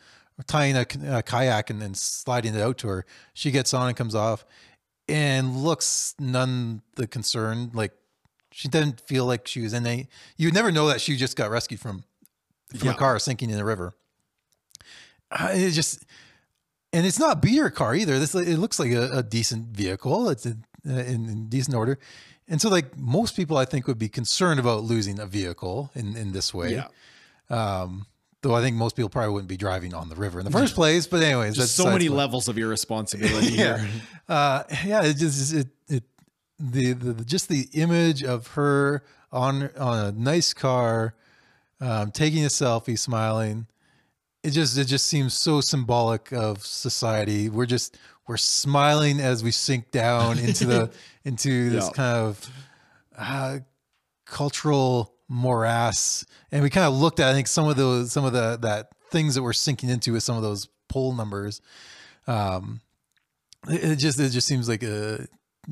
tying 0.48 0.76
a, 0.76 0.86
a 1.18 1.22
kayak 1.22 1.70
and 1.70 1.82
then 1.82 1.94
sliding 1.94 2.56
it 2.56 2.62
out 2.62 2.78
to 2.80 2.88
her 2.88 3.06
she 3.34 3.52
gets 3.52 3.74
on 3.74 3.88
and 3.88 3.96
comes 3.96 4.16
off 4.16 4.44
and 5.08 5.58
looks 5.58 6.16
none 6.20 6.82
the 6.96 7.06
concerned 7.06 7.76
like 7.76 7.94
she 8.52 8.68
didn't 8.68 9.00
feel 9.02 9.26
like 9.26 9.48
she 9.48 9.62
was 9.62 9.74
in 9.74 9.86
a 9.86 10.08
you 10.38 10.48
would 10.48 10.56
never 10.56 10.72
know 10.72 10.88
that 10.88 11.00
she 11.00 11.16
just 11.16 11.38
got 11.38 11.52
rescued 11.52 11.80
from 11.80 12.04
from 12.78 12.88
Yeah. 12.88 12.94
a 12.94 12.98
car 12.98 13.20
sinking 13.20 13.50
in 13.50 13.58
the 13.58 13.66
river 13.66 13.94
Uh, 15.32 15.50
it 15.54 15.72
just 15.72 16.04
and 16.94 17.06
it's 17.06 17.20
not 17.20 17.38
a 17.38 17.40
beater 17.40 17.70
car 17.70 17.96
either. 17.96 18.20
This 18.20 18.36
it 18.36 18.58
looks 18.58 18.78
like 18.80 18.92
a, 18.92 19.20
a 19.20 19.24
decent 19.24 19.68
vehicle. 19.68 20.30
It's 20.30 20.46
in, 20.46 20.66
in, 20.84 21.30
in 21.30 21.48
decent 21.48 21.74
order, 21.76 21.98
And 22.50 22.60
so, 22.62 22.68
like 22.70 22.98
most 22.98 23.36
people, 23.38 23.56
I 23.56 23.64
think 23.64 23.88
would 23.88 23.98
be 24.00 24.10
concerned 24.10 24.60
about 24.60 24.84
losing 24.84 25.18
a 25.20 25.26
vehicle 25.26 25.90
in 25.96 26.18
in 26.18 26.34
this 26.34 26.54
way. 26.54 26.74
Yeah. 26.74 26.88
Um, 27.50 28.08
though 28.42 28.56
I 28.56 28.62
think 28.62 28.76
most 28.76 28.96
people 28.98 29.10
probably 29.10 29.32
wouldn't 29.34 29.48
be 29.50 29.56
driving 29.58 29.94
on 29.94 30.10
the 30.10 30.16
river 30.16 30.40
in 30.40 30.46
the 30.46 30.52
first 30.52 30.76
place. 30.76 31.08
But 31.08 31.24
anyways, 31.24 31.56
Just 31.56 31.76
so 31.76 31.86
many 31.86 32.08
point. 32.08 32.18
levels 32.18 32.48
of 32.50 32.58
irresponsibility 32.58 33.54
yeah. 33.54 33.78
here. 33.78 33.90
Uh, 34.28 34.64
yeah, 34.86 35.04
it 35.04 35.14
just 35.16 35.54
it 35.54 35.68
it 35.88 36.04
the, 36.60 36.92
the 36.94 37.14
the- 37.14 37.26
just 37.26 37.48
the 37.48 37.70
image 37.74 38.22
of 38.24 38.48
her 38.58 39.04
on 39.32 39.70
on 39.78 40.06
a 40.08 40.12
nice 40.12 40.54
car, 40.54 41.14
um, 41.82 42.12
taking 42.12 42.46
a 42.46 42.48
selfie, 42.50 42.98
smiling. 42.98 43.68
It 44.44 44.52
just 44.52 44.78
it 44.78 44.86
just 44.86 45.08
seems 45.08 45.34
so 45.34 45.60
symbolic 45.62 46.32
of 46.32 46.66
society. 46.66 47.50
We're 47.50 47.66
just 47.68 47.98
we're 48.28 48.38
smiling 48.38 49.20
as 49.20 49.44
we 49.44 49.52
sink 49.52 49.92
down 49.92 50.40
into 50.40 50.66
the 50.66 50.92
into 51.26 51.70
this 51.70 51.86
Yeah. 51.88 51.92
kind 51.94 52.18
of 52.28 52.50
uh, 53.18 53.60
cultural 54.26 55.14
morass, 55.28 56.26
and 56.52 56.64
we 56.64 56.70
kind 56.70 56.86
of 56.88 56.94
looked 56.94 57.20
at 57.20 57.28
I 57.30 57.34
think 57.34 57.48
some 57.48 57.68
of 57.68 57.76
those 57.78 58.12
some 58.12 58.26
of 58.26 58.34
the 58.34 58.58
that 58.62 58.90
things 59.12 59.36
that 59.36 59.44
we're 59.44 59.54
sinking 59.54 59.90
into 59.90 60.14
with 60.14 60.24
some 60.24 60.38
of 60.38 60.44
those 60.44 60.68
poll 60.90 61.14
numbers. 61.14 61.62
Um, 62.28 62.82
it, 63.68 63.84
it 63.92 63.96
just 63.98 64.20
it 64.20 64.30
just 64.30 64.48
seems 64.48 64.68
like 64.70 64.84
a 64.84 65.28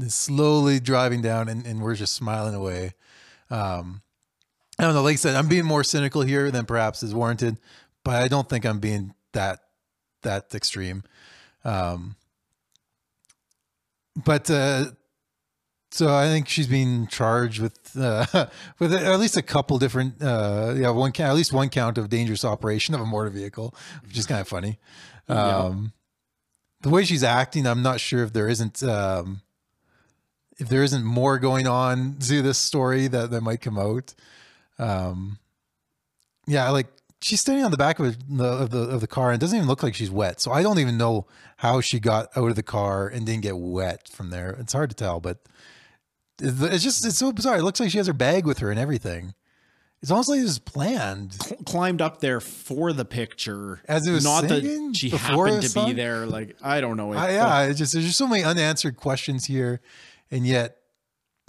slowly 0.07 0.80
driving 0.80 1.22
down, 1.22 1.49
and, 1.49 1.66
and 1.66 1.82
we're 1.82 1.95
just 1.95 2.14
smiling 2.14 2.53
away. 2.53 2.93
Um, 3.49 4.01
I 4.80 4.84
don't 4.84 4.94
know. 4.94 5.02
Like 5.02 5.14
I 5.14 5.18
said, 5.18 5.36
I'm 5.36 5.50
being 5.50 5.66
more 5.66 5.84
cynical 5.84 6.22
here 6.22 6.50
than 6.52 6.66
perhaps 6.66 7.04
is 7.04 7.14
warranted, 7.14 7.58
but 8.06 8.16
I 8.16 8.30
don't 8.30 8.48
think 8.48 8.66
I'm 8.66 8.80
being 8.80 9.14
that 9.34 9.60
that 10.22 10.56
extreme. 10.56 11.04
Um, 11.66 12.16
but 14.16 14.50
uh, 14.50 14.86
so 15.92 16.16
I 16.16 16.28
think 16.28 16.48
she's 16.48 16.68
being 16.68 17.08
charged 17.08 17.62
with 17.62 17.98
uh, 18.00 18.26
with 18.80 18.94
at 18.94 19.20
least 19.20 19.36
a 19.36 19.42
couple 19.42 19.78
different 19.80 20.24
uh, 20.24 20.74
yeah 20.78 20.92
one 20.92 21.12
count, 21.12 21.32
at 21.32 21.36
least 21.36 21.52
one 21.52 21.68
count 21.68 21.98
of 21.98 22.10
dangerous 22.10 22.46
operation 22.46 22.96
of 22.96 23.02
a 23.02 23.06
motor 23.06 23.30
vehicle, 23.30 23.76
which 24.08 24.18
is 24.18 24.26
kind 24.26 24.40
of 24.40 24.48
funny. 24.48 24.80
Yeah. 25.28 25.58
Um, 25.58 25.92
the 26.82 26.90
way 26.90 27.04
she's 27.04 27.24
acting, 27.24 27.68
I'm 27.68 27.82
not 27.82 28.00
sure 28.00 28.24
if 28.24 28.32
there 28.32 28.48
isn't 28.48 28.82
um, 28.82 29.42
if 30.58 30.70
there 30.70 30.84
isn't 30.84 31.04
more 31.04 31.38
going 31.38 31.68
on 31.68 32.16
to 32.20 32.42
this 32.42 32.58
story 32.58 33.08
that 33.08 33.32
that 33.32 33.42
might 33.42 33.60
come 33.60 33.78
out. 33.78 34.14
Um, 34.80 35.38
yeah, 36.48 36.70
like 36.70 36.88
she's 37.22 37.42
standing 37.42 37.66
on 37.66 37.72
the 37.72 37.78
back 37.78 38.00
of 38.00 38.18
the 38.30 38.46
of 38.46 38.70
the 38.72 38.80
of 38.80 39.02
the 39.02 39.08
car 39.08 39.32
and 39.32 39.36
it 39.36 39.42
doesn't 39.42 39.58
even 39.58 39.68
look 39.68 39.84
like 39.84 39.94
she's 39.94 40.12
wet. 40.12 40.42
So 40.42 40.52
I 40.52 40.64
don't 40.64 40.80
even 40.80 40.98
know 40.98 41.28
how 41.58 41.82
she 41.82 42.00
got 42.00 42.30
out 42.36 42.50
of 42.50 42.56
the 42.56 42.64
car 42.64 43.08
and 43.08 43.26
didn't 43.26 43.44
get 43.44 43.58
wet 43.58 44.10
from 44.10 44.30
there. 44.30 44.52
It's 44.60 44.74
hard 44.74 44.90
to 44.90 44.96
tell, 44.96 45.20
but 45.20 45.40
it's 46.42 46.84
just 46.84 47.06
it's 47.06 47.18
so 47.18 47.32
bizarre. 47.32 47.58
It 47.58 47.64
looks 47.64 47.80
like 47.80 47.92
she 47.92 47.98
has 47.98 48.08
her 48.08 48.14
bag 48.14 48.46
with 48.46 48.60
her 48.60 48.72
and 48.72 48.80
everything. 48.80 49.34
It's 50.02 50.12
almost 50.12 50.30
like 50.30 50.40
it 50.40 50.44
was 50.44 50.60
planned. 50.60 51.34
Cl- 51.34 51.62
climbed 51.66 52.02
up 52.02 52.22
there 52.22 52.40
for 52.40 52.94
the 52.94 53.04
picture, 53.04 53.82
As 53.86 54.08
it 54.08 54.12
was 54.12 54.24
not 54.24 54.48
that 54.48 54.94
she 54.96 55.10
happened 55.10 55.62
to 55.64 55.86
be 55.86 55.92
there. 55.92 56.26
Like 56.26 56.56
I 56.62 56.80
don't 56.80 56.96
know. 56.96 57.12
It, 57.12 57.18
I, 57.18 57.32
yeah, 57.32 57.64
it's 57.64 57.78
just 57.78 57.94
there's 57.94 58.06
just 58.06 58.18
so 58.18 58.28
many 58.28 58.44
unanswered 58.44 58.96
questions 58.96 59.46
here, 59.46 59.82
and 60.32 60.48
yet, 60.48 60.78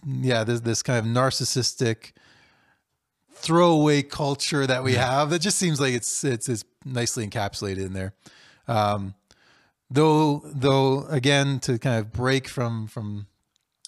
yeah, 0.04 0.42
there's 0.42 0.62
this 0.62 0.82
kind 0.82 0.98
of 0.98 1.04
narcissistic 1.04 2.10
throwaway 3.40 4.02
culture 4.02 4.66
that 4.66 4.82
we 4.82 4.94
have 4.94 5.30
that 5.30 5.40
just 5.40 5.58
seems 5.58 5.80
like 5.80 5.94
it's 5.94 6.24
it's, 6.24 6.48
it's 6.48 6.64
nicely 6.84 7.26
encapsulated 7.26 7.86
in 7.86 7.92
there. 7.92 8.14
Um, 8.68 9.14
though, 9.90 10.42
though, 10.44 11.06
again, 11.08 11.60
to 11.60 11.78
kind 11.78 11.98
of 11.98 12.12
break 12.12 12.48
from 12.48 12.86
from 12.86 13.26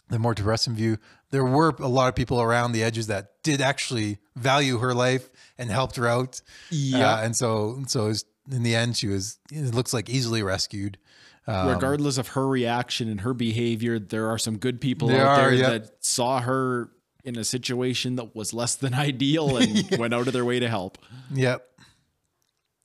the 0.08 0.18
more 0.18 0.34
depressing 0.34 0.74
view, 0.74 0.98
there 1.30 1.44
were 1.44 1.74
a 1.78 1.88
lot 1.88 2.08
of 2.08 2.14
people 2.14 2.40
around 2.40 2.72
the 2.72 2.82
edges 2.82 3.06
that 3.06 3.42
did 3.42 3.60
actually 3.60 4.18
value 4.36 4.78
her 4.78 4.94
life 4.94 5.30
and 5.58 5.70
helped 5.70 5.96
her 5.96 6.06
out. 6.06 6.40
Yeah. 6.70 7.14
Uh, 7.14 7.22
and 7.22 7.36
so 7.36 7.82
so 7.86 8.06
was, 8.06 8.24
in 8.50 8.62
the 8.62 8.74
end, 8.74 8.96
she 8.96 9.08
was 9.08 9.38
it 9.50 9.74
looks 9.74 9.92
like 9.92 10.10
easily 10.10 10.42
rescued. 10.42 10.98
Um, 11.46 11.68
regardless 11.68 12.18
of 12.18 12.28
her 12.28 12.46
reaction 12.46 13.08
and 13.08 13.22
her 13.22 13.34
behavior, 13.34 13.98
there 13.98 14.28
are 14.28 14.38
some 14.38 14.58
good 14.58 14.80
people 14.80 15.10
out 15.10 15.26
are, 15.26 15.50
there 15.50 15.54
yep. 15.54 15.82
that 15.82 16.04
saw 16.04 16.40
her 16.40 16.90
in 17.24 17.36
a 17.36 17.44
situation 17.44 18.16
that 18.16 18.34
was 18.34 18.52
less 18.52 18.74
than 18.74 18.94
ideal 19.08 19.56
and 19.56 19.88
went 19.98 20.14
out 20.14 20.26
of 20.26 20.32
their 20.32 20.44
way 20.44 20.60
to 20.60 20.68
help. 20.68 20.98
Yep. 21.32 21.66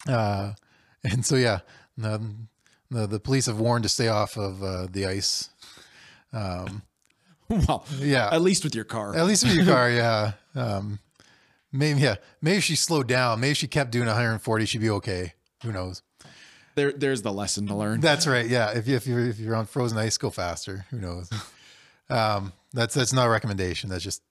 Uh, 0.07 0.53
and 1.03 1.25
so 1.25 1.35
yeah, 1.35 1.59
the, 1.97 2.21
the 2.89 3.07
the 3.07 3.19
police 3.19 3.47
have 3.47 3.59
warned 3.59 3.83
to 3.83 3.89
stay 3.89 4.07
off 4.07 4.37
of 4.37 4.63
uh, 4.63 4.87
the 4.89 5.05
ice. 5.05 5.49
Um, 6.31 6.83
well, 7.49 7.85
yeah, 7.97 8.29
at 8.31 8.41
least 8.41 8.63
with 8.63 8.75
your 8.75 8.83
car. 8.83 9.15
at 9.15 9.25
least 9.25 9.43
with 9.43 9.55
your 9.55 9.65
car, 9.65 9.89
yeah. 9.91 10.33
Um, 10.55 10.99
maybe 11.71 12.01
yeah, 12.01 12.15
maybe 12.41 12.57
if 12.57 12.63
she 12.63 12.75
slowed 12.75 13.07
down, 13.07 13.39
maybe 13.39 13.51
if 13.51 13.57
she 13.57 13.67
kept 13.67 13.91
doing 13.91 14.07
140, 14.07 14.65
she'd 14.65 14.81
be 14.81 14.89
okay. 14.91 15.33
Who 15.63 15.71
knows? 15.71 16.03
There, 16.75 16.91
there's 16.91 17.23
the 17.23 17.33
lesson 17.33 17.67
to 17.67 17.75
learn. 17.75 18.01
That's 18.01 18.27
right. 18.27 18.45
Yeah, 18.45 18.71
if 18.77 18.87
you, 18.87 18.95
if 18.95 19.07
you're 19.07 19.25
if 19.27 19.39
you're 19.39 19.55
on 19.55 19.65
frozen 19.65 19.97
ice, 19.97 20.17
go 20.17 20.29
faster. 20.29 20.85
Who 20.91 20.99
knows? 20.99 21.29
Um, 22.09 22.53
that's 22.73 22.93
that's 22.93 23.13
not 23.13 23.27
a 23.27 23.29
recommendation. 23.29 23.89
That's 23.89 24.03
just 24.03 24.21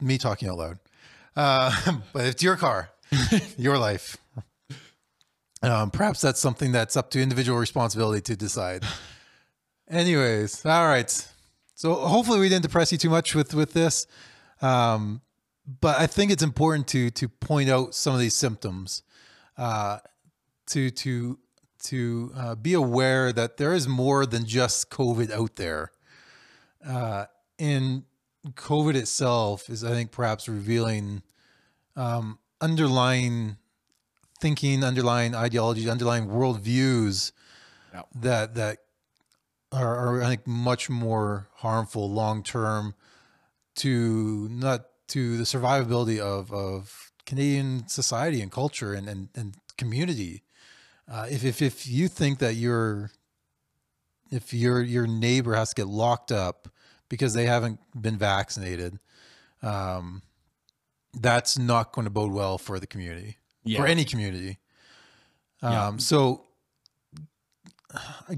me 0.00 0.18
talking 0.18 0.48
out 0.48 0.58
loud. 0.58 0.78
Uh, 1.34 1.98
but 2.12 2.26
it's 2.26 2.42
your 2.42 2.56
car, 2.56 2.90
your 3.58 3.78
life. 3.78 4.16
Um, 5.62 5.90
perhaps 5.90 6.20
that's 6.20 6.40
something 6.40 6.72
that's 6.72 6.96
up 6.96 7.10
to 7.10 7.20
individual 7.20 7.58
responsibility 7.58 8.20
to 8.22 8.36
decide. 8.36 8.84
Anyways, 9.88 10.64
all 10.66 10.86
right. 10.86 11.10
So 11.74 11.94
hopefully 11.94 12.40
we 12.40 12.48
didn't 12.48 12.62
depress 12.62 12.92
you 12.92 12.98
too 12.98 13.10
much 13.10 13.34
with 13.34 13.54
with 13.54 13.72
this, 13.72 14.06
um, 14.62 15.20
but 15.80 15.98
I 15.98 16.06
think 16.06 16.30
it's 16.30 16.42
important 16.42 16.88
to 16.88 17.10
to 17.10 17.28
point 17.28 17.68
out 17.68 17.94
some 17.94 18.14
of 18.14 18.20
these 18.20 18.34
symptoms, 18.34 19.02
uh, 19.58 19.98
to 20.68 20.90
to 20.90 21.38
to 21.84 22.32
uh, 22.34 22.54
be 22.54 22.72
aware 22.72 23.32
that 23.32 23.58
there 23.58 23.74
is 23.74 23.86
more 23.86 24.26
than 24.26 24.46
just 24.46 24.90
COVID 24.90 25.30
out 25.30 25.56
there, 25.56 25.92
uh, 26.86 27.26
and 27.58 28.04
COVID 28.54 28.94
itself 28.94 29.68
is, 29.68 29.82
I 29.84 29.90
think, 29.90 30.10
perhaps 30.12 30.48
revealing 30.48 31.22
um, 31.96 32.38
underlying 32.60 33.56
thinking, 34.40 34.84
underlying 34.84 35.34
ideologies, 35.34 35.88
underlying 35.88 36.28
worldviews 36.28 37.32
Yeah. 37.92 38.02
that 38.14 38.54
that 38.54 38.78
are, 39.72 39.96
are 39.96 40.22
I 40.22 40.26
think 40.28 40.46
much 40.46 40.88
more 40.90 41.48
harmful 41.56 42.10
long 42.10 42.42
term 42.42 42.94
to 43.76 44.48
not 44.50 44.86
to 45.08 45.36
the 45.36 45.44
survivability 45.44 46.18
of 46.18 46.52
of 46.52 47.12
Canadian 47.24 47.88
society 47.88 48.42
and 48.42 48.52
culture 48.52 48.92
and 48.92 49.08
and, 49.08 49.28
and 49.34 49.56
community. 49.78 50.42
Uh, 51.08 51.26
if, 51.30 51.44
if 51.44 51.62
if 51.62 51.86
you 51.86 52.08
think 52.08 52.38
that 52.40 52.54
your 52.54 53.10
if 54.30 54.52
your 54.52 54.82
your 54.82 55.06
neighbor 55.06 55.54
has 55.54 55.70
to 55.70 55.74
get 55.74 55.86
locked 55.88 56.32
up 56.32 56.68
because 57.08 57.34
they 57.34 57.46
haven't 57.46 57.80
been 58.00 58.16
vaccinated, 58.18 58.98
um, 59.62 60.22
that's 61.14 61.56
not 61.58 61.92
going 61.92 62.04
to 62.04 62.10
bode 62.10 62.32
well 62.32 62.58
for 62.58 62.78
the 62.78 62.86
community 62.86 63.36
Yeah. 63.64 63.82
or 63.82 63.86
any 63.86 64.04
community. 64.04 64.58
Um, 65.62 65.72
Yeah. 65.72 65.96
So 65.98 66.42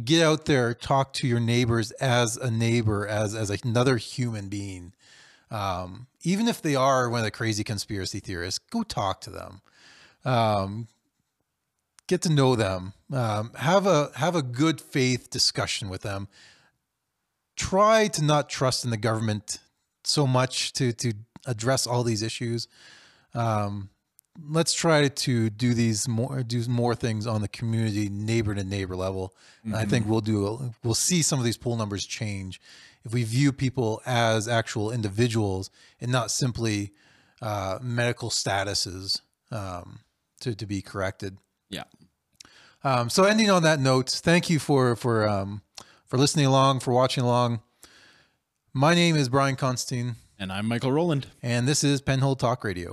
get 0.04 0.22
out 0.22 0.44
there, 0.44 0.74
talk 0.74 1.12
to 1.14 1.26
your 1.26 1.40
neighbors 1.40 1.90
as 1.92 2.36
a 2.36 2.50
neighbor, 2.50 3.06
as 3.06 3.34
as 3.34 3.50
another 3.50 3.96
human 3.96 4.48
being. 4.48 4.92
Um, 5.50 6.06
even 6.22 6.46
if 6.46 6.60
they 6.62 6.76
are 6.76 7.08
one 7.08 7.20
of 7.20 7.24
the 7.24 7.30
crazy 7.30 7.64
conspiracy 7.64 8.20
theorists, 8.20 8.58
go 8.58 8.82
talk 8.82 9.20
to 9.22 9.30
them. 9.30 9.62
Um, 10.24 10.88
get 12.06 12.22
to 12.22 12.28
know 12.28 12.54
them. 12.54 12.92
Um, 13.12 13.52
have 13.54 13.86
a 13.86 14.10
have 14.16 14.36
a 14.36 14.42
good 14.42 14.80
faith 14.80 15.30
discussion 15.30 15.88
with 15.88 16.02
them. 16.02 16.28
Try 17.58 18.08
to 18.08 18.24
not 18.24 18.48
trust 18.48 18.84
in 18.84 18.90
the 18.90 18.96
government 18.96 19.58
so 20.04 20.26
much 20.26 20.72
to 20.74 20.92
to 20.92 21.12
address 21.46 21.86
all 21.86 22.02
these 22.04 22.22
issues. 22.22 22.68
Um, 23.34 23.90
let's 24.48 24.72
try 24.72 25.08
to 25.08 25.50
do 25.50 25.74
these 25.74 26.06
more 26.06 26.42
do 26.44 26.64
more 26.68 26.94
things 26.94 27.26
on 27.26 27.42
the 27.42 27.48
community 27.48 28.08
neighbor 28.08 28.54
to 28.54 28.62
neighbor 28.62 28.94
level 28.94 29.34
and 29.64 29.74
i 29.74 29.84
think 29.84 30.06
we'll 30.06 30.20
do 30.20 30.72
we'll 30.84 30.94
see 30.94 31.22
some 31.22 31.40
of 31.40 31.44
these 31.44 31.56
poll 31.56 31.74
numbers 31.76 32.06
change 32.06 32.60
if 33.04 33.12
we 33.12 33.24
view 33.24 33.50
people 33.52 34.00
as 34.06 34.46
actual 34.46 34.92
individuals 34.92 35.70
and 36.00 36.12
not 36.12 36.30
simply 36.30 36.92
uh, 37.42 37.78
medical 37.82 38.30
statuses 38.30 39.22
um, 39.50 39.98
to, 40.40 40.54
to 40.54 40.66
be 40.66 40.80
corrected 40.82 41.36
Yeah. 41.68 41.82
um, 42.84 43.10
so 43.10 43.24
ending 43.24 43.50
on 43.50 43.64
that 43.64 43.80
note 43.80 44.08
thank 44.08 44.48
you 44.48 44.60
for 44.60 44.94
for 44.94 45.26
um, 45.28 45.62
for 46.08 46.16
listening 46.16 46.46
along 46.46 46.80
for 46.80 46.92
watching 46.92 47.22
along. 47.22 47.60
My 48.72 48.94
name 48.94 49.14
is 49.14 49.28
brian 49.28 49.56
constantine. 49.56 50.16
And 50.38 50.50
I'm 50.52 50.66
Michael 50.66 50.92
Rowland. 50.92 51.26
and 51.42 51.68
this 51.68 51.84
is 51.84 52.00
penhold 52.00 52.38
talk 52.38 52.64
radio 52.64 52.92